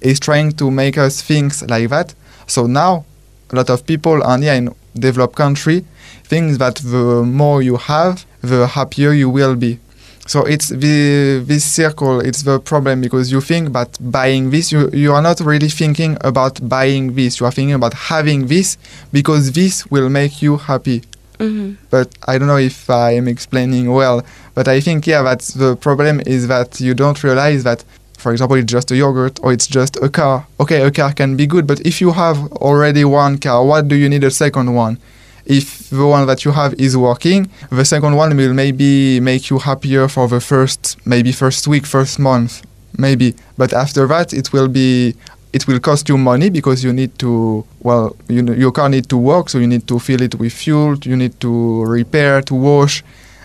is 0.00 0.20
trying 0.20 0.52
to 0.52 0.70
make 0.70 0.96
us 0.98 1.22
think 1.22 1.52
like 1.68 1.88
that. 1.90 2.14
So 2.46 2.66
now 2.66 3.04
a 3.50 3.56
lot 3.56 3.70
of 3.70 3.86
people 3.86 4.22
and 4.22 4.42
yeah 4.44 4.54
in 4.54 4.74
developed 4.94 5.36
country 5.36 5.84
think 6.24 6.58
that 6.58 6.76
the 6.76 7.22
more 7.24 7.62
you 7.62 7.76
have 7.76 8.24
the 8.42 8.66
happier 8.66 9.12
you 9.12 9.28
will 9.28 9.56
be. 9.56 9.78
So 10.26 10.44
it's 10.44 10.68
the 10.68 11.42
this 11.44 11.64
circle 11.64 12.20
it's 12.20 12.42
the 12.42 12.58
problem 12.60 13.00
because 13.00 13.30
you 13.30 13.40
think 13.40 13.72
that 13.72 13.98
buying 14.00 14.50
this 14.50 14.72
you, 14.72 14.90
you 14.90 15.12
are 15.12 15.20
not 15.22 15.40
really 15.40 15.68
thinking 15.68 16.16
about 16.22 16.66
buying 16.66 17.14
this. 17.14 17.40
You 17.40 17.46
are 17.46 17.52
thinking 17.52 17.74
about 17.74 17.94
having 17.94 18.46
this 18.46 18.78
because 19.12 19.52
this 19.52 19.86
will 19.90 20.08
make 20.08 20.40
you 20.40 20.56
happy 20.56 21.02
Mm-hmm. 21.38 21.74
but 21.90 22.14
I 22.28 22.38
don't 22.38 22.46
know 22.46 22.58
if 22.58 22.88
I 22.88 23.12
am 23.12 23.26
explaining 23.28 23.90
well. 23.90 24.24
But 24.54 24.68
I 24.68 24.80
think 24.80 25.06
yeah, 25.06 25.22
that's 25.22 25.54
the 25.54 25.76
problem 25.76 26.20
is 26.26 26.46
that 26.48 26.80
you 26.80 26.94
don't 26.94 27.22
realize 27.24 27.64
that, 27.64 27.84
for 28.18 28.32
example, 28.32 28.56
it's 28.56 28.70
just 28.70 28.90
a 28.92 28.96
yogurt 28.96 29.40
or 29.42 29.52
it's 29.52 29.66
just 29.66 29.96
a 29.96 30.08
car. 30.08 30.46
Okay, 30.60 30.82
a 30.82 30.90
car 30.90 31.12
can 31.12 31.36
be 31.36 31.46
good, 31.46 31.66
but 31.66 31.80
if 31.80 32.00
you 32.00 32.12
have 32.12 32.38
already 32.52 33.04
one 33.04 33.38
car, 33.38 33.64
what 33.64 33.88
do 33.88 33.96
you 33.96 34.08
need 34.08 34.24
a 34.24 34.30
second 34.30 34.74
one? 34.74 34.98
If 35.46 35.90
the 35.90 36.06
one 36.06 36.26
that 36.26 36.44
you 36.44 36.52
have 36.52 36.72
is 36.74 36.96
working, 36.96 37.50
the 37.70 37.84
second 37.84 38.16
one 38.16 38.34
will 38.36 38.54
maybe 38.54 39.20
make 39.20 39.50
you 39.50 39.58
happier 39.58 40.08
for 40.08 40.26
the 40.28 40.40
first, 40.40 40.96
maybe 41.04 41.32
first 41.32 41.68
week, 41.68 41.84
first 41.84 42.18
month, 42.18 42.62
maybe. 42.96 43.34
But 43.58 43.72
after 43.74 44.06
that, 44.06 44.32
it 44.32 44.52
will 44.52 44.68
be 44.68 45.14
it 45.54 45.66
will 45.68 45.80
cost 45.80 46.08
you 46.08 46.18
money 46.18 46.50
because 46.50 46.82
you 46.84 46.92
need 46.92 47.12
to 47.18 47.64
well 47.80 48.06
you 48.28 48.42
know, 48.42 48.52
your 48.52 48.72
car 48.72 48.88
need 48.88 49.08
to 49.08 49.16
work 49.16 49.48
so 49.48 49.58
you 49.58 49.66
need 49.74 49.86
to 49.86 49.98
fill 49.98 50.20
it 50.20 50.34
with 50.34 50.52
fuel 50.52 50.96
you 51.04 51.16
need 51.16 51.34
to 51.40 51.84
repair 51.84 52.42
to 52.42 52.54
wash 52.54 53.02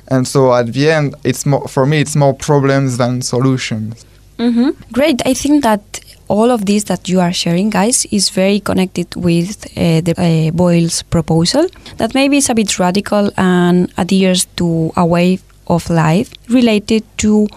and 0.08 0.28
so 0.28 0.54
at 0.54 0.68
the 0.74 0.90
end 0.90 1.16
it's 1.24 1.46
more 1.46 1.68
for 1.68 1.86
me 1.86 2.02
it's 2.02 2.16
more 2.16 2.34
problems 2.34 2.98
than 2.98 3.22
solutions 3.22 4.06
hmm 4.38 4.70
Great. 4.92 5.22
I 5.26 5.34
think 5.34 5.64
that 5.64 5.82
all 6.30 6.50
of 6.52 6.66
this 6.66 6.86
that 6.86 7.10
you 7.10 7.20
are 7.20 7.34
sharing, 7.34 7.70
guys, 7.70 8.06
is 8.12 8.30
very 8.30 8.60
connected 8.60 9.14
with 9.16 9.66
uh, 9.76 10.00
the 10.02 10.14
uh, 10.18 10.52
Boyle's 10.52 11.02
proposal. 11.04 11.68
That 11.98 12.14
maybe 12.14 12.38
is 12.38 12.50
a 12.50 12.56
bit 12.56 12.80
radical 12.80 13.32
and 13.36 13.92
adheres 13.98 14.46
to 14.58 14.94
a 14.96 15.06
way 15.06 15.40
of 15.68 15.90
life 15.90 16.32
related 16.50 17.04
to 17.18 17.48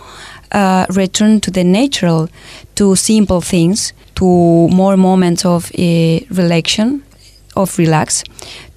uh, 0.53 0.87
return 0.91 1.41
to 1.41 1.51
the 1.51 1.65
natural, 1.65 2.29
to 2.75 2.95
simple 2.97 3.41
things, 3.41 3.93
to 4.15 4.25
more 4.69 4.97
moments 4.97 5.45
of 5.45 5.71
uh, 5.73 6.21
relaxation, 6.31 7.03
of 7.57 7.79
relax, 7.79 8.25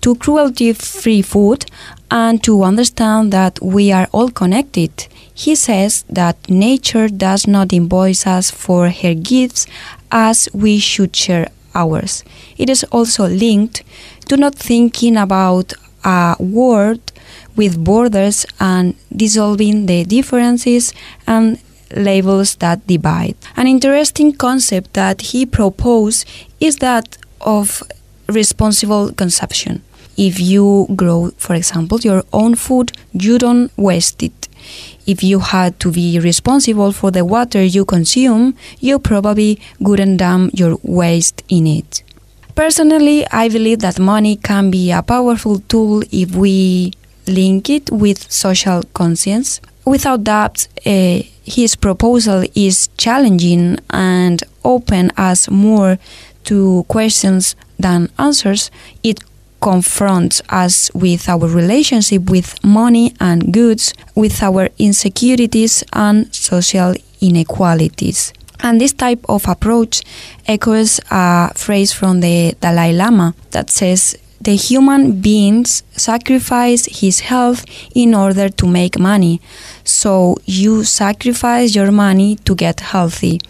to 0.01 0.15
cruelty-free 0.15 1.21
food, 1.21 1.65
and 2.11 2.43
to 2.43 2.63
understand 2.63 3.31
that 3.33 3.59
we 3.61 3.91
are 3.91 4.07
all 4.11 4.29
connected. 4.29 5.07
He 5.33 5.55
says 5.55 6.05
that 6.09 6.49
nature 6.49 7.09
does 7.09 7.47
not 7.47 7.73
invoice 7.73 8.25
us 8.25 8.51
for 8.51 8.89
her 8.89 9.13
gifts 9.13 9.67
as 10.11 10.47
we 10.53 10.79
should 10.79 11.15
share 11.15 11.49
ours. 11.73 12.23
It 12.57 12.69
is 12.69 12.85
also 12.85 13.27
linked 13.27 13.83
to 14.29 14.37
not 14.37 14.55
thinking 14.55 15.17
about 15.17 15.73
a 16.05 16.35
world 16.39 17.11
with 17.55 17.83
borders 17.83 18.45
and 18.59 18.95
dissolving 19.13 19.87
the 19.87 20.05
differences 20.05 20.93
and 21.27 21.59
labels 21.95 22.55
that 22.55 22.85
divide. 22.87 23.35
An 23.55 23.67
interesting 23.67 24.33
concept 24.33 24.93
that 24.93 25.21
he 25.21 25.45
proposed 25.45 26.27
is 26.59 26.77
that 26.77 27.17
of 27.41 27.83
responsible 28.27 29.11
consumption. 29.11 29.81
If 30.17 30.39
you 30.39 30.87
grow, 30.95 31.31
for 31.37 31.55
example, 31.55 31.99
your 31.99 32.23
own 32.31 32.55
food, 32.55 32.91
you 33.13 33.37
don't 33.37 33.71
waste 33.77 34.23
it. 34.23 34.47
If 35.05 35.21
you 35.23 35.39
had 35.39 35.79
to 35.81 35.91
be 35.91 36.19
responsible 36.19 36.91
for 36.91 37.11
the 37.11 37.23
water 37.25 37.63
you 37.63 37.85
consume, 37.85 38.55
you 38.79 38.97
probably 38.97 39.59
wouldn't 39.79 40.17
dump 40.17 40.51
your 40.57 40.79
waste 40.83 41.43
in 41.49 41.67
it. 41.67 42.03
Personally, 42.55 43.27
I 43.31 43.49
believe 43.49 43.79
that 43.79 43.99
money 43.99 44.37
can 44.37 44.71
be 44.71 44.91
a 44.91 45.03
powerful 45.03 45.59
tool 45.67 46.03
if 46.11 46.33
we 46.35 46.93
link 47.27 47.69
it 47.69 47.91
with 47.91 48.31
social 48.31 48.81
conscience. 48.93 49.59
Without 49.85 50.23
doubt, 50.23 50.67
uh, 50.85 51.19
his 51.45 51.75
proposal 51.75 52.43
is 52.55 52.89
challenging 52.97 53.77
and 53.91 54.43
open 54.63 55.11
us 55.17 55.49
more 55.49 55.97
to 56.45 56.85
questions 56.87 57.55
than 57.79 58.09
answers. 58.17 58.71
It 59.03 59.19
confronts 59.61 60.41
us 60.49 60.91
with 60.93 61.27
our 61.29 61.47
relationship 61.47 62.29
with 62.29 62.63
money 62.63 63.13
and 63.19 63.53
goods, 63.53 63.93
with 64.13 64.43
our 64.43 64.69
insecurities 64.77 65.83
and 65.93 66.33
social 66.33 66.93
inequalities. 67.21 68.33
And 68.61 68.79
this 68.79 68.93
type 68.93 69.23
of 69.27 69.47
approach 69.47 70.01
echoes 70.47 70.99
a 71.11 71.51
phrase 71.55 71.91
from 71.91 72.21
the 72.21 72.55
Dalai 72.59 72.93
Lama 72.93 73.35
that 73.51 73.69
says, 73.69 74.17
the 74.41 74.55
human 74.55 75.21
beings 75.21 75.83
sacrifice 75.91 76.85
his 76.85 77.21
health 77.21 77.65
in 77.95 78.13
order 78.13 78.49
to 78.49 78.67
make 78.67 78.99
money. 78.99 79.41
So 79.83 80.37
you 80.45 80.83
sacrifice 80.83 81.75
your 81.75 81.91
money 81.91 82.35
to 82.45 82.55
get 82.55 82.79
healthy. 82.79 83.41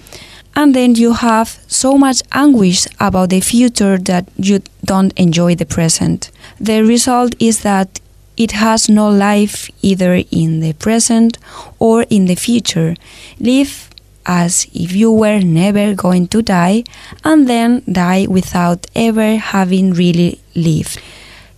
And 0.56 0.74
then 0.74 0.96
you 0.96 1.14
have 1.14 1.60
so 1.68 1.98
much 1.98 2.22
anguish 2.32 2.88
about 3.00 3.30
the 3.30 3.42
future 3.42 3.98
that 3.98 4.30
you 4.38 4.62
don't 4.86 5.12
enjoy 5.20 5.56
the 5.56 5.66
present. 5.66 6.32
The 6.60 6.82
result 6.84 7.36
is 7.40 7.62
that 7.62 8.00
it 8.38 8.52
has 8.52 8.90
no 8.90 9.10
life 9.10 9.70
either 9.82 10.22
in 10.32 10.60
the 10.60 10.74
present 10.74 11.38
or 11.80 12.04
in 12.04 12.26
the 12.26 12.36
future. 12.36 12.96
Live 13.40 13.85
as 14.26 14.68
if 14.74 14.94
you 14.94 15.12
were 15.12 15.40
never 15.40 15.94
going 15.94 16.28
to 16.30 16.42
die 16.42 16.84
and 17.24 17.48
then 17.48 17.84
die 17.92 18.28
without 18.28 18.86
ever 18.96 19.38
having 19.38 19.94
really 19.94 20.40
lived. 20.56 21.00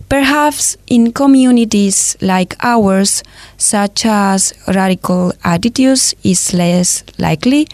Perhaps 0.08 0.78
in 0.86 1.12
communities 1.12 2.16
like 2.22 2.56
ours, 2.62 3.22
such 3.58 4.06
as 4.06 4.54
radical 4.66 5.32
attitudes 5.44 6.14
is 6.24 6.54
less 6.54 7.04
likely 7.18 7.68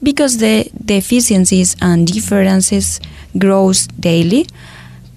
because 0.00 0.38
the 0.38 0.70
deficiencies 0.84 1.74
and 1.82 2.06
differences 2.06 3.00
grows 3.36 3.88
daily. 3.98 4.46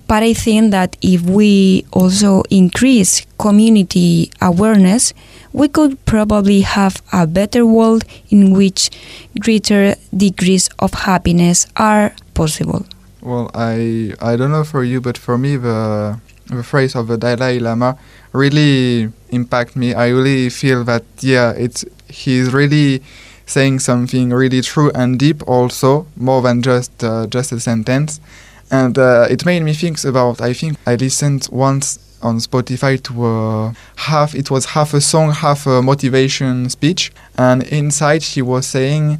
But 0.07 0.23
I 0.23 0.33
think 0.33 0.71
that 0.71 0.97
if 1.01 1.21
we 1.21 1.85
also 1.91 2.43
increase 2.49 3.25
community 3.37 4.31
awareness, 4.41 5.13
we 5.55 5.69
could 5.69 6.03
probably 6.05 6.61
have 6.61 7.01
a 7.13 7.25
better 7.25 7.65
world 7.65 8.03
in 8.29 8.53
which 8.53 8.89
greater 9.39 9.95
degrees 10.15 10.69
of 10.79 10.93
happiness 10.93 11.65
are 11.77 12.13
possible. 12.33 12.85
Well, 13.21 13.49
I 13.55 14.13
I 14.21 14.35
don't 14.35 14.51
know 14.51 14.65
for 14.65 14.83
you, 14.83 14.99
but 14.99 15.17
for 15.17 15.37
me 15.37 15.55
the 15.55 16.19
the 16.47 16.61
phrase 16.61 16.93
of 16.93 17.07
the 17.07 17.17
Dalai 17.17 17.59
Lama 17.59 17.97
really 18.33 19.09
impact 19.29 19.75
me. 19.75 19.93
I 19.95 20.09
really 20.09 20.49
feel 20.49 20.83
that 20.83 21.03
yeah, 21.21 21.51
it's 21.55 21.85
he's 22.09 22.53
really 22.53 23.01
saying 23.45 23.79
something 23.79 24.31
really 24.31 24.61
true 24.61 24.91
and 24.93 25.17
deep 25.17 25.41
also 25.47 26.05
more 26.17 26.41
than 26.41 26.61
just 26.61 26.91
uh, 27.03 27.27
just 27.27 27.51
a 27.51 27.59
sentence 27.59 28.19
and 28.71 28.97
uh, 28.97 29.27
it 29.29 29.45
made 29.45 29.61
me 29.61 29.71
think 29.71 30.03
about 30.03 30.41
i 30.41 30.51
think 30.51 30.75
i 30.87 30.95
listened 30.95 31.47
once 31.51 31.99
on 32.25 32.39
spotify 32.39 33.01
to 33.01 33.13
uh, 33.23 33.73
half 33.95 34.33
it 34.33 34.49
was 34.49 34.65
half 34.65 34.93
a 34.93 35.01
song 35.01 35.31
half 35.31 35.67
a 35.67 35.81
motivation 35.81 36.69
speech. 36.69 37.11
And 37.37 37.63
inside 37.63 38.23
he 38.23 38.41
was 38.41 38.65
saying 38.65 39.19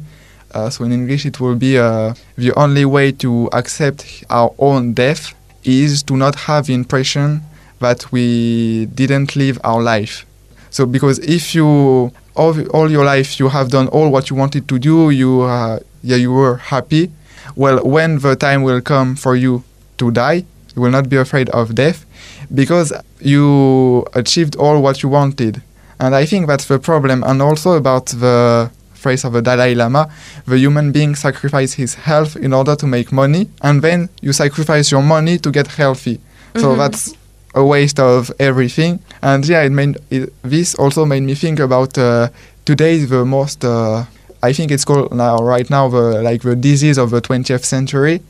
uh, 0.52 0.70
so 0.70 0.84
in 0.84 0.92
english 0.92 1.24
it 1.24 1.38
will 1.40 1.54
be 1.54 1.78
uh, 1.78 2.14
the 2.36 2.52
only 2.54 2.84
way 2.84 3.12
to 3.12 3.48
accept 3.52 4.24
our 4.28 4.52
own 4.58 4.92
death 4.92 5.34
is 5.64 6.02
to 6.04 6.16
not 6.16 6.34
have 6.34 6.66
the 6.66 6.74
impression 6.74 7.42
that 7.80 8.10
we 8.10 8.86
didn't 8.86 9.36
live 9.36 9.58
our 9.64 9.82
life. 9.82 10.24
So 10.70 10.86
because 10.86 11.18
if 11.20 11.54
you 11.54 12.12
all, 12.34 12.54
all 12.70 12.90
your 12.90 13.04
life 13.04 13.38
you 13.38 13.48
have 13.48 13.70
done 13.70 13.88
all 13.88 14.10
what 14.10 14.30
you 14.30 14.36
wanted 14.36 14.68
to 14.68 14.78
do 14.78 15.10
you 15.10 15.42
uh, 15.42 15.78
yeah 16.02 16.16
you 16.16 16.32
were 16.32 16.56
happy. 16.56 17.12
Well 17.54 17.84
when 17.84 18.18
the 18.18 18.34
time 18.34 18.62
will 18.62 18.80
come 18.80 19.14
for 19.14 19.36
you 19.36 19.62
to 19.98 20.10
die 20.10 20.44
you 20.74 20.82
will 20.82 20.90
not 20.90 21.08
be 21.08 21.16
afraid 21.16 21.48
of 21.50 21.74
death 21.74 22.05
because 22.54 22.92
you 23.20 24.04
achieved 24.14 24.56
all 24.56 24.80
what 24.82 25.02
you 25.02 25.08
wanted. 25.08 25.62
And 25.98 26.14
i 26.14 26.26
think 26.26 26.46
that's 26.46 26.66
the 26.66 26.78
problem. 26.78 27.22
And 27.24 27.40
also 27.42 27.72
about 27.72 28.06
the 28.06 28.70
phrase 28.94 29.24
of 29.24 29.32
the 29.34 29.42
dalai 29.42 29.74
lama 29.74 30.08
the 30.46 30.58
human 30.58 30.90
being 30.92 31.14
sacrifice 31.14 31.74
his 31.74 31.94
health 31.94 32.34
in 32.36 32.52
order 32.52 32.74
to 32.74 32.86
make 32.86 33.12
money 33.12 33.48
and 33.62 33.80
then 33.82 34.08
you 34.20 34.32
sacrifice 34.32 34.90
your 34.90 35.02
money 35.02 35.38
to 35.38 35.50
get 35.50 35.66
healthy. 35.68 36.18
So 36.56 36.72
Mhm. 36.74 36.78
that's 36.78 37.14
a 37.54 37.64
waste 37.64 37.98
of 38.00 38.30
everything. 38.38 38.98
And 39.22 39.46
yeah 39.46 39.62
it 39.62 39.72
made 39.72 39.96
it, 40.10 40.32
this 40.42 40.74
also 40.74 41.04
made 41.04 41.22
me 41.22 41.34
think 41.34 41.58
about 41.60 41.96
uh, 41.98 42.28
today 42.64 43.04
the 43.04 43.24
most 43.24 43.64
uh, 43.64 44.04
i 44.42 44.52
think 44.52 44.70
it's 44.70 44.84
called 44.84 45.12
now 45.14 45.36
right 45.38 45.68
now 45.70 45.88
the 45.88 46.22
like 46.28 46.42
the 46.42 46.56
disease 46.56 46.98
of 46.98 47.10
the 47.10 47.20
20th 47.20 47.64
century. 47.64 48.20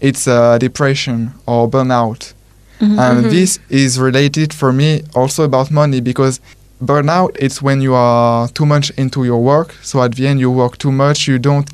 It's 0.00 0.28
uh, 0.28 0.58
depression 0.58 1.32
or 1.46 1.68
burnout 1.70 2.32
and 2.80 3.24
Mhm. 3.24 3.30
this 3.30 3.58
is 3.70 3.98
related 3.98 4.52
for 4.52 4.72
me 4.72 5.02
also 5.14 5.44
about 5.44 5.70
money 5.70 6.00
because 6.00 6.40
burnout 6.84 7.30
it's 7.38 7.62
when 7.62 7.80
you 7.80 7.94
are 7.94 8.48
too 8.48 8.66
much 8.66 8.90
into 8.96 9.24
your 9.24 9.42
work. 9.42 9.74
So 9.82 10.02
at 10.02 10.14
the 10.14 10.26
end 10.26 10.40
you 10.40 10.50
work 10.50 10.76
too 10.78 10.92
much 10.92 11.26
you 11.28 11.38
don't 11.38 11.68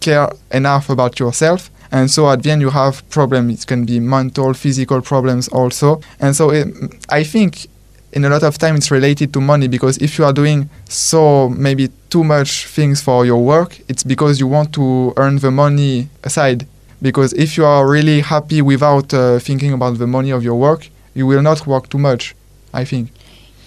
care 0.00 0.28
enough 0.50 0.90
about 0.90 1.18
yourself. 1.20 1.70
And 1.90 2.10
so 2.10 2.28
at 2.30 2.42
the 2.42 2.50
end 2.50 2.60
you 2.62 2.70
have 2.70 3.02
problems. 3.08 3.60
It 3.62 3.66
can 3.66 3.84
be 3.84 4.00
mental 4.00 4.52
physical 4.54 5.00
problems 5.00 5.48
also. 5.48 6.00
And 6.20 6.34
so 6.36 6.50
it, 6.50 6.66
i 7.08 7.22
think 7.24 7.66
in 8.12 8.24
a 8.24 8.28
lot 8.28 8.42
of 8.42 8.58
time 8.58 8.74
it's 8.76 8.90
related 8.90 9.32
to 9.34 9.40
money 9.40 9.68
because 9.68 9.96
if 9.98 10.18
you 10.18 10.24
are 10.24 10.32
doing 10.32 10.68
so 10.88 11.48
maybe 11.50 11.88
too 12.10 12.24
much 12.24 12.66
things 12.66 13.00
for 13.02 13.26
your 13.26 13.36
work 13.44 13.78
it's 13.88 14.02
because 14.02 14.40
you 14.40 14.46
want 14.46 14.72
to 14.72 15.12
earn 15.18 15.36
the 15.38 15.50
money 15.50 16.08
aside 16.24 16.66
because 17.00 17.32
if 17.34 17.56
you 17.56 17.64
are 17.64 17.88
really 17.88 18.20
happy 18.20 18.60
without 18.62 19.12
uh, 19.14 19.38
thinking 19.38 19.72
about 19.72 19.98
the 19.98 20.06
money 20.06 20.30
of 20.30 20.42
your 20.42 20.54
work 20.54 20.88
you 21.14 21.26
will 21.26 21.42
not 21.42 21.66
work 21.66 21.88
too 21.88 21.98
much 21.98 22.34
i 22.72 22.84
think 22.84 23.10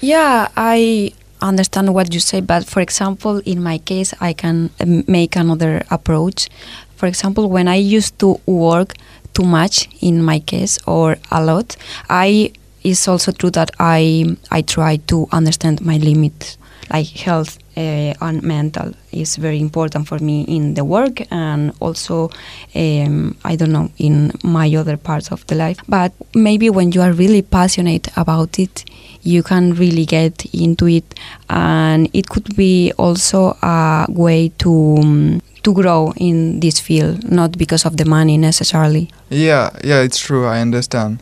Yeah, 0.01 0.47
I 0.57 1.11
understand 1.41 1.93
what 1.93 2.11
you 2.11 2.19
say, 2.19 2.41
but 2.41 2.65
for 2.65 2.81
example, 2.81 3.37
in 3.45 3.61
my 3.61 3.77
case, 3.77 4.15
I 4.19 4.33
can 4.33 4.71
um, 4.79 5.03
make 5.07 5.35
another 5.35 5.83
approach. 5.91 6.49
For 6.95 7.05
example, 7.05 7.49
when 7.49 7.67
I 7.67 7.75
used 7.75 8.17
to 8.19 8.39
work 8.47 8.95
too 9.35 9.43
much, 9.43 9.87
in 10.01 10.23
my 10.23 10.39
case, 10.39 10.79
or 10.87 11.17
a 11.31 11.43
lot, 11.43 11.77
I 12.09 12.51
it's 12.83 13.07
also 13.07 13.31
true 13.31 13.51
that 13.51 13.69
I 13.79 14.35
I 14.49 14.63
try 14.63 14.97
to 15.07 15.27
understand 15.31 15.85
my 15.85 15.97
limits, 15.97 16.57
like 16.89 17.07
health 17.07 17.59
uh, 17.77 18.13
and 18.21 18.43
mental 18.43 18.93
is 19.11 19.35
very 19.37 19.59
important 19.59 20.07
for 20.07 20.19
me 20.19 20.43
in 20.43 20.73
the 20.73 20.83
work 20.83 21.21
and 21.31 21.73
also 21.79 22.29
um, 22.75 23.35
I 23.43 23.55
don't 23.55 23.71
know 23.71 23.91
in 23.97 24.31
my 24.43 24.73
other 24.75 24.97
parts 24.97 25.31
of 25.31 25.45
the 25.47 25.55
life. 25.55 25.77
But 25.87 26.13
maybe 26.35 26.69
when 26.69 26.91
you 26.91 27.01
are 27.01 27.11
really 27.11 27.41
passionate 27.41 28.07
about 28.17 28.59
it, 28.59 28.85
you 29.23 29.43
can 29.43 29.73
really 29.75 30.05
get 30.05 30.45
into 30.53 30.87
it, 30.87 31.13
and 31.49 32.09
it 32.13 32.27
could 32.29 32.55
be 32.55 32.91
also 32.97 33.57
a 33.61 34.05
way 34.09 34.49
to. 34.59 34.97
Um, 34.99 35.41
to 35.63 35.73
grow 35.75 36.11
in 36.17 36.59
this 36.59 36.79
field, 36.79 37.29
not 37.31 37.55
because 37.55 37.85
of 37.85 37.95
the 37.97 38.03
money 38.05 38.35
necessarily. 38.35 39.09
yeah 39.29 39.69
yeah 39.83 40.01
it's 40.01 40.17
true 40.17 40.47
i 40.47 40.59
understand 40.59 41.21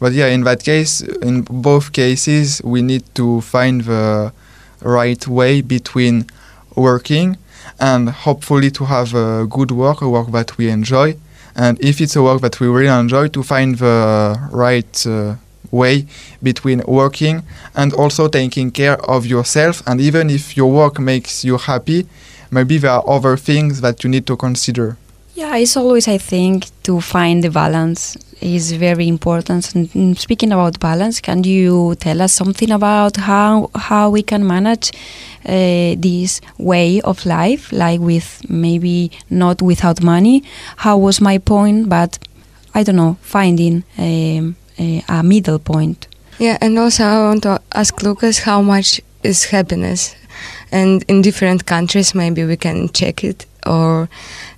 but 0.00 0.12
yeah 0.12 0.26
in 0.26 0.42
that 0.42 0.62
case 0.64 1.00
in 1.22 1.42
both 1.42 1.92
cases 1.92 2.60
we 2.64 2.82
need 2.82 3.04
to 3.14 3.40
find 3.42 3.82
the 3.82 4.32
right 4.82 5.26
way 5.26 5.60
between 5.60 6.26
working 6.74 7.36
and 7.78 8.10
hopefully 8.10 8.70
to 8.70 8.84
have 8.84 9.14
a 9.14 9.46
good 9.46 9.70
work, 9.70 10.00
a 10.02 10.08
work 10.08 10.30
that 10.32 10.56
we 10.58 10.68
enjoy. 10.68 11.16
And 11.56 11.82
if 11.82 12.00
it's 12.00 12.16
a 12.16 12.22
work 12.22 12.40
that 12.42 12.60
we 12.60 12.68
really 12.68 12.88
enjoy, 12.88 13.28
to 13.28 13.42
find 13.42 13.78
the 13.78 14.38
right 14.52 15.06
uh, 15.06 15.36
way 15.70 16.06
between 16.42 16.82
working 16.86 17.42
and 17.74 17.92
also 17.92 18.28
taking 18.28 18.70
care 18.70 18.98
of 19.10 19.26
yourself. 19.26 19.82
And 19.86 20.00
even 20.00 20.30
if 20.30 20.56
your 20.56 20.70
work 20.70 20.98
makes 20.98 21.44
you 21.44 21.56
happy, 21.58 22.06
maybe 22.50 22.78
there 22.78 22.92
are 22.92 23.08
other 23.08 23.36
things 23.36 23.80
that 23.80 24.04
you 24.04 24.10
need 24.10 24.26
to 24.26 24.36
consider. 24.36 24.96
Yeah, 25.40 25.56
it's 25.56 25.74
always, 25.74 26.06
I 26.06 26.18
think, 26.18 26.66
to 26.82 27.00
find 27.00 27.42
the 27.42 27.48
balance 27.48 28.14
is 28.42 28.72
very 28.72 29.08
important. 29.08 29.74
And 29.74 30.18
speaking 30.18 30.52
about 30.52 30.78
balance, 30.78 31.18
can 31.22 31.44
you 31.44 31.94
tell 31.94 32.20
us 32.20 32.34
something 32.34 32.70
about 32.70 33.16
how 33.16 33.70
how 33.74 34.10
we 34.10 34.22
can 34.22 34.46
manage 34.46 34.92
uh, 35.46 35.96
this 35.96 36.42
way 36.58 37.00
of 37.00 37.24
life, 37.24 37.72
like 37.72 38.00
with 38.00 38.42
maybe 38.50 39.12
not 39.30 39.62
without 39.62 40.02
money? 40.02 40.42
How 40.76 40.98
was 40.98 41.22
my 41.22 41.38
point, 41.38 41.88
but 41.88 42.18
I 42.74 42.82
don't 42.82 42.96
know, 42.96 43.16
finding 43.22 43.84
um, 43.96 44.56
a, 44.78 45.02
a 45.08 45.22
middle 45.22 45.58
point. 45.58 46.06
Yeah, 46.38 46.58
and 46.60 46.78
also 46.78 47.04
I 47.04 47.18
want 47.28 47.44
to 47.44 47.62
ask 47.72 48.02
Lucas 48.02 48.40
how 48.40 48.60
much 48.60 49.00
is 49.22 49.46
happiness, 49.46 50.14
and 50.70 51.02
in 51.08 51.22
different 51.22 51.64
countries 51.64 52.14
maybe 52.14 52.44
we 52.44 52.58
can 52.58 52.90
check 52.90 53.24
it 53.24 53.46
or 53.66 54.08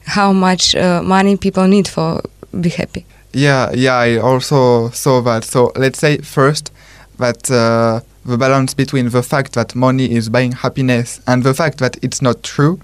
how 0.07 0.33
much 0.33 0.75
uh, 0.75 1.03
money 1.03 1.37
people 1.37 1.67
need 1.67 1.89
for 1.89 2.23
be 2.61 2.69
happy. 2.69 3.05
Yeah, 3.33 3.73
yeah, 3.73 3.95
I 3.95 4.19
also 4.19 4.91
saw 4.91 5.23
that. 5.23 5.45
So 5.45 5.73
let's 5.77 5.99
say 5.99 6.19
first 6.19 6.71
that 7.19 7.51
uh, 7.51 8.01
the 8.25 8.37
balance 8.37 8.75
between 8.75 9.09
the 9.09 9.23
fact 9.23 9.55
that 9.55 9.75
money 9.75 10.13
is 10.13 10.29
buying 10.29 10.53
happiness 10.53 11.21
and 11.27 11.43
the 11.43 11.55
fact 11.55 11.79
that 11.79 11.97
it's 12.03 12.21
not 12.21 12.43
true. 12.43 12.81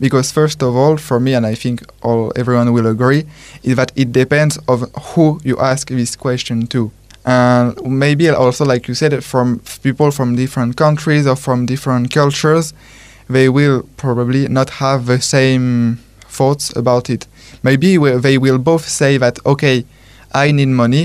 Because 0.00 0.30
first 0.30 0.62
of 0.62 0.76
all, 0.76 0.96
for 0.96 1.18
me, 1.18 1.34
and 1.34 1.44
I 1.44 1.54
think 1.56 1.82
all 2.02 2.32
everyone 2.36 2.72
will 2.72 2.86
agree, 2.86 3.24
is 3.64 3.76
that 3.76 3.90
it 3.96 4.12
depends 4.12 4.56
of 4.68 4.82
who 5.14 5.40
you 5.42 5.58
ask 5.58 5.88
this 5.88 6.14
question 6.14 6.68
to. 6.68 6.92
And 7.24 7.74
maybe 7.82 8.28
also, 8.28 8.64
like 8.64 8.86
you 8.86 8.94
said, 8.94 9.24
from 9.24 9.60
people 9.82 10.10
from 10.12 10.36
different 10.36 10.76
countries 10.76 11.26
or 11.26 11.34
from 11.34 11.66
different 11.66 12.12
cultures, 12.12 12.72
they 13.28 13.48
will 13.48 13.88
probably 13.96 14.46
not 14.46 14.70
have 14.70 15.06
the 15.06 15.20
same 15.20 15.98
thoughts 16.38 16.64
about 16.76 17.10
it. 17.14 17.26
Maybe 17.62 17.90
they 18.26 18.38
will 18.38 18.58
both 18.70 18.84
say 19.00 19.18
that 19.18 19.34
okay, 19.52 19.84
I 20.44 20.52
need 20.52 20.68
money, 20.84 21.04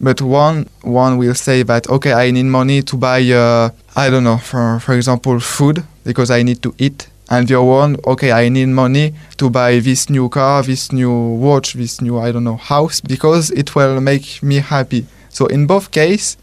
but 0.00 0.18
one 0.22 0.58
one 0.82 1.12
will 1.18 1.34
say 1.34 1.62
that 1.70 1.88
okay, 1.96 2.12
I 2.24 2.30
need 2.36 2.48
money 2.60 2.82
to 2.90 2.96
buy 2.96 3.20
uh, 3.44 3.70
I 3.94 4.10
don't 4.10 4.24
know 4.24 4.38
for 4.50 4.80
for 4.80 4.92
example 4.94 5.38
food 5.40 5.76
because 6.04 6.30
I 6.38 6.42
need 6.42 6.60
to 6.62 6.74
eat. 6.78 7.08
And 7.32 7.46
the 7.46 7.54
other 7.54 7.64
one, 7.82 7.96
okay, 8.12 8.32
I 8.32 8.48
need 8.48 8.70
money 8.84 9.14
to 9.36 9.50
buy 9.50 9.78
this 9.78 10.10
new 10.10 10.28
car, 10.28 10.64
this 10.64 10.90
new 10.90 11.14
watch, 11.46 11.74
this 11.74 12.00
new 12.00 12.18
I 12.18 12.32
don't 12.32 12.42
know 12.44 12.56
house 12.56 13.00
because 13.00 13.52
it 13.52 13.68
will 13.76 14.00
make 14.00 14.42
me 14.42 14.56
happy. 14.56 15.06
So 15.28 15.46
in 15.46 15.66
both 15.66 15.90
cases, 15.92 16.36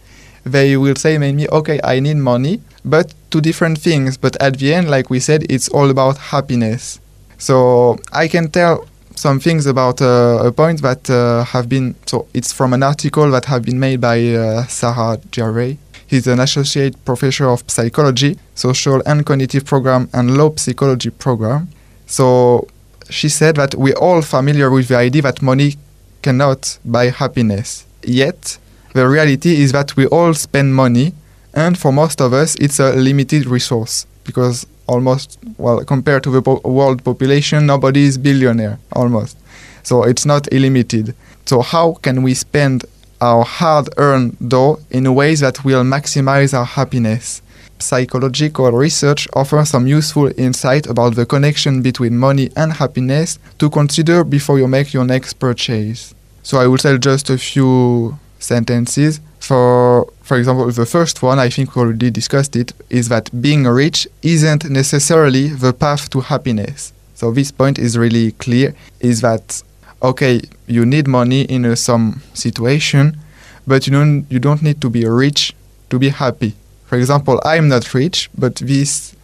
they 0.46 0.78
will 0.78 0.96
say 0.96 1.18
maybe 1.18 1.50
okay, 1.50 1.80
I 1.84 2.00
need 2.00 2.18
money, 2.18 2.62
but 2.86 3.14
two 3.32 3.42
different 3.42 3.78
things. 3.80 4.18
But 4.18 4.34
at 4.42 4.54
the 4.60 4.74
end, 4.74 4.90
like 4.90 5.10
we 5.10 5.20
said, 5.20 5.42
it's 5.50 5.68
all 5.70 5.90
about 5.90 6.18
happiness. 6.32 7.00
So 7.38 7.98
I 8.12 8.28
can 8.28 8.50
tell 8.50 8.88
some 9.16 9.40
things 9.40 9.66
about 9.66 10.02
uh, 10.02 10.40
a 10.44 10.52
point 10.52 10.82
that 10.82 11.10
uh, 11.10 11.44
have 11.46 11.68
been. 11.68 11.96
So 12.06 12.28
it's 12.34 12.52
from 12.52 12.74
an 12.74 12.84
article 12.84 13.30
that 13.32 13.46
have 13.46 13.64
been 13.64 13.80
made 13.80 14.02
by 14.02 14.24
uh, 14.34 14.66
Sarah 14.68 15.20
Jarrett. 15.32 15.78
He's 16.08 16.28
an 16.28 16.40
associate 16.40 17.04
professor 17.04 17.50
of 17.50 17.64
psychology, 17.68 18.38
social 18.56 19.02
and 19.06 19.26
cognitive 19.26 19.66
program, 19.66 20.10
and 20.14 20.38
law 20.38 20.56
psychology 20.56 21.10
program. 21.10 21.68
So 22.06 22.68
she 23.10 23.28
said 23.28 23.58
that 23.58 23.76
we're 23.76 23.98
all 23.98 24.22
familiar 24.22 24.70
with 24.70 24.88
the 24.88 24.98
idea 24.98 25.22
that 25.24 25.42
money 25.42 25.76
cannot 26.22 26.80
buy 26.86 27.10
happiness. 27.10 27.86
Yet 28.04 28.58
the 28.94 29.08
reality 29.08 29.62
is 29.62 29.74
that 29.74 29.98
we 29.98 30.06
all 30.08 30.34
spend 30.34 30.76
money, 30.76 31.14
and 31.54 31.78
for 31.78 31.92
most 31.92 32.22
of 32.22 32.34
us, 32.34 32.56
it's 32.56 32.80
a 32.80 32.94
limited 32.94 33.46
resource 33.46 34.06
because 34.24 34.66
almost 34.88 35.40
well 35.58 35.84
compared 35.84 36.24
to 36.24 36.32
the 36.32 36.42
po- 36.42 36.62
world 36.64 37.04
population 37.04 37.66
nobody 37.66 38.04
is 38.06 38.18
billionaire 38.18 38.80
almost. 38.94 39.38
So 39.84 40.04
it's 40.04 40.26
not 40.26 40.52
illimited 40.52 41.16
so 41.48 41.62
how 41.62 41.94
can 41.94 42.24
we 42.24 42.34
spend 42.34 42.84
our 43.22 43.46
hard-earned 43.46 44.36
dough 44.50 44.80
in 44.92 45.16
ways 45.16 45.40
that 45.40 45.64
will 45.64 45.84
maximize 45.86 46.54
our 46.54 46.66
happiness? 46.66 47.42
Psychological 47.80 48.70
research 48.74 49.30
offers 49.34 49.70
some 49.70 49.88
useful 49.88 50.30
insight 50.38 50.88
about 50.88 51.16
the 51.16 51.26
connection 51.26 51.82
between 51.82 52.18
money 52.18 52.50
and 52.58 52.74
happiness 52.74 53.40
to 53.60 53.70
consider 53.70 54.26
before 54.26 54.60
you 54.60 54.68
make 54.68 54.94
your 54.94 55.06
next 55.06 55.36
purchase. 55.36 56.14
So 56.44 56.58
i 56.60 56.68
will 56.68 56.78
tell 56.78 56.98
just 56.98 57.30
a 57.30 57.38
few 57.38 58.20
sentences 58.40 59.22
for 59.48 60.12
for 60.22 60.38
example 60.38 60.70
the 60.70 60.86
first 60.86 61.24
one 61.24 61.40
i 61.40 61.50
think 61.50 61.74
we 61.74 61.82
already 61.82 62.12
discussed 62.12 62.54
it 62.56 62.74
is 62.90 63.08
that 63.08 63.26
being 63.42 63.64
rich 63.64 64.06
isn't 64.22 64.70
necessarily 64.70 65.48
the 65.48 65.72
path 65.74 66.10
to 66.10 66.20
happiness. 66.20 66.94
So 67.16 67.32
this 67.32 67.52
point 67.52 67.80
is 67.80 67.98
really 67.98 68.34
clear 68.34 68.76
is 69.00 69.22
that 69.22 69.64
okay 70.10 70.42
you 70.68 70.86
need 70.86 71.08
money 71.08 71.42
in 71.56 71.76
some 71.76 72.22
situation 72.34 73.18
but 73.66 73.88
you 73.88 73.94
don't 73.94 74.26
you 74.30 74.40
don't 74.40 74.62
need 74.62 74.80
to 74.82 74.90
be 74.90 75.04
rich 75.08 75.56
to 75.90 75.98
be 75.98 76.10
happy. 76.10 76.52
For 76.90 76.98
example 76.98 77.40
i'm 77.46 77.70
not 77.70 77.94
rich 77.94 78.30
but 78.38 78.56
this 78.56 79.16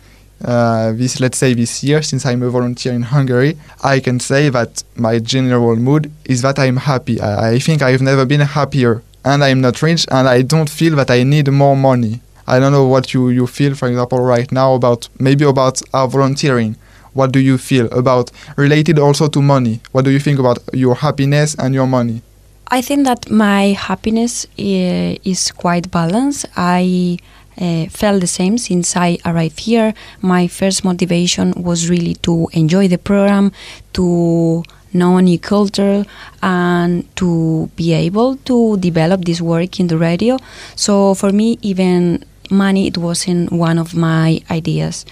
uh, 0.45 0.91
this 0.93 1.19
let's 1.19 1.37
say 1.37 1.53
this 1.53 1.83
year 1.83 2.01
since 2.01 2.25
i'm 2.25 2.41
a 2.43 2.49
volunteer 2.49 2.93
in 2.93 3.03
hungary 3.15 3.57
i 3.83 3.99
can 3.99 4.19
say 4.19 4.49
that 4.49 4.83
my 4.95 5.19
general 5.19 5.75
mood 5.75 6.11
is 6.25 6.41
that 6.41 6.59
i'm 6.59 6.77
happy. 6.77 7.19
I, 7.19 7.53
I 7.55 7.59
think 7.59 7.81
i've 7.81 8.01
never 8.01 8.25
been 8.25 8.41
happier 8.41 9.01
and 9.25 9.43
I'm 9.43 9.61
not 9.61 9.81
rich 9.81 10.05
and 10.11 10.27
I 10.27 10.41
don't 10.41 10.69
feel 10.69 10.95
that 10.97 11.09
I 11.11 11.23
need 11.23 11.49
more 11.49 11.75
money. 11.75 12.21
I 12.45 12.59
don't 12.59 12.71
know 12.71 12.87
what 12.87 13.13
you, 13.13 13.29
you 13.29 13.47
feel, 13.47 13.73
for 13.73 13.87
example, 13.87 14.19
right 14.19 14.51
now 14.51 14.73
about 14.73 15.07
maybe 15.19 15.45
about 15.45 15.81
our 15.93 16.07
volunteering. 16.07 16.75
What 17.13 17.31
do 17.31 17.39
you 17.39 17.57
feel 17.57 17.85
about 17.97 18.31
related 18.57 18.99
also 18.99 19.27
to 19.29 19.41
money? 19.41 19.79
What 19.91 20.03
do 20.03 20.11
you 20.11 20.19
think 20.19 20.39
about 20.39 20.59
your 20.73 20.95
happiness 20.95 21.55
and 21.55 21.73
your 21.73 21.87
money? 21.87 22.21
I 22.67 22.81
think 22.81 23.05
that 23.05 23.29
my 23.29 23.73
happiness 23.73 24.45
uh, 24.57 25.15
is 25.23 25.51
quite 25.51 25.91
balanced. 25.91 26.47
I 26.57 27.17
uh, 27.61 27.85
felt 27.85 28.19
the 28.21 28.27
same 28.27 28.57
since 28.57 28.97
I 28.97 29.19
arrived 29.25 29.59
here. 29.59 29.93
My 30.21 30.47
first 30.47 30.83
motivation 30.83 31.53
was 31.55 31.89
really 31.89 32.15
to 32.23 32.49
enjoy 32.53 32.87
the 32.87 32.97
program, 32.97 33.51
to 33.93 34.63
know 34.93 35.19
new 35.19 35.39
culture 35.39 36.05
and 36.41 37.15
to 37.15 37.69
be 37.75 37.93
able 37.93 38.35
to 38.37 38.77
develop 38.77 39.25
this 39.25 39.41
work 39.41 39.79
in 39.79 39.87
the 39.87 39.97
radio. 39.97 40.37
So 40.75 41.13
for 41.15 41.31
me, 41.31 41.57
even 41.61 42.23
money 42.49 42.87
it 42.87 42.97
wasn't 42.97 43.51
one 43.51 43.77
of 43.77 43.95
my 43.95 44.41
ideas. 44.49 45.05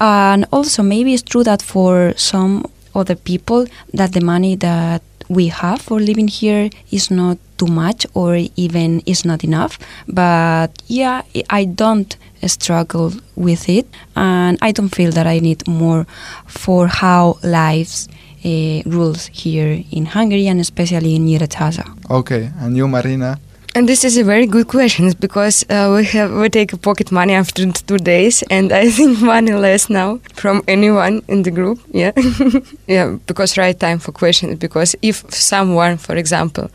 And 0.00 0.46
also 0.52 0.82
maybe 0.82 1.14
it's 1.14 1.22
true 1.22 1.44
that 1.44 1.62
for 1.62 2.14
some 2.16 2.64
other 2.94 3.14
people 3.14 3.66
that 3.92 4.12
the 4.12 4.20
money 4.20 4.56
that 4.56 5.02
we 5.28 5.48
have 5.48 5.80
for 5.80 6.00
living 6.00 6.28
here 6.28 6.70
is 6.90 7.10
not 7.10 7.38
too 7.58 7.66
much 7.66 8.06
or 8.14 8.36
even 8.56 9.00
is 9.00 9.24
not 9.24 9.44
enough. 9.44 9.78
But 10.08 10.68
yeah 10.86 11.22
i 11.50 11.64
don't 11.64 12.16
struggle 12.46 13.12
with 13.36 13.68
it. 13.68 13.86
And 14.16 14.58
i 14.62 14.72
don't 14.72 14.94
feel 14.94 15.12
that 15.12 15.26
i 15.26 15.38
need 15.38 15.66
more 15.68 16.06
for 16.46 16.86
how 16.86 17.38
lives 17.42 18.08
uh, 18.48 18.82
rules 18.96 19.30
here 19.32 19.84
in 19.90 20.06
Hungary 20.06 20.48
and 20.48 20.60
especially 20.60 21.14
in 21.14 21.26
Nyíregyháza. 21.26 21.84
Okay, 22.10 22.50
and 22.60 22.76
you, 22.76 22.88
Marina? 22.88 23.38
And 23.74 23.86
this 23.88 24.04
is 24.04 24.16
a 24.16 24.24
very 24.24 24.46
good 24.46 24.66
question 24.66 25.12
because 25.20 25.64
uh, 25.70 25.92
we 25.94 26.04
have 26.06 26.32
we 26.32 26.48
take 26.48 26.80
pocket 26.82 27.12
money 27.12 27.34
after 27.34 27.70
two 27.70 27.98
days, 27.98 28.42
and 28.50 28.72
I 28.72 28.90
think 28.90 29.20
money 29.34 29.52
less 29.52 29.88
now 29.90 30.18
from 30.34 30.62
anyone 30.66 31.22
in 31.28 31.42
the 31.42 31.50
group. 31.50 31.78
Yeah, 31.92 32.12
yeah, 32.88 33.18
because 33.26 33.58
right 33.58 33.78
time 33.78 33.98
for 33.98 34.12
questions. 34.12 34.58
Because 34.58 34.96
if 35.02 35.16
someone, 35.32 35.98
for 35.98 36.16
example, 36.16 36.70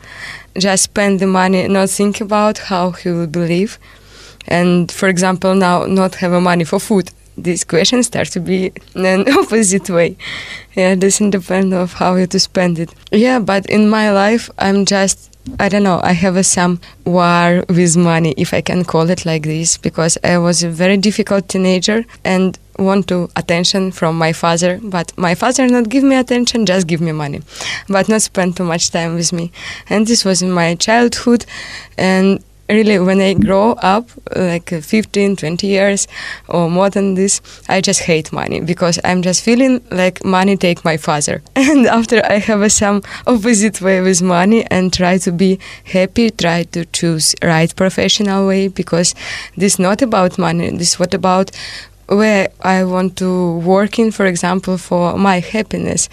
just 0.56 0.84
spend 0.84 1.18
the 1.20 1.26
money, 1.26 1.68
not 1.68 1.90
think 1.90 2.20
about 2.20 2.58
how 2.58 2.92
he 2.92 3.10
will 3.10 3.26
believe, 3.26 3.78
and 4.48 4.90
for 4.90 5.08
example 5.08 5.54
now 5.54 5.86
not 5.86 6.14
have 6.14 6.32
a 6.32 6.40
money 6.40 6.64
for 6.64 6.80
food, 6.80 7.10
these 7.36 7.64
questions 7.64 8.06
start 8.06 8.28
to 8.28 8.40
be 8.40 8.72
an 8.94 9.28
opposite 9.38 9.90
way. 9.90 10.16
Yeah, 10.74 10.92
it 10.92 11.00
doesn't 11.00 11.30
depend 11.30 11.74
of 11.74 11.94
how 11.94 12.16
you 12.16 12.26
to 12.28 12.40
spend 12.40 12.78
it. 12.78 12.94
Yeah, 13.12 13.38
but 13.38 13.66
in 13.66 13.88
my 13.88 14.10
life, 14.10 14.50
I'm 14.58 14.84
just 14.84 15.30
I 15.58 15.68
don't 15.68 15.82
know. 15.82 16.00
I 16.02 16.12
have 16.12 16.36
a 16.36 16.42
some 16.42 16.80
war 17.04 17.64
with 17.68 17.96
money, 17.96 18.32
if 18.38 18.54
I 18.54 18.62
can 18.62 18.82
call 18.82 19.10
it 19.10 19.26
like 19.26 19.42
this, 19.42 19.76
because 19.76 20.16
I 20.24 20.38
was 20.38 20.62
a 20.62 20.70
very 20.70 20.96
difficult 20.96 21.48
teenager 21.48 22.04
and 22.24 22.58
want 22.78 23.08
to 23.08 23.28
attention 23.36 23.92
from 23.92 24.16
my 24.16 24.32
father. 24.32 24.80
But 24.82 25.12
my 25.18 25.34
father 25.34 25.68
not 25.68 25.90
give 25.90 26.02
me 26.02 26.16
attention, 26.16 26.64
just 26.64 26.86
give 26.86 27.00
me 27.02 27.12
money, 27.12 27.42
but 27.88 28.08
not 28.08 28.22
spend 28.22 28.56
too 28.56 28.64
much 28.64 28.90
time 28.90 29.14
with 29.16 29.32
me. 29.32 29.52
And 29.90 30.06
this 30.06 30.24
was 30.24 30.40
in 30.40 30.50
my 30.50 30.76
childhood, 30.76 31.44
and 31.98 32.42
really 32.68 32.98
when 32.98 33.20
I 33.20 33.34
grow 33.34 33.72
up, 33.72 34.08
like 34.34 34.72
uh, 34.72 34.80
15, 34.80 35.36
20 35.36 35.66
years 35.66 36.08
or 36.48 36.70
more 36.70 36.90
than 36.90 37.14
this, 37.14 37.40
I 37.68 37.80
just 37.80 38.00
hate 38.00 38.32
money 38.32 38.60
because 38.60 38.98
I'm 39.04 39.22
just 39.22 39.42
feeling 39.42 39.82
like 39.90 40.24
money 40.24 40.56
take 40.56 40.84
my 40.84 40.96
father. 40.96 41.42
And 41.56 41.86
after 41.86 42.24
I 42.24 42.38
have 42.38 42.62
a 42.62 42.70
some 42.70 43.02
opposite 43.26 43.80
way 43.80 44.00
with 44.00 44.22
money 44.22 44.64
and 44.70 44.92
try 44.92 45.18
to 45.18 45.32
be 45.32 45.58
happy, 45.84 46.30
try 46.30 46.64
to 46.64 46.84
choose 46.86 47.34
right 47.42 47.74
professional 47.74 48.46
way 48.46 48.68
because 48.68 49.14
this 49.56 49.78
not 49.78 50.02
about 50.02 50.38
money. 50.38 50.70
This 50.70 50.98
what 50.98 51.14
about 51.14 51.50
where 52.06 52.48
I 52.60 52.84
want 52.84 53.16
to 53.16 53.58
work 53.58 53.98
in, 53.98 54.10
for 54.12 54.26
example, 54.26 54.78
for 54.78 55.16
my 55.16 55.40
happiness. 55.40 56.08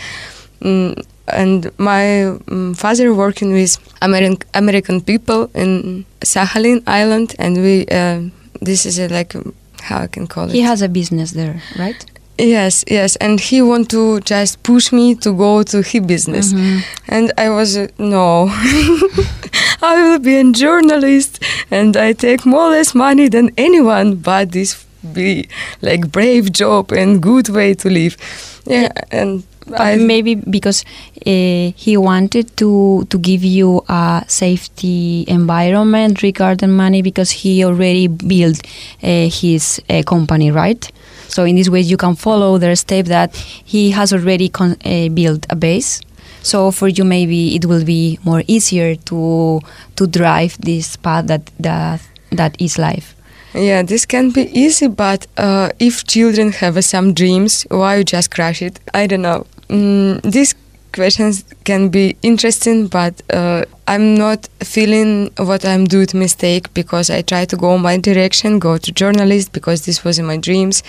Mm, 0.62 1.04
and 1.28 1.72
my 1.78 2.26
um, 2.26 2.74
father 2.76 3.14
working 3.14 3.54
with 3.54 3.78
American 4.02 4.38
American 4.54 5.02
people 5.02 5.50
in 5.54 6.06
Sakhalin 6.22 6.84
Island, 6.88 7.36
and 7.40 7.58
we 7.58 7.86
uh, 7.88 8.22
this 8.62 8.86
is 8.86 9.00
a, 9.00 9.08
like 9.08 9.34
how 9.82 10.00
I 10.04 10.08
can 10.08 10.28
call 10.28 10.46
it. 10.50 10.54
He 10.54 10.62
has 10.62 10.82
a 10.82 10.88
business 10.90 11.32
there, 11.32 11.62
right? 11.80 12.06
Yes, 12.38 12.84
yes, 12.88 13.16
and 13.18 13.40
he 13.40 13.62
want 13.62 13.90
to 13.92 14.20
just 14.22 14.64
push 14.64 14.92
me 14.92 15.16
to 15.16 15.32
go 15.34 15.64
to 15.64 15.82
his 15.82 16.02
business, 16.06 16.54
Mhm. 16.54 16.82
and 17.08 17.32
I 17.38 17.50
was 17.50 17.78
uh, 17.78 17.88
no, 17.98 18.50
I 19.82 20.02
will 20.04 20.20
be 20.20 20.36
a 20.38 20.52
journalist, 20.52 21.40
and 21.72 21.96
I 21.98 22.14
take 22.14 22.46
more 22.46 22.64
or 22.68 22.72
less 22.72 22.94
money 22.96 23.30
than 23.30 23.50
anyone, 23.58 24.16
but 24.16 24.52
this 24.52 24.86
be 25.14 25.48
like 25.82 26.12
brave 26.12 26.52
job 26.52 26.92
and 26.92 27.22
good 27.22 27.50
way 27.50 27.74
to 27.76 27.90
live, 27.90 28.18
yeah, 28.66 28.90
and 29.12 29.44
I 29.78 29.96
maybe 29.98 30.36
because 30.36 30.84
uh, 31.26 31.72
he 31.76 31.98
wanted 31.98 32.56
to 32.58 33.06
to 33.10 33.18
give 33.18 33.44
you 33.44 33.84
a 33.88 34.24
safety 34.28 35.26
environment 35.28 36.22
regarding 36.24 36.72
money 36.72 37.02
because 37.02 37.32
he 37.32 37.64
already 37.64 38.08
built 38.08 38.62
uh, 39.04 39.30
his 39.30 39.82
uh, 39.90 40.04
company, 40.04 40.52
right? 40.52 40.92
So 41.28 41.46
in 41.46 41.56
this 41.56 41.70
way, 41.70 41.80
you 41.82 41.96
can 41.98 42.16
follow 42.16 42.58
the 42.58 42.76
step 42.76 43.06
that 43.06 43.36
he 43.36 43.92
has 43.92 44.12
already 44.12 44.50
con- 44.50 44.78
uh, 44.84 45.10
built 45.10 45.46
a 45.50 45.56
base. 45.56 46.02
So 46.44 46.72
for 46.72 46.88
you, 46.88 47.06
maybe 47.06 47.56
it 47.56 47.66
will 47.66 47.86
be 47.86 48.20
more 48.26 48.44
easier 48.48 48.96
to 48.96 49.62
to 49.96 50.08
drive 50.08 50.58
this 50.60 50.98
path 50.98 51.28
that 51.28 51.50
that 51.60 52.02
that 52.32 52.60
is 52.60 52.78
life. 52.78 53.16
Yeah, 53.54 53.84
this 53.84 54.06
can 54.06 54.32
be 54.32 54.44
easy, 54.58 54.88
but 54.88 55.28
uh, 55.38 55.70
if 55.78 56.06
children 56.06 56.54
have 56.54 56.78
uh, 56.78 56.82
some 56.82 57.14
dreams, 57.14 57.64
why 57.70 57.98
you 57.98 58.04
just 58.04 58.32
crush 58.32 58.62
it? 58.62 58.80
I 58.94 59.08
don't 59.08 59.24
know. 59.24 59.46
Mm, 59.68 60.22
these 60.22 60.56
questions 60.94 61.44
can 61.66 61.90
be 61.90 62.16
interesting, 62.22 62.88
but 62.88 63.22
uh, 63.30 63.66
I'm 63.88 64.16
not 64.16 64.48
feeling 64.62 65.32
what 65.38 65.66
I'm 65.66 65.86
doing 65.86 66.08
mistake 66.14 66.74
because 66.74 67.10
I 67.10 67.22
try 67.22 67.46
to 67.46 67.58
go 67.58 67.78
my 67.78 67.98
direction, 67.98 68.60
go 68.60 68.78
to 68.78 68.92
journalist 68.92 69.52
because 69.52 69.86
this 69.86 70.04
was 70.04 70.18
in 70.18 70.26
my 70.26 70.38
dreams, 70.38 70.82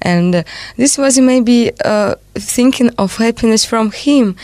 and 0.00 0.44
this 0.76 0.96
was 0.96 1.18
maybe 1.18 1.72
uh, 1.84 2.14
thinking 2.34 2.90
of 2.96 3.16
happiness 3.16 3.64
from 3.66 3.90
him. 3.90 4.36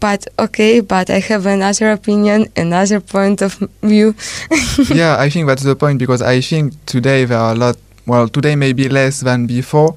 But 0.00 0.26
okay, 0.38 0.80
but 0.80 1.10
I 1.10 1.20
have 1.20 1.46
another 1.46 1.92
opinion, 1.92 2.48
another 2.56 3.00
point 3.00 3.42
of 3.42 3.54
view. 3.82 4.14
yeah, 4.90 5.16
I 5.18 5.30
think 5.30 5.46
that's 5.46 5.62
the 5.62 5.76
point 5.76 5.98
because 5.98 6.22
I 6.22 6.40
think 6.40 6.74
today 6.86 7.24
there 7.24 7.38
are 7.38 7.52
a 7.52 7.56
lot. 7.56 7.76
Well, 8.06 8.28
today 8.28 8.54
maybe 8.54 8.88
less 8.88 9.20
than 9.20 9.46
before, 9.46 9.96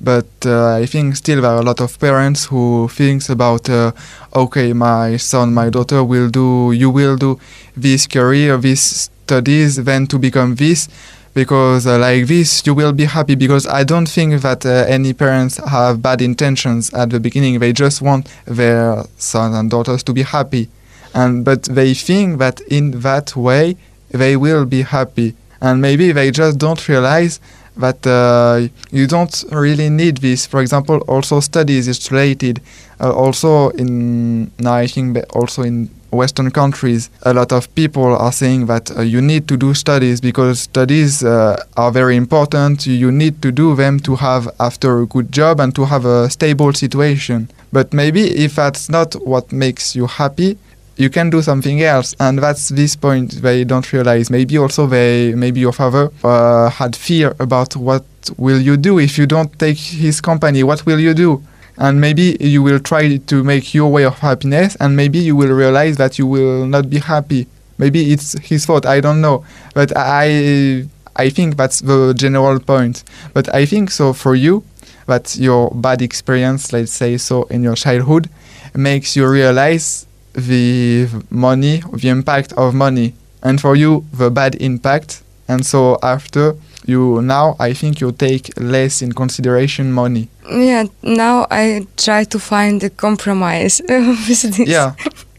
but 0.00 0.26
uh, 0.46 0.76
I 0.76 0.86
think 0.86 1.16
still 1.16 1.42
there 1.42 1.50
are 1.50 1.60
a 1.60 1.62
lot 1.62 1.80
of 1.80 1.98
parents 1.98 2.46
who 2.46 2.88
thinks 2.88 3.28
about, 3.28 3.68
uh, 3.68 3.92
okay, 4.34 4.72
my 4.72 5.18
son, 5.18 5.52
my 5.52 5.68
daughter 5.68 6.02
will 6.02 6.30
do, 6.30 6.72
you 6.72 6.88
will 6.88 7.16
do 7.16 7.38
this 7.76 8.06
career, 8.06 8.56
this 8.56 9.10
studies, 9.26 9.76
then 9.84 10.06
to 10.06 10.18
become 10.18 10.54
this, 10.54 10.88
because 11.34 11.86
uh, 11.86 11.98
like 11.98 12.26
this 12.26 12.66
you 12.66 12.74
will 12.74 12.92
be 12.92 13.04
happy. 13.04 13.34
Because 13.34 13.66
I 13.66 13.84
don't 13.84 14.06
think 14.08 14.40
that 14.42 14.66
uh, 14.66 14.84
any 14.88 15.12
parents 15.12 15.56
have 15.56 16.02
bad 16.02 16.20
intentions 16.22 16.92
at 16.94 17.10
the 17.10 17.20
beginning. 17.20 17.58
They 17.58 17.72
just 17.72 18.02
want 18.02 18.28
their 18.44 19.04
sons 19.16 19.54
and 19.54 19.70
daughters 19.70 20.02
to 20.04 20.12
be 20.12 20.22
happy 20.22 20.68
and 21.14 21.44
but 21.44 21.64
they 21.64 21.94
think 21.94 22.38
that 22.38 22.60
in 22.62 23.00
that 23.00 23.34
way 23.36 23.76
they 24.10 24.36
will 24.36 24.64
be 24.64 24.82
happy 24.82 25.34
and 25.60 25.80
maybe 25.80 26.12
they 26.12 26.30
just 26.30 26.58
don't 26.58 26.88
realize 26.88 27.40
that 27.76 28.06
uh, 28.06 28.66
you 28.90 29.06
don't 29.06 29.44
really 29.50 29.88
need 29.88 30.18
this 30.18 30.46
for 30.46 30.60
example 30.60 30.98
also 31.08 31.40
studies 31.40 31.88
is 31.88 32.10
related 32.10 32.60
uh, 33.00 33.12
also 33.12 33.70
in 33.70 34.50
now 34.58 34.74
i 34.74 34.86
think 34.86 35.18
also 35.34 35.62
in 35.62 35.88
western 36.10 36.50
countries 36.50 37.10
a 37.22 37.32
lot 37.32 37.52
of 37.52 37.72
people 37.74 38.16
are 38.16 38.32
saying 38.32 38.66
that 38.66 38.90
uh, 38.96 39.02
you 39.02 39.20
need 39.20 39.46
to 39.48 39.56
do 39.56 39.74
studies 39.74 40.20
because 40.20 40.60
studies 40.60 41.22
uh, 41.22 41.62
are 41.76 41.92
very 41.92 42.16
important. 42.16 42.86
You, 42.86 43.10
need 43.10 43.42
to 43.42 43.52
do 43.52 43.74
them 43.74 44.00
to 44.00 44.16
have 44.16 44.48
after 44.58 45.00
a 45.00 45.06
good 45.06 45.32
job 45.32 45.60
and 45.60 45.74
to 45.74 45.84
have 45.84 46.04
a 46.04 46.30
stable 46.30 46.72
situation. 46.72 47.50
But 47.72 47.92
maybe 47.92 48.22
if 48.22 48.56
that's 48.56 48.88
not 48.88 49.14
what 49.26 49.52
makes 49.52 49.94
you 49.96 50.06
happy 50.06 50.56
you 50.96 51.08
can 51.08 51.30
do 51.30 51.40
something 51.40 51.82
else. 51.82 52.14
And 52.20 52.38
that's 52.38 52.68
this 52.68 52.94
point 52.94 53.40
they 53.40 53.64
don't 53.64 53.90
realize. 53.90 54.28
Maybe 54.30 54.58
also 54.58 54.86
they 54.86 55.34
maybe 55.34 55.60
your 55.60 55.72
father 55.72 56.10
uh, 56.22 56.68
had 56.68 56.94
fear 56.94 57.34
about 57.38 57.74
what 57.74 58.04
will 58.36 58.60
you 58.60 58.76
do 58.76 58.98
if 58.98 59.16
you 59.16 59.26
don't 59.26 59.50
take 59.58 59.78
his 59.78 60.20
company. 60.20 60.62
What 60.62 60.84
will 60.84 61.00
you 61.00 61.14
do 61.14 61.42
and 61.80 62.00
maybe 62.00 62.36
you 62.40 62.62
will 62.62 62.78
try 62.78 63.16
to 63.16 63.42
make 63.42 63.74
your 63.74 63.90
way 63.90 64.04
of 64.04 64.18
happiness 64.20 64.76
and 64.80 64.96
maybe 64.96 65.18
you 65.18 65.34
will 65.34 65.52
realize 65.52 65.96
that 65.96 66.18
you 66.18 66.26
will 66.26 66.66
not 66.66 66.88
be 66.88 66.98
happy 66.98 67.46
maybe 67.78 68.12
it's 68.12 68.38
his 68.40 68.64
fault 68.64 68.86
i 68.86 69.00
don't 69.00 69.20
know 69.20 69.44
but 69.74 69.90
i 69.96 70.86
i 71.16 71.28
think 71.28 71.56
that's 71.56 71.80
the 71.80 72.12
general 72.14 72.60
point 72.60 73.02
but 73.34 73.52
i 73.54 73.66
think 73.66 73.90
so 73.90 74.12
for 74.12 74.34
you 74.36 74.62
that 75.06 75.34
your 75.36 75.70
bad 75.72 76.00
experience 76.02 76.72
let's 76.72 76.92
say 76.92 77.16
so 77.16 77.42
in 77.44 77.62
your 77.64 77.74
childhood 77.74 78.28
makes 78.74 79.16
you 79.16 79.26
realize 79.28 80.06
the 80.32 81.08
money, 81.30 81.82
the 81.92 82.08
impact 82.08 82.52
of 82.54 82.74
money, 82.74 83.14
and 83.42 83.60
for 83.60 83.74
you 83.76 84.04
the 84.12 84.30
bad 84.30 84.54
impact. 84.56 85.22
And 85.48 85.66
so 85.66 85.98
after 86.02 86.54
you 86.86 87.20
now, 87.22 87.56
I 87.58 87.72
think 87.72 88.00
you 88.00 88.12
take 88.12 88.50
less 88.56 89.02
in 89.02 89.12
consideration 89.12 89.92
money. 89.92 90.28
Yeah, 90.50 90.84
now 91.02 91.46
I 91.50 91.86
try 91.96 92.24
to 92.24 92.38
find 92.38 92.82
a 92.82 92.90
compromise 92.90 93.80
with 93.88 94.26
this. 94.26 94.58
Yeah, 94.58 94.94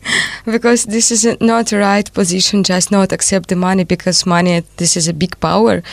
because 0.46 0.86
this 0.86 1.12
is 1.12 1.26
not 1.40 1.68
the 1.68 1.78
right 1.78 2.12
position 2.14 2.64
just 2.64 2.92
not 2.92 3.12
accept 3.12 3.50
the 3.50 3.56
money 3.56 3.84
because 3.84 4.26
money 4.26 4.64
this 4.78 4.98
is 4.98 5.08
a 5.08 5.14
big 5.14 5.40
power 5.40 5.84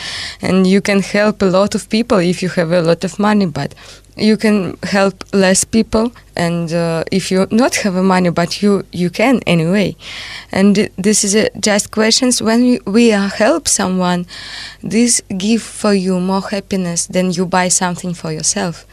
and 0.41 0.65
you 0.65 0.81
can 0.81 1.01
help 1.01 1.41
a 1.41 1.45
lot 1.45 1.75
of 1.75 1.89
people 1.89 2.17
if 2.17 2.41
you 2.41 2.49
have 2.49 2.71
a 2.71 2.81
lot 2.81 3.03
of 3.03 3.19
money 3.19 3.45
but 3.45 3.75
you 4.19 4.37
can 4.37 4.77
help 4.83 5.23
less 5.33 5.63
people 5.63 6.11
and 6.35 6.71
uh, 6.71 7.03
if 7.11 7.31
you 7.31 7.47
not 7.51 7.75
have 7.75 7.95
money 7.95 8.29
but 8.29 8.61
you 8.61 8.83
you 8.91 9.09
can 9.09 9.41
anyway. 9.45 9.95
And 10.51 10.89
this 10.97 11.23
is 11.23 11.35
a 11.35 11.49
just 11.59 11.91
questions. 11.91 12.41
When 12.41 12.61
we, 12.61 12.79
we 12.85 13.07
help 13.09 13.67
someone 13.67 14.25
this 14.81 15.21
give 15.37 15.61
for 15.61 15.93
you 15.93 16.19
more 16.19 16.41
happiness 16.41 17.07
than 17.07 17.31
you 17.31 17.45
buy 17.45 17.69
something 17.69 18.13
for 18.13 18.31
yourself. 18.31 18.85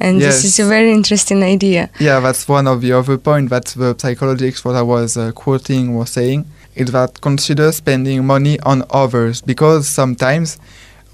And 0.00 0.20
this 0.20 0.44
is 0.44 0.58
a 0.58 0.64
very 0.64 0.92
interesting 0.92 1.42
idea. 1.42 1.90
Yeah, 1.98 2.20
that's 2.20 2.48
one 2.48 2.66
of 2.66 2.80
the 2.80 2.92
other 2.92 3.18
point 3.18 3.50
that 3.50 3.66
the 3.66 3.94
psychologist 3.98 4.64
what 4.64 4.76
I 4.76 4.82
was 4.82 5.16
uh, 5.16 5.32
quoting 5.32 5.94
was 5.94 6.10
saying 6.10 6.46
is 6.74 6.92
that 6.92 7.20
consider 7.20 7.72
spending 7.72 8.24
money 8.24 8.60
on 8.60 8.84
others 8.90 9.40
because 9.40 9.88
sometimes 9.88 10.58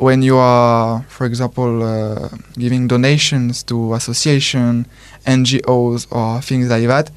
when 0.02 0.20
you 0.20 0.36
are, 0.36 1.02
for 1.08 1.24
example, 1.26 1.84
uh, 1.84 2.28
giving 2.58 2.88
donations 2.88 3.62
to 3.62 3.94
association, 3.94 4.84
NGOs 5.26 6.08
or 6.10 6.42
things 6.42 6.68
like 6.68 6.88
that, 6.88 7.12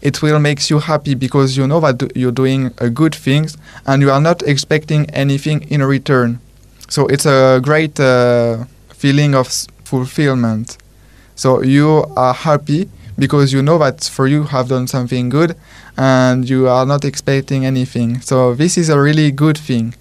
it 0.00 0.22
will 0.22 0.38
make 0.38 0.70
you 0.70 0.78
happy 0.78 1.14
because 1.14 1.58
you 1.58 1.66
know 1.66 1.80
that 1.80 2.16
you're 2.16 2.32
doing 2.32 2.72
a 2.78 2.88
good 2.88 3.14
things 3.14 3.58
and 3.86 4.00
you 4.00 4.10
are 4.10 4.22
not 4.22 4.42
expecting 4.42 5.08
anything 5.10 5.70
in 5.70 5.82
return. 5.82 6.40
So 6.88 7.06
it's 7.08 7.26
a 7.26 7.60
great 7.62 8.00
uh, 8.00 8.64
feeling 8.94 9.34
of 9.34 9.46
fulfillment. 9.84 10.78
So 11.36 11.62
you 11.62 12.06
are 12.16 12.32
happy 12.32 12.88
because 13.18 13.52
you 13.52 13.60
know 13.60 13.76
that 13.78 14.02
for 14.04 14.26
you 14.26 14.44
have 14.44 14.68
done 14.68 14.86
something 14.86 15.28
good 15.28 15.54
and 15.98 16.48
you 16.48 16.68
are 16.68 16.86
not 16.86 17.04
expecting 17.04 17.66
anything. 17.66 18.22
So 18.22 18.54
this 18.54 18.78
is 18.78 18.88
a 18.88 18.98
really 18.98 19.30
good 19.30 19.58
thing. 19.58 19.94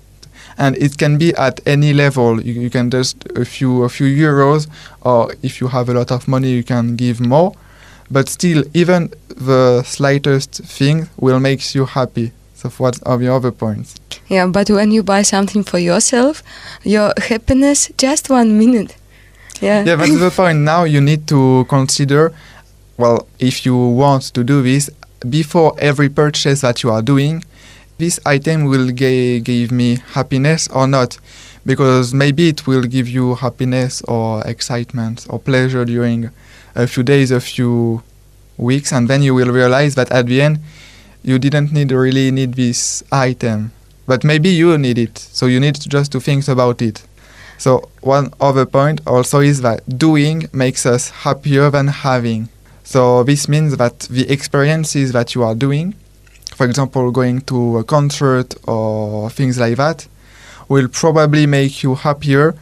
And 0.60 0.78
it 0.78 0.97
can 0.97 1.18
be 1.18 1.34
at 1.36 1.60
any 1.66 1.93
level. 1.93 2.41
You, 2.41 2.53
you 2.62 2.70
can 2.70 2.91
just 2.91 3.26
a 3.36 3.45
few 3.45 3.84
a 3.84 3.89
few 3.89 4.07
euros, 4.07 4.68
or 5.01 5.34
if 5.41 5.62
you 5.62 5.70
have 5.70 5.89
a 5.89 5.93
lot 5.93 6.12
of 6.12 6.28
money, 6.28 6.51
you 6.51 6.64
can 6.64 6.95
give 6.95 7.20
more. 7.22 7.53
But 8.12 8.28
still, 8.28 8.64
even 8.74 9.12
the 9.28 9.84
slightest 9.84 10.64
thing 10.66 11.10
will 11.18 11.39
make 11.39 11.74
you 11.74 11.86
happy. 11.86 12.32
So 12.55 12.70
what 12.72 12.99
are 13.05 13.18
the 13.18 13.34
other 13.34 13.51
points? 13.51 13.95
Yeah, 14.28 14.47
but 14.47 14.70
when 14.70 14.91
you 14.91 15.01
buy 15.01 15.22
something 15.22 15.64
for 15.64 15.80
yourself, 15.80 16.43
your 16.84 17.14
happiness 17.18 17.89
just 17.97 18.30
one 18.30 18.57
minute. 18.57 18.97
Yeah. 19.62 19.84
yeah, 19.86 19.95
that's 19.95 20.20
the 20.20 20.32
point. 20.36 20.60
Now 20.60 20.84
you 20.84 20.99
need 20.99 21.26
to 21.28 21.66
consider, 21.70 22.34
well, 22.97 23.28
if 23.39 23.66
you 23.66 23.78
want 23.78 24.24
to 24.34 24.43
do 24.43 24.62
this, 24.62 24.89
before 25.28 25.74
every 25.80 26.10
purchase 26.10 26.62
that 26.62 26.84
you 26.84 26.91
are 26.91 27.01
doing, 27.01 27.43
this 27.99 28.19
item 28.25 28.63
will 28.63 28.89
give 28.91 29.71
me 29.71 29.97
happiness 30.13 30.67
or 30.69 30.87
not? 30.87 31.17
Because 31.65 32.13
maybe 32.13 32.47
it 32.47 32.65
will 32.65 32.83
give 32.83 33.07
you 33.09 33.35
happiness 33.35 34.01
or 34.03 34.41
excitement 34.47 35.27
or 35.29 35.37
pleasure 35.37 35.83
during 35.85 36.31
a 36.75 36.87
few 36.87 37.03
days 37.03 37.29
a 37.29 37.41
few 37.41 38.01
weeks 38.57 38.93
and 38.93 39.07
then 39.09 39.21
you 39.21 39.35
will 39.35 39.51
realize 39.51 39.95
that 39.95 40.09
at 40.11 40.27
the 40.27 40.41
end 40.41 40.59
you 41.23 41.37
didn't 41.37 41.73
need 41.73 41.91
really 41.91 42.31
need 42.31 42.53
this 42.53 43.03
item. 43.11 43.71
But 44.07 44.23
maybe 44.23 44.49
you 44.49 44.77
need 44.77 44.97
it 44.97 45.17
so 45.17 45.45
you 45.45 45.59
need 45.59 45.75
just 45.81 46.11
to 46.13 46.21
think 46.21 46.47
about 46.47 46.81
it. 46.81 47.03
So 47.57 47.89
one 47.99 48.31
other 48.39 48.65
point 48.65 49.01
also 49.05 49.41
is 49.41 49.61
that 49.61 49.99
doing 49.99 50.47
makes 50.53 50.85
us 50.85 51.09
happier 51.09 51.69
than 51.69 51.87
having. 51.87 52.47
So 52.85 53.23
this 53.23 53.49
means 53.49 53.75
that 53.75 53.99
the 54.09 54.31
experiences 54.31 55.11
that 55.11 55.35
you 55.35 55.43
are 55.43 55.53
doing 55.53 55.95
for 56.60 56.66
example 56.66 57.10
going 57.10 57.39
to 57.51 57.78
a 57.78 57.86
concert 57.86 58.53
or 58.68 59.30
things 59.30 59.57
like 59.57 59.78
that 59.78 60.07
will 60.68 60.89
probably 60.89 61.45
make 61.45 61.84
you 61.84 61.95
happier 61.95 62.53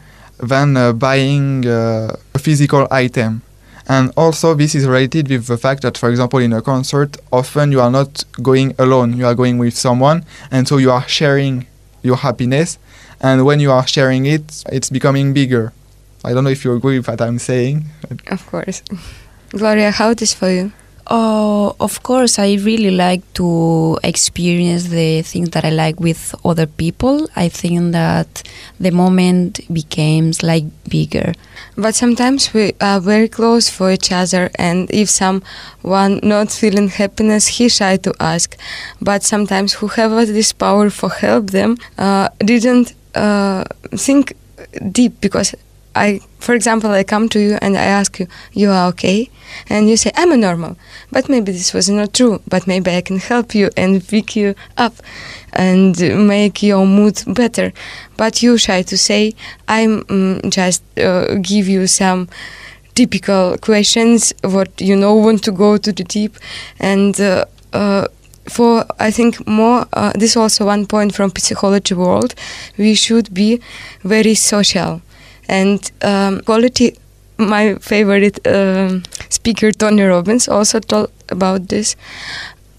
than 0.52 0.76
uh, 0.76 0.92
buying 0.92 1.66
uh, 1.66 2.14
a 2.32 2.38
physical 2.38 2.86
item 2.92 3.42
and 3.88 4.12
also, 4.18 4.52
this 4.52 4.74
is 4.74 4.86
related 4.86 5.28
with 5.30 5.46
the 5.46 5.56
fact 5.56 5.80
that, 5.80 5.96
for 5.96 6.10
example, 6.10 6.40
in 6.40 6.52
a 6.52 6.60
concert, 6.60 7.16
often 7.32 7.72
you 7.72 7.80
are 7.80 7.90
not 7.90 8.22
going 8.42 8.74
alone, 8.78 9.16
you 9.16 9.24
are 9.24 9.34
going 9.34 9.56
with 9.56 9.74
someone, 9.78 10.26
and 10.50 10.68
so 10.68 10.76
you 10.76 10.90
are 10.90 11.08
sharing 11.08 11.66
your 12.02 12.16
happiness. 12.16 12.78
And 13.22 13.46
when 13.46 13.60
you 13.60 13.70
are 13.72 13.86
sharing 13.86 14.26
it, 14.26 14.62
it's 14.70 14.90
becoming 14.90 15.32
bigger. 15.32 15.72
I 16.22 16.34
don't 16.34 16.44
know 16.44 16.50
if 16.50 16.66
you 16.66 16.74
agree 16.74 16.98
with 16.98 17.08
what 17.08 17.22
I'm 17.22 17.38
saying. 17.38 17.86
Of 18.26 18.46
course. 18.46 18.82
Gloria, 19.52 19.90
how 19.90 20.10
it 20.10 20.20
is 20.20 20.34
for 20.34 20.50
you? 20.50 20.70
Oh, 21.10 21.74
of 21.80 22.02
course, 22.02 22.38
I 22.38 22.56
really 22.56 22.90
like 22.90 23.22
to 23.34 23.98
experience 24.04 24.88
the 24.88 25.22
things 25.22 25.48
that 25.50 25.64
I 25.64 25.70
like 25.70 25.98
with 25.98 26.34
other 26.44 26.66
people. 26.66 27.26
I 27.34 27.48
think 27.48 27.92
that 27.92 28.42
the 28.78 28.90
moment 28.90 29.60
becomes 29.72 30.42
like 30.42 30.64
bigger. 30.86 31.32
But 31.76 31.94
sometimes 31.94 32.52
we 32.52 32.74
are 32.82 33.00
very 33.00 33.28
close 33.28 33.70
for 33.70 33.90
each 33.90 34.12
other, 34.12 34.50
and 34.56 34.90
if 34.90 35.08
someone 35.08 36.20
not 36.22 36.50
feeling 36.50 36.88
happiness, 36.88 37.46
he 37.46 37.70
shy 37.70 37.96
to 37.96 38.12
ask. 38.20 38.58
But 39.00 39.22
sometimes 39.22 39.72
who 39.72 39.86
have 39.88 40.10
this 40.26 40.52
power 40.52 40.90
for 40.90 41.08
help 41.08 41.52
them 41.52 41.78
uh, 41.96 42.28
didn't 42.40 42.92
uh, 43.14 43.64
think 43.92 44.34
deep 44.92 45.22
because 45.22 45.54
I, 45.98 46.20
for 46.38 46.54
example, 46.54 46.90
I 46.90 47.02
come 47.04 47.28
to 47.30 47.40
you 47.40 47.58
and 47.60 47.76
I 47.76 47.84
ask 47.84 48.18
you, 48.20 48.26
you 48.52 48.70
are 48.70 48.88
okay? 48.88 49.30
And 49.68 49.88
you 49.88 49.96
say, 49.96 50.12
I'm 50.14 50.32
a 50.32 50.36
normal. 50.36 50.76
But 51.10 51.28
maybe 51.28 51.52
this 51.52 51.74
was 51.74 51.88
not 51.88 52.14
true. 52.14 52.40
But 52.46 52.66
maybe 52.66 52.90
I 52.90 53.00
can 53.00 53.18
help 53.18 53.54
you 53.54 53.70
and 53.76 54.06
pick 54.06 54.36
you 54.36 54.54
up 54.76 54.94
and 55.52 55.98
make 56.28 56.62
your 56.62 56.86
mood 56.86 57.22
better. 57.26 57.72
But 58.16 58.42
you 58.42 58.58
shy 58.58 58.82
to 58.82 58.96
say, 58.96 59.34
I'm 59.66 60.04
mm, 60.04 60.50
just 60.50 60.82
uh, 60.98 61.34
give 61.36 61.68
you 61.68 61.86
some 61.86 62.28
typical 62.94 63.56
questions, 63.58 64.32
what 64.42 64.80
you 64.80 64.96
know, 64.96 65.14
want 65.14 65.44
to 65.44 65.52
go 65.52 65.76
to 65.78 65.92
the 65.92 66.04
deep. 66.04 66.36
And 66.78 67.20
uh, 67.20 67.44
uh, 67.72 68.06
for 68.48 68.86
I 68.98 69.10
think 69.10 69.46
more 69.46 69.86
uh, 69.92 70.12
this 70.14 70.30
is 70.30 70.36
also 70.36 70.66
one 70.66 70.86
point 70.86 71.14
from 71.14 71.32
psychology 71.36 71.94
world 71.94 72.34
we 72.78 72.94
should 72.94 73.32
be 73.34 73.60
very 74.02 74.34
social 74.34 75.02
and 75.48 75.90
um, 76.02 76.40
quality 76.42 76.96
my 77.38 77.74
favorite 77.80 78.46
um, 78.46 79.02
speaker 79.28 79.70
Tony 79.72 80.02
Robbins 80.02 80.48
also 80.48 80.80
talked 80.80 81.32
about 81.32 81.68
this. 81.68 81.96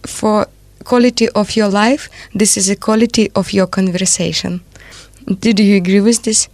For 0.05 0.47
quality 0.83 1.29
of 1.29 1.55
your 1.55 1.69
life 1.69 2.09
this 2.33 2.57
is 2.57 2.69
a 2.69 2.75
quality 2.75 3.29
of 3.35 3.53
your 3.53 3.67
conversation. 3.67 4.61
Did 5.39 5.59
you 5.59 5.77
agree 5.77 6.01
with 6.01 6.23
this? 6.23 6.49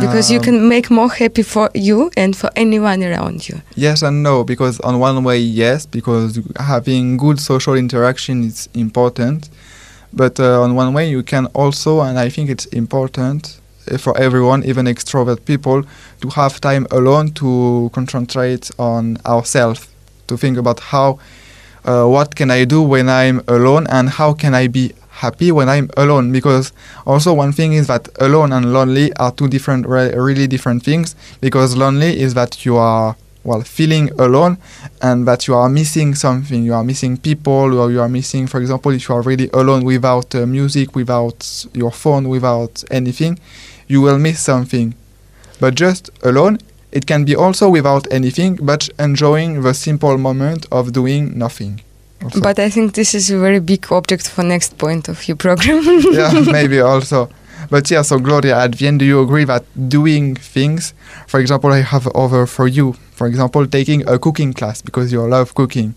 Because 0.00 0.28
you 0.32 0.38
Um, 0.38 0.44
can 0.44 0.68
make 0.68 0.90
more 0.90 1.08
happy 1.08 1.42
for 1.42 1.70
you 1.74 2.10
and 2.16 2.34
for 2.34 2.50
anyone 2.56 3.02
around 3.04 3.48
you. 3.48 3.60
Yes 3.76 4.02
and 4.02 4.22
no, 4.22 4.42
because 4.42 4.80
on 4.80 4.98
one 4.98 5.22
way, 5.22 5.38
yes, 5.38 5.86
because 5.86 6.40
having 6.58 7.16
good 7.16 7.38
social 7.38 7.74
interaction 7.74 8.42
is 8.44 8.68
important. 8.74 9.48
But 10.12 10.40
uh, 10.40 10.62
on 10.62 10.74
one 10.74 10.92
way, 10.94 11.08
you 11.08 11.22
can 11.22 11.46
also, 11.54 12.00
and 12.00 12.18
I 12.18 12.28
think 12.28 12.50
it's 12.50 12.66
important 12.66 13.60
for 13.98 14.16
everyone, 14.18 14.64
even 14.64 14.86
extrovert 14.86 15.44
people, 15.44 15.84
to 16.20 16.28
have 16.30 16.60
time 16.60 16.86
alone 16.90 17.32
to 17.32 17.90
concentrate 17.92 18.70
on 18.78 19.18
ourselves, 19.26 19.88
to 20.26 20.36
think 20.36 20.56
about 20.58 20.80
how, 20.80 21.18
uh, 21.84 22.06
what 22.06 22.34
can 22.34 22.50
I 22.50 22.64
do 22.64 22.82
when 22.82 23.08
I'm 23.08 23.42
alone, 23.48 23.86
and 23.88 24.08
how 24.08 24.32
can 24.32 24.54
I 24.54 24.68
be 24.68 24.92
happy 25.10 25.52
when 25.52 25.68
I'm 25.68 25.90
alone. 25.96 26.32
Because 26.32 26.72
also 27.06 27.32
one 27.32 27.52
thing 27.52 27.72
is 27.72 27.86
that 27.86 28.08
alone 28.20 28.52
and 28.52 28.72
lonely 28.72 29.12
are 29.14 29.32
two 29.32 29.48
different, 29.48 29.86
re- 29.86 30.14
really 30.14 30.46
different 30.46 30.82
things. 30.82 31.14
Because 31.40 31.76
lonely 31.76 32.20
is 32.20 32.34
that 32.34 32.64
you 32.64 32.76
are 32.76 33.16
well 33.44 33.60
feeling 33.60 34.10
alone 34.18 34.56
and 35.02 35.28
that 35.28 35.46
you 35.46 35.54
are 35.54 35.68
missing 35.68 36.14
something 36.14 36.64
you 36.64 36.72
are 36.72 36.82
missing 36.82 37.16
people 37.16 37.78
or 37.78 37.90
you 37.90 38.00
are 38.00 38.08
missing 38.08 38.46
for 38.46 38.58
example 38.58 38.90
if 38.92 39.08
you 39.08 39.14
are 39.14 39.22
really 39.22 39.48
alone 39.52 39.84
without 39.84 40.34
uh, 40.34 40.46
music 40.46 40.96
without 40.96 41.66
your 41.74 41.92
phone 41.92 42.28
without 42.28 42.82
anything 42.90 43.38
you 43.86 44.00
will 44.00 44.18
miss 44.18 44.40
something. 44.40 44.94
But 45.60 45.74
just 45.74 46.10
alone 46.22 46.58
it 46.94 47.06
can 47.06 47.24
be 47.24 47.34
also 47.34 47.68
without 47.68 48.06
anything 48.12 48.54
but 48.62 48.88
enjoying 48.98 49.62
the 49.62 49.74
simple 49.74 50.16
moment 50.16 50.64
of 50.70 50.92
doing 50.92 51.36
nothing. 51.36 51.80
Also. 52.22 52.40
but 52.40 52.58
I 52.58 52.70
think 52.70 52.94
this 52.94 53.14
is 53.14 53.30
a 53.30 53.38
very 53.38 53.58
big 53.60 53.90
object 53.92 54.28
for 54.28 54.44
next 54.44 54.78
point 54.78 55.08
of 55.08 55.26
your 55.28 55.36
program. 55.36 55.82
Yeah 56.12 56.32
maybe 56.52 56.80
also. 56.80 57.28
But 57.68 57.90
yeah 57.90 58.02
so 58.02 58.18
gloria 58.18 58.56
at 58.58 58.72
the 58.76 58.86
end 58.86 59.00
do 59.00 59.04
you 59.04 59.20
agree 59.20 59.44
that 59.44 59.64
doing 59.88 60.36
things 60.36 60.94
for 61.26 61.40
example 61.40 61.72
i 61.72 61.80
have 61.80 62.06
over 62.14 62.46
for 62.46 62.68
you 62.68 62.92
for 63.18 63.26
example 63.26 63.66
taking 63.66 64.06
a 64.08 64.18
cooking 64.18 64.52
class 64.52 64.82
because 64.82 65.12
you 65.12 65.20
love 65.26 65.54
cooking. 65.54 65.94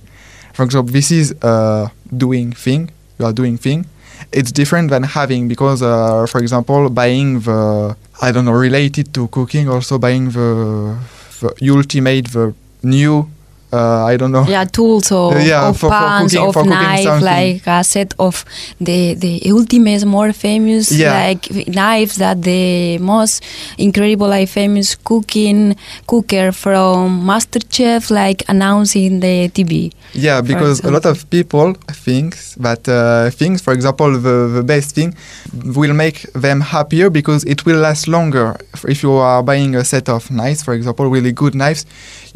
For 0.53 0.63
example 0.63 0.91
this 0.91 1.11
is 1.11 1.35
a 1.43 1.91
doing 2.15 2.51
thing 2.53 2.89
you 3.19 3.25
are 3.25 3.33
doing 3.33 3.57
thing 3.57 3.85
it's 4.31 4.51
different 4.51 4.89
than 4.89 5.03
having 5.03 5.47
because 5.47 5.81
uh, 5.81 6.25
for 6.27 6.39
example 6.39 6.89
buying 6.89 7.39
the 7.41 7.95
i 8.21 8.31
don't 8.31 8.45
know 8.45 8.51
related 8.51 9.13
to 9.13 9.27
cooking 9.29 9.69
also 9.69 9.97
buying 9.97 10.25
the, 10.31 10.97
the 11.41 11.69
ultimate 11.71 12.27
the 12.31 12.53
new 12.83 13.29
uh, 13.73 14.05
i 14.05 14.15
don't 14.17 14.31
know 14.31 14.45
Yeah, 14.47 14.65
tools 14.65 15.11
or, 15.11 15.35
Uh, 15.35 15.43
yeah, 15.51 15.67
of 15.69 15.77
for- 15.77 15.89
for 15.89 15.95
pans, 15.97 16.31
cooking- 16.33 16.47
of 16.47 16.53
for 16.53 16.65
knife, 16.65 17.03
something. 17.03 17.25
like 17.25 17.67
a 17.67 17.83
set 17.83 18.13
of 18.19 18.45
the 18.79 19.13
the 19.15 19.33
ultimate, 19.51 20.05
more 20.05 20.31
famous 20.33 20.91
Yeah. 20.91 21.13
like 21.27 21.43
knives 21.67 22.15
that 22.23 22.37
the 22.43 22.97
most 22.99 23.43
incredible, 23.77 24.27
like 24.29 24.47
famous 24.49 24.95
cooking 24.95 25.75
cooker 26.07 26.51
from 26.51 27.23
MasterChef, 27.29 28.09
like 28.21 28.43
announcing 28.47 29.19
the 29.19 29.49
TV. 29.49 29.91
Yeah, 30.13 30.41
because 30.41 30.79
a 30.83 30.91
lot 30.91 31.05
of 31.05 31.17
people 31.29 31.73
think 32.07 32.35
that 32.65 32.87
uh, 32.87 33.29
things, 33.31 33.61
for 33.61 33.73
example, 33.73 34.09
the, 34.27 34.37
the 34.57 34.63
best 34.63 34.95
thing 34.95 35.13
will 35.75 35.93
make 35.93 36.17
them 36.33 36.61
happier 36.61 37.09
because 37.09 37.43
it 37.43 37.65
will 37.65 37.79
last 37.79 38.07
longer. 38.07 38.55
If 38.87 39.03
you 39.03 39.11
are 39.13 39.43
buying 39.43 39.75
a 39.75 39.83
set 39.83 40.07
of 40.09 40.31
knives, 40.31 40.63
for 40.63 40.73
example, 40.73 41.05
really 41.09 41.31
good 41.33 41.53
knives, 41.55 41.85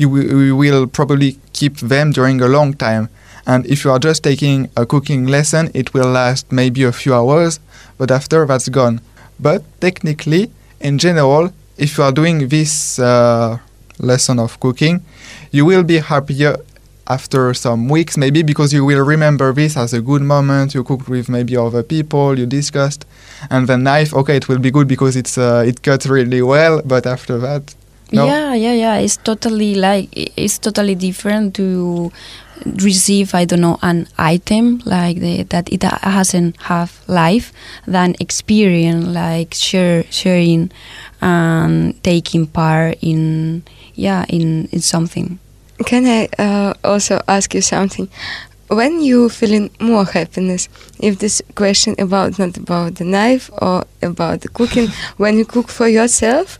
you, 0.02 0.10
will- 0.10 0.44
you 0.50 0.56
will 0.56 0.88
probably 0.88 1.38
keep 1.54 1.78
them 1.78 2.12
during 2.12 2.42
a 2.42 2.48
long 2.48 2.74
time. 2.74 3.10
And 3.46 3.66
if 3.66 3.84
you 3.84 3.92
are 3.92 4.00
just 4.00 4.24
taking 4.24 4.70
a 4.78 4.86
cooking 4.86 5.26
lesson, 5.28 5.72
it 5.74 5.94
will 5.94 6.10
last 6.10 6.52
maybe 6.52 6.84
a 6.84 6.92
few 6.92 7.14
hours, 7.14 7.60
but 7.98 8.12
after 8.12 8.46
that's 8.46 8.70
gone. 8.70 9.02
But 9.40 9.64
technically, 9.82 10.52
in 10.80 10.98
general, 11.00 11.52
if 11.78 11.98
you 11.98 12.04
are 12.04 12.12
doing 12.12 12.48
this 12.50 13.00
uh, 13.00 13.58
lesson 14.00 14.40
of 14.40 14.60
cooking, 14.60 15.04
you 15.52 15.66
will 15.66 15.84
be 15.84 15.98
happier 15.98 16.58
after 17.08 17.54
some 17.54 17.90
weeks, 17.90 18.16
maybe 18.16 18.44
because 18.44 18.72
you 18.74 18.86
will 18.86 19.04
remember 19.04 19.52
this 19.54 19.76
as 19.76 19.94
a 19.94 20.02
good 20.02 20.22
moment. 20.22 20.74
You 20.74 20.84
cooked 20.84 21.10
with 21.10 21.28
maybe 21.28 21.58
other 21.58 21.84
people, 21.84 22.38
you 22.38 22.46
discussed, 22.46 23.06
and 23.50 23.68
the 23.68 23.78
knife. 23.78 24.14
Okay, 24.14 24.38
it 24.38 24.48
will 24.48 24.60
be 24.60 24.72
good 24.72 24.88
because 24.88 25.16
it's 25.16 25.38
uh, 25.38 25.64
it 25.66 25.82
cuts 25.82 26.06
really 26.06 26.42
well, 26.42 26.82
but 26.86 27.06
after 27.06 27.38
that, 27.40 27.74
no. 28.12 28.26
Yeah, 28.26 28.54
yeah, 28.54 28.74
yeah. 28.74 28.96
It's 28.98 29.18
totally 29.18 29.76
like 29.76 30.10
it's 30.14 30.60
totally 30.60 30.96
different 30.96 31.56
to 31.56 32.12
receive 32.66 33.34
I 33.34 33.46
don't 33.46 33.62
know 33.62 33.80
an 33.82 34.08
item 34.18 34.82
like 34.86 35.20
the, 35.20 35.44
that 35.44 35.72
it 35.72 35.84
hasn't 35.84 36.58
have 36.62 37.02
life 37.08 37.52
than 37.88 38.16
experience 38.20 39.08
like 39.08 39.54
share 39.54 40.04
sharing 40.12 40.72
and 41.22 42.02
taking 42.04 42.48
part 42.48 42.98
in 43.02 43.64
yeah 43.96 44.26
in 44.30 44.68
in 44.72 44.82
something. 44.82 45.40
Can 45.86 46.06
I 46.06 46.30
uh, 46.38 46.74
also 46.84 47.22
ask 47.28 47.56
you 47.56 47.62
something? 47.62 48.08
When 48.68 49.02
you 49.02 49.28
feeling 49.28 49.70
more 49.82 50.06
happiness, 50.06 50.70
if 51.00 51.20
this 51.20 51.42
question 51.56 51.96
about 52.00 52.40
not 52.40 52.56
about 52.56 52.96
the 52.96 53.04
knife 53.04 53.50
or 53.62 53.84
about 54.02 54.42
the 54.42 54.48
cooking, 54.48 54.88
when 55.18 55.38
you 55.38 55.46
cook 55.46 55.68
for 55.68 55.88
yourself, 55.88 56.58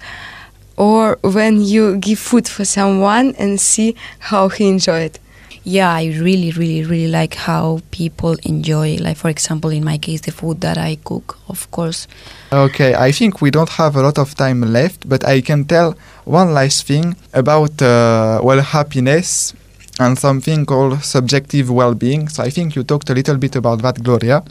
or 0.82 1.20
when 1.22 1.62
you 1.62 1.96
give 1.98 2.18
food 2.18 2.48
for 2.48 2.66
someone 2.66 3.36
and 3.38 3.62
see 3.62 3.96
how 4.18 4.50
he 4.50 4.68
enjoy 4.68 5.02
it. 5.02 5.20
Yeah, 5.64 5.94
I 5.94 6.06
really, 6.06 6.50
really, 6.54 6.84
really 6.84 7.08
like 7.08 7.36
how 7.36 7.82
people 7.92 8.36
enjoy, 8.46 8.96
like, 8.96 9.16
for 9.16 9.30
example, 9.30 9.70
in 9.70 9.84
my 9.84 10.00
case, 10.00 10.22
the 10.22 10.32
food 10.32 10.62
that 10.62 10.80
I 10.80 10.98
cook, 11.04 11.38
of 11.48 11.70
course. 11.70 12.08
Okay, 12.52 12.96
I 12.96 13.12
think 13.12 13.42
we 13.42 13.52
don't 13.52 13.70
have 13.70 13.96
a 13.96 14.02
lot 14.02 14.18
of 14.18 14.34
time 14.34 14.62
left, 14.62 15.08
but 15.08 15.24
I 15.24 15.42
can 15.42 15.66
tell 15.66 15.96
one 16.26 16.52
last 16.56 16.88
thing 16.88 17.16
about, 17.32 17.80
uh, 17.80 18.42
well, 18.44 18.62
happiness 18.62 19.54
and 20.00 20.18
something 20.18 20.66
called 20.66 21.04
subjective 21.04 21.70
well 21.70 21.94
being. 21.94 22.28
So 22.28 22.42
I 22.42 22.50
think 22.50 22.76
you 22.76 22.84
talked 22.84 23.12
a 23.12 23.14
little 23.14 23.38
bit 23.38 23.56
about 23.56 23.84
that, 23.84 24.02
Gloria. 24.02 24.44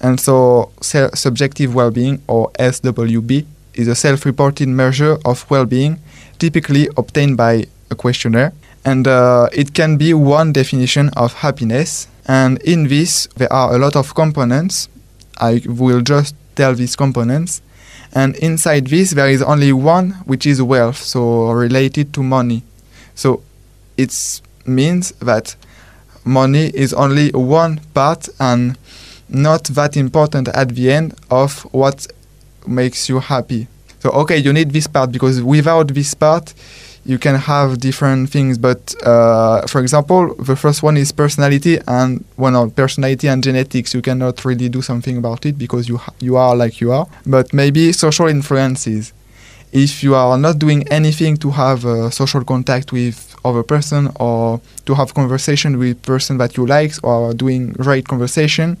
And 0.00 0.20
so, 0.20 0.70
se- 0.80 1.10
subjective 1.14 1.74
well 1.74 1.90
being, 1.90 2.22
or 2.28 2.52
SWB, 2.60 3.44
is 3.74 3.88
a 3.88 3.94
self 3.94 4.24
reported 4.24 4.68
measure 4.68 5.18
of 5.24 5.48
well 5.50 5.64
being, 5.64 5.98
typically 6.38 6.88
obtained 6.96 7.36
by 7.36 7.66
a 7.90 7.94
questionnaire 7.94 8.52
and 8.84 9.08
uh, 9.08 9.48
it 9.52 9.74
can 9.74 9.96
be 9.96 10.12
one 10.12 10.52
definition 10.52 11.08
of 11.16 11.32
happiness. 11.34 12.06
And 12.26 12.60
in 12.62 12.88
this, 12.88 13.26
there 13.36 13.52
are 13.52 13.74
a 13.74 13.78
lot 13.78 13.96
of 13.96 14.14
components. 14.14 14.88
I 15.38 15.62
will 15.66 16.00
just 16.00 16.34
tell 16.54 16.74
these 16.74 16.94
components. 16.94 17.62
And 18.14 18.36
inside 18.36 18.88
this, 18.88 19.12
there 19.12 19.28
is 19.28 19.42
only 19.42 19.72
one, 19.72 20.10
which 20.26 20.46
is 20.46 20.62
wealth, 20.62 20.98
so 20.98 21.50
related 21.50 22.12
to 22.14 22.22
money. 22.22 22.62
So 23.14 23.42
it 23.96 24.40
means 24.66 25.12
that 25.12 25.56
money 26.24 26.66
is 26.74 26.92
only 26.92 27.30
one 27.30 27.80
part 27.94 28.28
and 28.38 28.78
not 29.28 29.64
that 29.64 29.96
important 29.96 30.48
at 30.48 30.70
the 30.70 30.92
end 30.92 31.14
of 31.30 31.62
what 31.72 32.06
makes 32.66 33.08
you 33.08 33.20
happy. 33.20 33.66
So, 34.00 34.10
okay, 34.10 34.36
you 34.36 34.52
need 34.52 34.70
this 34.70 34.86
part 34.86 35.12
because 35.12 35.42
without 35.42 35.88
this 35.88 36.12
part, 36.14 36.52
you 37.06 37.18
can 37.18 37.34
have 37.36 37.78
different 37.78 38.30
things. 38.30 38.58
But 38.58 38.94
uh, 39.02 39.66
for 39.66 39.80
example 39.80 40.34
the 40.34 40.56
first 40.56 40.82
one 40.82 40.96
is 40.96 41.12
personality 41.12 41.78
and 41.86 42.24
well 42.36 42.52
no, 42.52 42.70
personality 42.70 43.28
and 43.28 43.42
genetics. 43.42 43.94
You 43.94 44.02
cannot 44.02 44.44
really 44.44 44.68
do 44.68 44.82
something 44.82 45.16
about 45.16 45.46
it 45.46 45.58
because 45.58 45.88
you 45.88 46.00
you 46.20 46.36
are 46.36 46.56
like 46.56 46.80
you 46.80 46.92
are. 46.92 47.06
But 47.26 47.52
maybe 47.52 47.92
social 47.92 48.26
influences. 48.28 49.12
If 49.72 50.04
you 50.04 50.14
are 50.14 50.38
not 50.38 50.60
doing 50.60 50.86
anything 50.88 51.36
to 51.38 51.50
have 51.50 51.80
social 52.14 52.44
contact 52.44 52.92
with 52.92 53.34
other 53.44 53.62
person 53.62 54.10
or 54.20 54.60
to 54.86 54.94
have 54.94 55.14
conversation 55.14 55.78
with 55.78 56.00
person 56.02 56.38
that 56.38 56.56
you 56.56 56.64
like 56.64 56.92
or 57.02 57.34
doing 57.34 57.72
great 57.72 58.06
conversation 58.06 58.78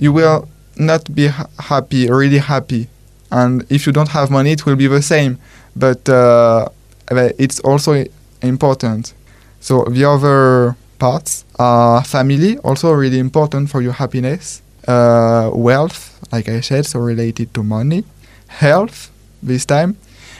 you 0.00 0.12
will 0.12 0.48
not 0.80 1.14
be 1.14 1.28
happy 1.70 2.10
really 2.10 2.38
happy 2.38 2.88
and 3.30 3.64
if 3.70 3.86
you 3.86 3.92
don't 3.92 4.08
have 4.08 4.30
money 4.30 4.52
it 4.52 4.66
will 4.66 4.76
be 4.76 4.86
the 4.86 5.02
same 5.02 5.38
but 5.76 6.08
uh, 6.08 6.68
it's 7.10 7.60
also 7.60 8.04
important. 8.42 9.14
So 9.60 9.84
the 9.84 10.04
other 10.04 10.76
parts 10.98 11.44
are 11.58 12.02
family, 12.04 12.58
also 12.58 12.92
really 12.92 13.18
important 13.18 13.70
for 13.70 13.82
your 13.82 13.92
happiness. 13.92 14.62
Uh, 14.86 15.50
wealth, 15.52 16.18
like 16.32 16.48
I 16.48 16.60
said, 16.60 16.86
so 16.86 17.00
related 17.00 17.52
to 17.54 17.62
money. 17.62 18.04
Health, 18.48 19.10
this 19.42 19.64
time. 19.64 19.96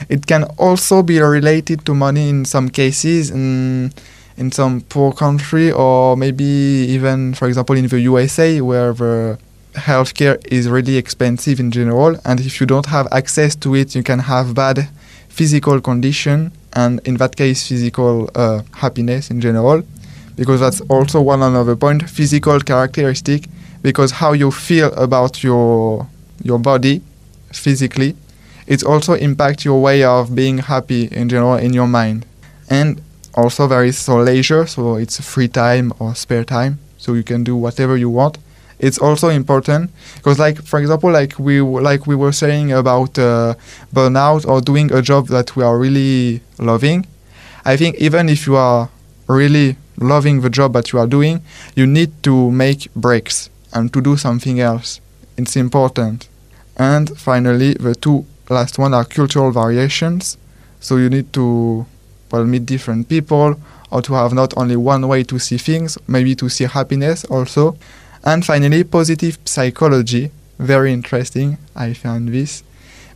It 0.08 0.26
can 0.26 0.44
also 0.56 1.02
be 1.02 1.20
related 1.20 1.84
to 1.86 1.94
money 1.94 2.30
in 2.30 2.44
some 2.46 2.70
cases, 2.70 3.30
in, 3.30 3.92
in 4.38 4.50
some 4.50 4.80
poor 4.80 5.12
country, 5.12 5.70
or 5.70 6.16
maybe 6.16 6.44
even, 6.44 7.34
for 7.34 7.46
example, 7.48 7.76
in 7.76 7.86
the 7.86 8.00
USA, 8.00 8.60
where 8.62 8.94
the 8.94 9.38
healthcare 9.74 10.44
is 10.50 10.68
really 10.68 10.96
expensive 10.96 11.60
in 11.60 11.70
general, 11.70 12.16
and 12.24 12.40
if 12.40 12.60
you 12.60 12.66
don't 12.66 12.86
have 12.86 13.08
access 13.12 13.54
to 13.56 13.74
it, 13.74 13.94
you 13.94 14.02
can 14.02 14.20
have 14.20 14.54
bad 14.54 14.88
physical 15.28 15.80
condition 15.80 16.52
and 16.72 17.00
in 17.04 17.16
that 17.16 17.36
case 17.36 17.66
physical 17.66 18.28
uh, 18.34 18.62
happiness 18.74 19.30
in 19.30 19.40
general 19.40 19.82
because 20.36 20.60
that's 20.60 20.80
also 20.82 21.20
one 21.20 21.40
another 21.42 21.74
point 21.76 22.08
physical 22.08 22.60
characteristic 22.60 23.46
because 23.82 24.10
how 24.10 24.32
you 24.32 24.50
feel 24.50 24.92
about 24.94 25.42
your 25.42 26.06
your 26.42 26.58
body 26.58 27.00
physically 27.52 28.14
it 28.70 28.84
also 28.84 29.14
impacts 29.14 29.64
your 29.64 29.82
way 29.82 30.04
of 30.04 30.32
being 30.34 30.58
happy 30.58 31.06
in 31.06 31.28
general 31.28 31.56
in 31.56 31.72
your 31.72 31.88
mind. 31.88 32.24
And 32.68 33.02
also 33.34 33.66
there 33.66 33.84
is 33.84 33.98
so 33.98 34.18
leisure 34.18 34.64
so 34.64 34.94
it's 34.94 35.20
free 35.20 35.48
time 35.48 35.92
or 35.98 36.14
spare 36.14 36.44
time 36.44 36.78
so 36.96 37.14
you 37.14 37.24
can 37.24 37.42
do 37.42 37.56
whatever 37.56 37.96
you 37.96 38.08
want 38.08 38.38
it's 38.80 38.98
also 38.98 39.28
important 39.28 39.90
because 40.16 40.38
like 40.38 40.60
for 40.64 40.80
example 40.80 41.10
like 41.10 41.38
we 41.38 41.60
like 41.60 42.06
we 42.06 42.16
were 42.16 42.32
saying 42.32 42.72
about 42.72 43.18
uh, 43.18 43.54
burnout 43.94 44.46
or 44.48 44.60
doing 44.60 44.92
a 44.92 45.02
job 45.02 45.28
that 45.28 45.54
we 45.54 45.62
are 45.62 45.78
really 45.78 46.40
loving. 46.58 47.06
I 47.64 47.76
think 47.76 47.96
even 47.96 48.28
if 48.28 48.46
you 48.46 48.56
are 48.56 48.88
really 49.26 49.76
loving 49.98 50.40
the 50.40 50.48
job 50.48 50.72
that 50.72 50.92
you 50.92 50.98
are 50.98 51.06
doing 51.06 51.42
you 51.74 51.86
need 51.86 52.10
to 52.22 52.50
make 52.50 52.92
breaks 52.94 53.50
and 53.74 53.92
to 53.92 54.00
do 54.00 54.16
something 54.16 54.60
else. 54.60 55.00
It's 55.36 55.56
important. 55.56 56.28
And 56.76 57.16
finally 57.18 57.74
the 57.74 57.94
two 57.94 58.24
last 58.48 58.78
one 58.78 58.94
are 58.94 59.04
cultural 59.04 59.52
variations. 59.52 60.38
So 60.80 60.96
you 60.96 61.10
need 61.10 61.32
to 61.34 61.84
well 62.32 62.44
meet 62.44 62.64
different 62.64 63.10
people 63.10 63.60
or 63.90 64.00
to 64.00 64.14
have 64.14 64.32
not 64.32 64.56
only 64.56 64.76
one 64.76 65.06
way 65.06 65.22
to 65.24 65.38
see 65.38 65.58
things 65.58 65.98
maybe 66.06 66.34
to 66.36 66.48
see 66.48 66.64
happiness 66.64 67.24
also 67.24 67.76
and 68.24 68.44
finally, 68.44 68.84
positive 68.84 69.38
psychology. 69.44 70.30
Very 70.58 70.92
interesting. 70.92 71.58
I 71.74 71.94
found 71.94 72.28
this 72.28 72.62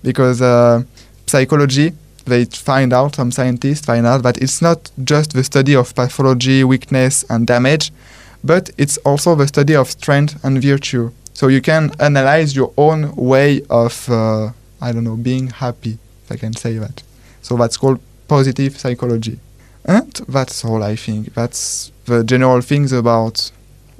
because 0.03 0.41
uh, 0.41 0.83
psychology, 1.27 1.93
they 2.25 2.45
find 2.47 2.93
out, 2.93 3.17
some 3.17 3.31
scientists 3.31 3.85
find 3.85 4.07
out 4.07 4.23
that 4.23 4.39
it's 4.39 4.63
not 4.63 4.91
just 5.03 5.33
the 5.33 5.45
study 5.45 5.75
of 5.75 5.95
pathology, 5.95 6.65
weakness, 6.65 7.25
and 7.29 7.47
damage, 7.47 7.93
but 8.43 8.71
it's 8.79 8.97
also 8.99 9.35
the 9.35 9.47
study 9.49 9.75
of 9.75 9.91
strength 9.91 10.43
and 10.45 10.63
virtue. 10.63 11.11
So 11.35 11.49
you 11.49 11.61
can 11.61 11.91
analyze 11.99 12.55
your 12.55 12.73
own 12.77 13.15
way 13.17 13.63
of, 13.69 14.09
uh, 14.09 14.51
I 14.81 14.93
don't 14.93 15.05
know, 15.05 15.17
being 15.17 15.49
happy, 15.49 15.99
if 16.25 16.33
I 16.33 16.37
can 16.37 16.55
say 16.55 16.79
that. 16.79 17.03
So 17.43 17.57
that's 17.57 17.77
called 17.77 18.01
positive 18.29 18.79
psychology. 18.79 19.39
And 19.85 20.13
that's 20.29 20.65
all 20.65 20.83
I 20.83 20.97
think. 20.97 21.35
That's 21.35 21.93
the 22.07 22.25
general 22.25 22.61
things 22.63 22.93
about 22.93 23.51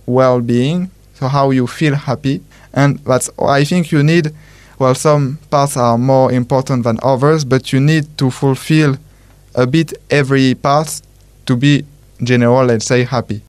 well-being 0.07 0.91
so 1.15 1.29
how 1.29 1.51
you 1.51 1.67
feel 1.67 1.95
happy 1.95 2.43
and 2.73 2.99
that's 3.01 3.31
i 3.39 3.65
think 3.65 3.93
you 3.93 4.03
need 4.03 4.33
well 4.79 4.95
some 4.95 5.39
parts 5.51 5.77
are 5.77 5.97
more 5.99 6.33
important 6.33 6.85
than 6.85 6.99
others 7.03 7.45
but 7.45 7.73
you 7.73 7.81
need 7.81 8.07
to 8.19 8.31
fulfill 8.31 8.97
a 9.55 9.67
bit 9.67 9.93
every 10.11 10.55
part 10.55 11.01
to 11.47 11.57
be 11.57 11.85
general 12.23 12.65
let's 12.65 12.87
say 12.87 13.05
happy. 13.05 13.43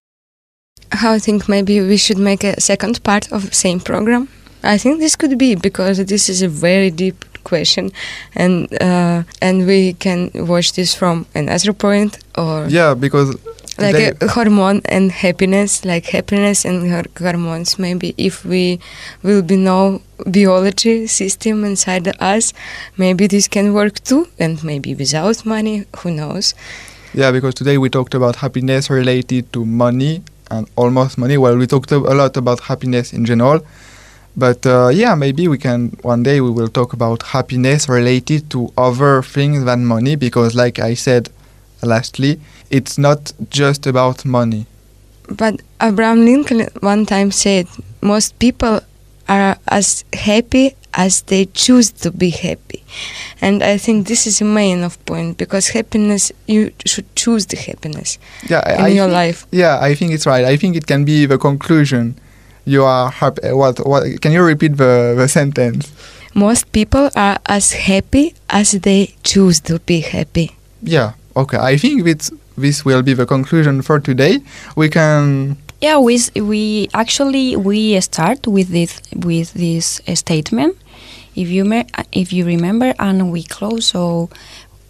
I 0.92 1.20
think 1.20 1.50
maybe 1.50 1.82
we 1.82 1.98
should 1.98 2.18
make 2.18 2.44
a 2.44 2.60
second 2.62 3.04
part 3.04 3.32
of 3.32 3.50
the 3.50 3.56
same 3.56 3.80
program? 3.80 4.30
I 4.64 4.78
think 4.78 5.00
this 5.00 5.16
could 5.16 5.38
be 5.38 5.56
because 5.56 6.04
this 6.06 6.30
is 6.30 6.42
a 6.42 6.48
very 6.48 6.90
deep 6.90 7.26
question 7.44 7.92
and 8.36 8.68
uh, 8.82 9.22
and 9.42 9.68
we 9.68 9.94
can 9.94 10.32
watch 10.34 10.74
this 10.74 10.96
from 10.96 11.28
another 11.36 11.74
point 11.74 12.18
or 12.36 12.66
yeah 12.68 12.96
because 12.96 13.38
like 13.78 14.22
a 14.22 14.28
hormone 14.28 14.82
and 14.86 15.12
happiness 15.12 15.86
like 15.86 16.06
happiness 16.06 16.66
and 16.66 17.08
hormones. 17.18 17.78
Maybe 17.80 18.14
if 18.18 18.46
we 18.46 18.80
will 19.24 19.42
be 19.42 19.58
know 19.58 20.02
biology 20.26 21.08
system 21.08 21.66
inside 21.66 22.08
us 22.22 22.54
maybe 22.98 23.28
this 23.28 23.48
can 23.48 23.74
work 23.74 24.02
too 24.04 24.28
and 24.40 24.64
maybe 24.64 24.96
without 24.96 25.46
money 25.46 25.86
who 25.98 26.12
knows? 26.12 26.54
Yeah 27.14 27.32
because 27.32 27.54
today 27.56 27.78
we 27.78 27.90
talked 27.90 28.14
about 28.14 28.38
happiness 28.38 28.90
related 28.90 29.52
to 29.54 29.66
money 29.66 30.22
and 30.52 30.70
almost 30.76 31.18
money. 31.18 31.38
Well 31.38 31.58
we 31.58 31.68
talked 31.68 31.92
a 31.92 31.98
lot 31.98 32.38
about 32.38 32.62
happiness 32.62 33.14
in 33.14 33.26
general 33.26 33.66
but 34.38 34.66
uh, 34.66 34.90
yeah 34.90 35.16
maybe 35.16 35.48
we 35.48 35.58
can 35.58 35.90
one 36.02 36.24
day 36.24 36.42
we 36.42 36.50
will 36.50 36.68
talk 36.68 36.94
about 36.94 37.24
happiness 37.24 37.88
related 37.88 38.50
to 38.50 38.72
other 38.78 39.22
things 39.22 39.64
than 39.64 39.86
money 39.86 40.16
because 40.16 40.56
like 40.56 40.78
i 40.80 40.94
said 40.94 41.30
lastly 41.82 42.40
it's 42.70 42.98
not 42.98 43.34
just 43.50 43.88
about 43.88 44.26
money. 44.26 44.66
But 45.30 45.62
Abraham 45.82 46.26
Lincoln 46.26 46.68
one 46.82 47.06
time 47.06 47.32
said, 47.32 47.68
most 48.02 48.38
people 48.40 48.82
are 49.28 49.58
as 49.68 50.06
happy 50.14 50.76
as 50.94 51.22
they 51.24 51.46
choose 51.46 51.92
to 51.92 52.12
be 52.12 52.30
happy. 52.30 52.84
And 53.42 53.64
I 53.64 53.78
think 53.78 54.08
this 54.08 54.28
is 54.28 54.40
the 54.40 54.46
main 54.46 54.84
of 54.84 55.04
point 55.06 55.38
because 55.38 55.70
happiness, 55.70 56.32
you 56.48 56.72
should 56.86 57.14
choose 57.16 57.46
the 57.48 57.58
happiness 57.58 58.18
yeah, 58.48 58.78
in 58.78 58.82
I 58.82 58.88
your 58.88 59.06
think, 59.06 59.14
life. 59.14 59.48
Yeah, 59.52 59.80
I 59.82 59.96
think 59.96 60.14
it's 60.14 60.26
right. 60.26 60.46
I 60.46 60.58
think 60.58 60.76
it 60.76 60.88
can 60.88 61.04
be 61.06 61.26
the 61.26 61.38
conclusion. 61.38 62.16
You 62.66 62.84
are 62.84 63.12
happy. 63.12 63.52
What? 63.52 63.86
What? 63.86 64.22
Can 64.22 64.32
you 64.32 64.44
repeat 64.44 64.78
the, 64.78 65.14
the 65.18 65.28
sentence? 65.28 65.92
Most 66.34 66.72
people 66.72 67.10
are 67.16 67.38
as 67.46 67.74
happy 67.74 68.34
as 68.50 68.72
they 68.72 69.14
choose 69.24 69.60
to 69.62 69.80
be 69.80 70.00
happy. 70.00 70.56
Yeah. 70.82 71.14
Okay. 71.36 71.58
I 71.58 71.78
think 71.78 72.08
it's 72.08 72.32
this 72.58 72.86
will 72.86 73.02
be 73.02 73.14
the 73.14 73.26
conclusion 73.26 73.82
for 73.82 74.00
today. 74.00 74.42
We 74.76 74.90
can. 74.90 75.58
Yeah, 75.82 76.00
we 76.00 76.20
we 76.36 76.90
actually 76.94 77.56
we 77.56 78.00
start 78.02 78.48
with 78.48 78.70
this 78.70 79.02
with 79.14 79.54
this 79.54 80.02
uh, 80.08 80.16
statement. 80.16 80.78
If 81.36 81.50
you 81.50 81.66
uh, 81.72 82.04
if 82.12 82.32
you 82.32 82.46
remember, 82.46 82.94
and 83.00 83.32
we 83.32 83.44
close. 83.44 83.88
So 83.88 84.30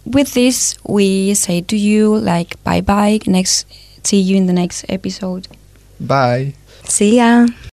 with 0.04 0.34
this, 0.34 0.76
we 0.84 1.34
say 1.34 1.60
to 1.62 1.76
you 1.76 2.16
like 2.16 2.62
bye 2.62 2.80
bye. 2.80 3.18
Next 3.26 3.66
see 4.04 4.20
you 4.20 4.36
in 4.36 4.46
the 4.46 4.52
next 4.52 4.84
episode. 4.88 5.48
Bye. 5.98 6.54
See 6.84 7.16
ya. 7.16 7.46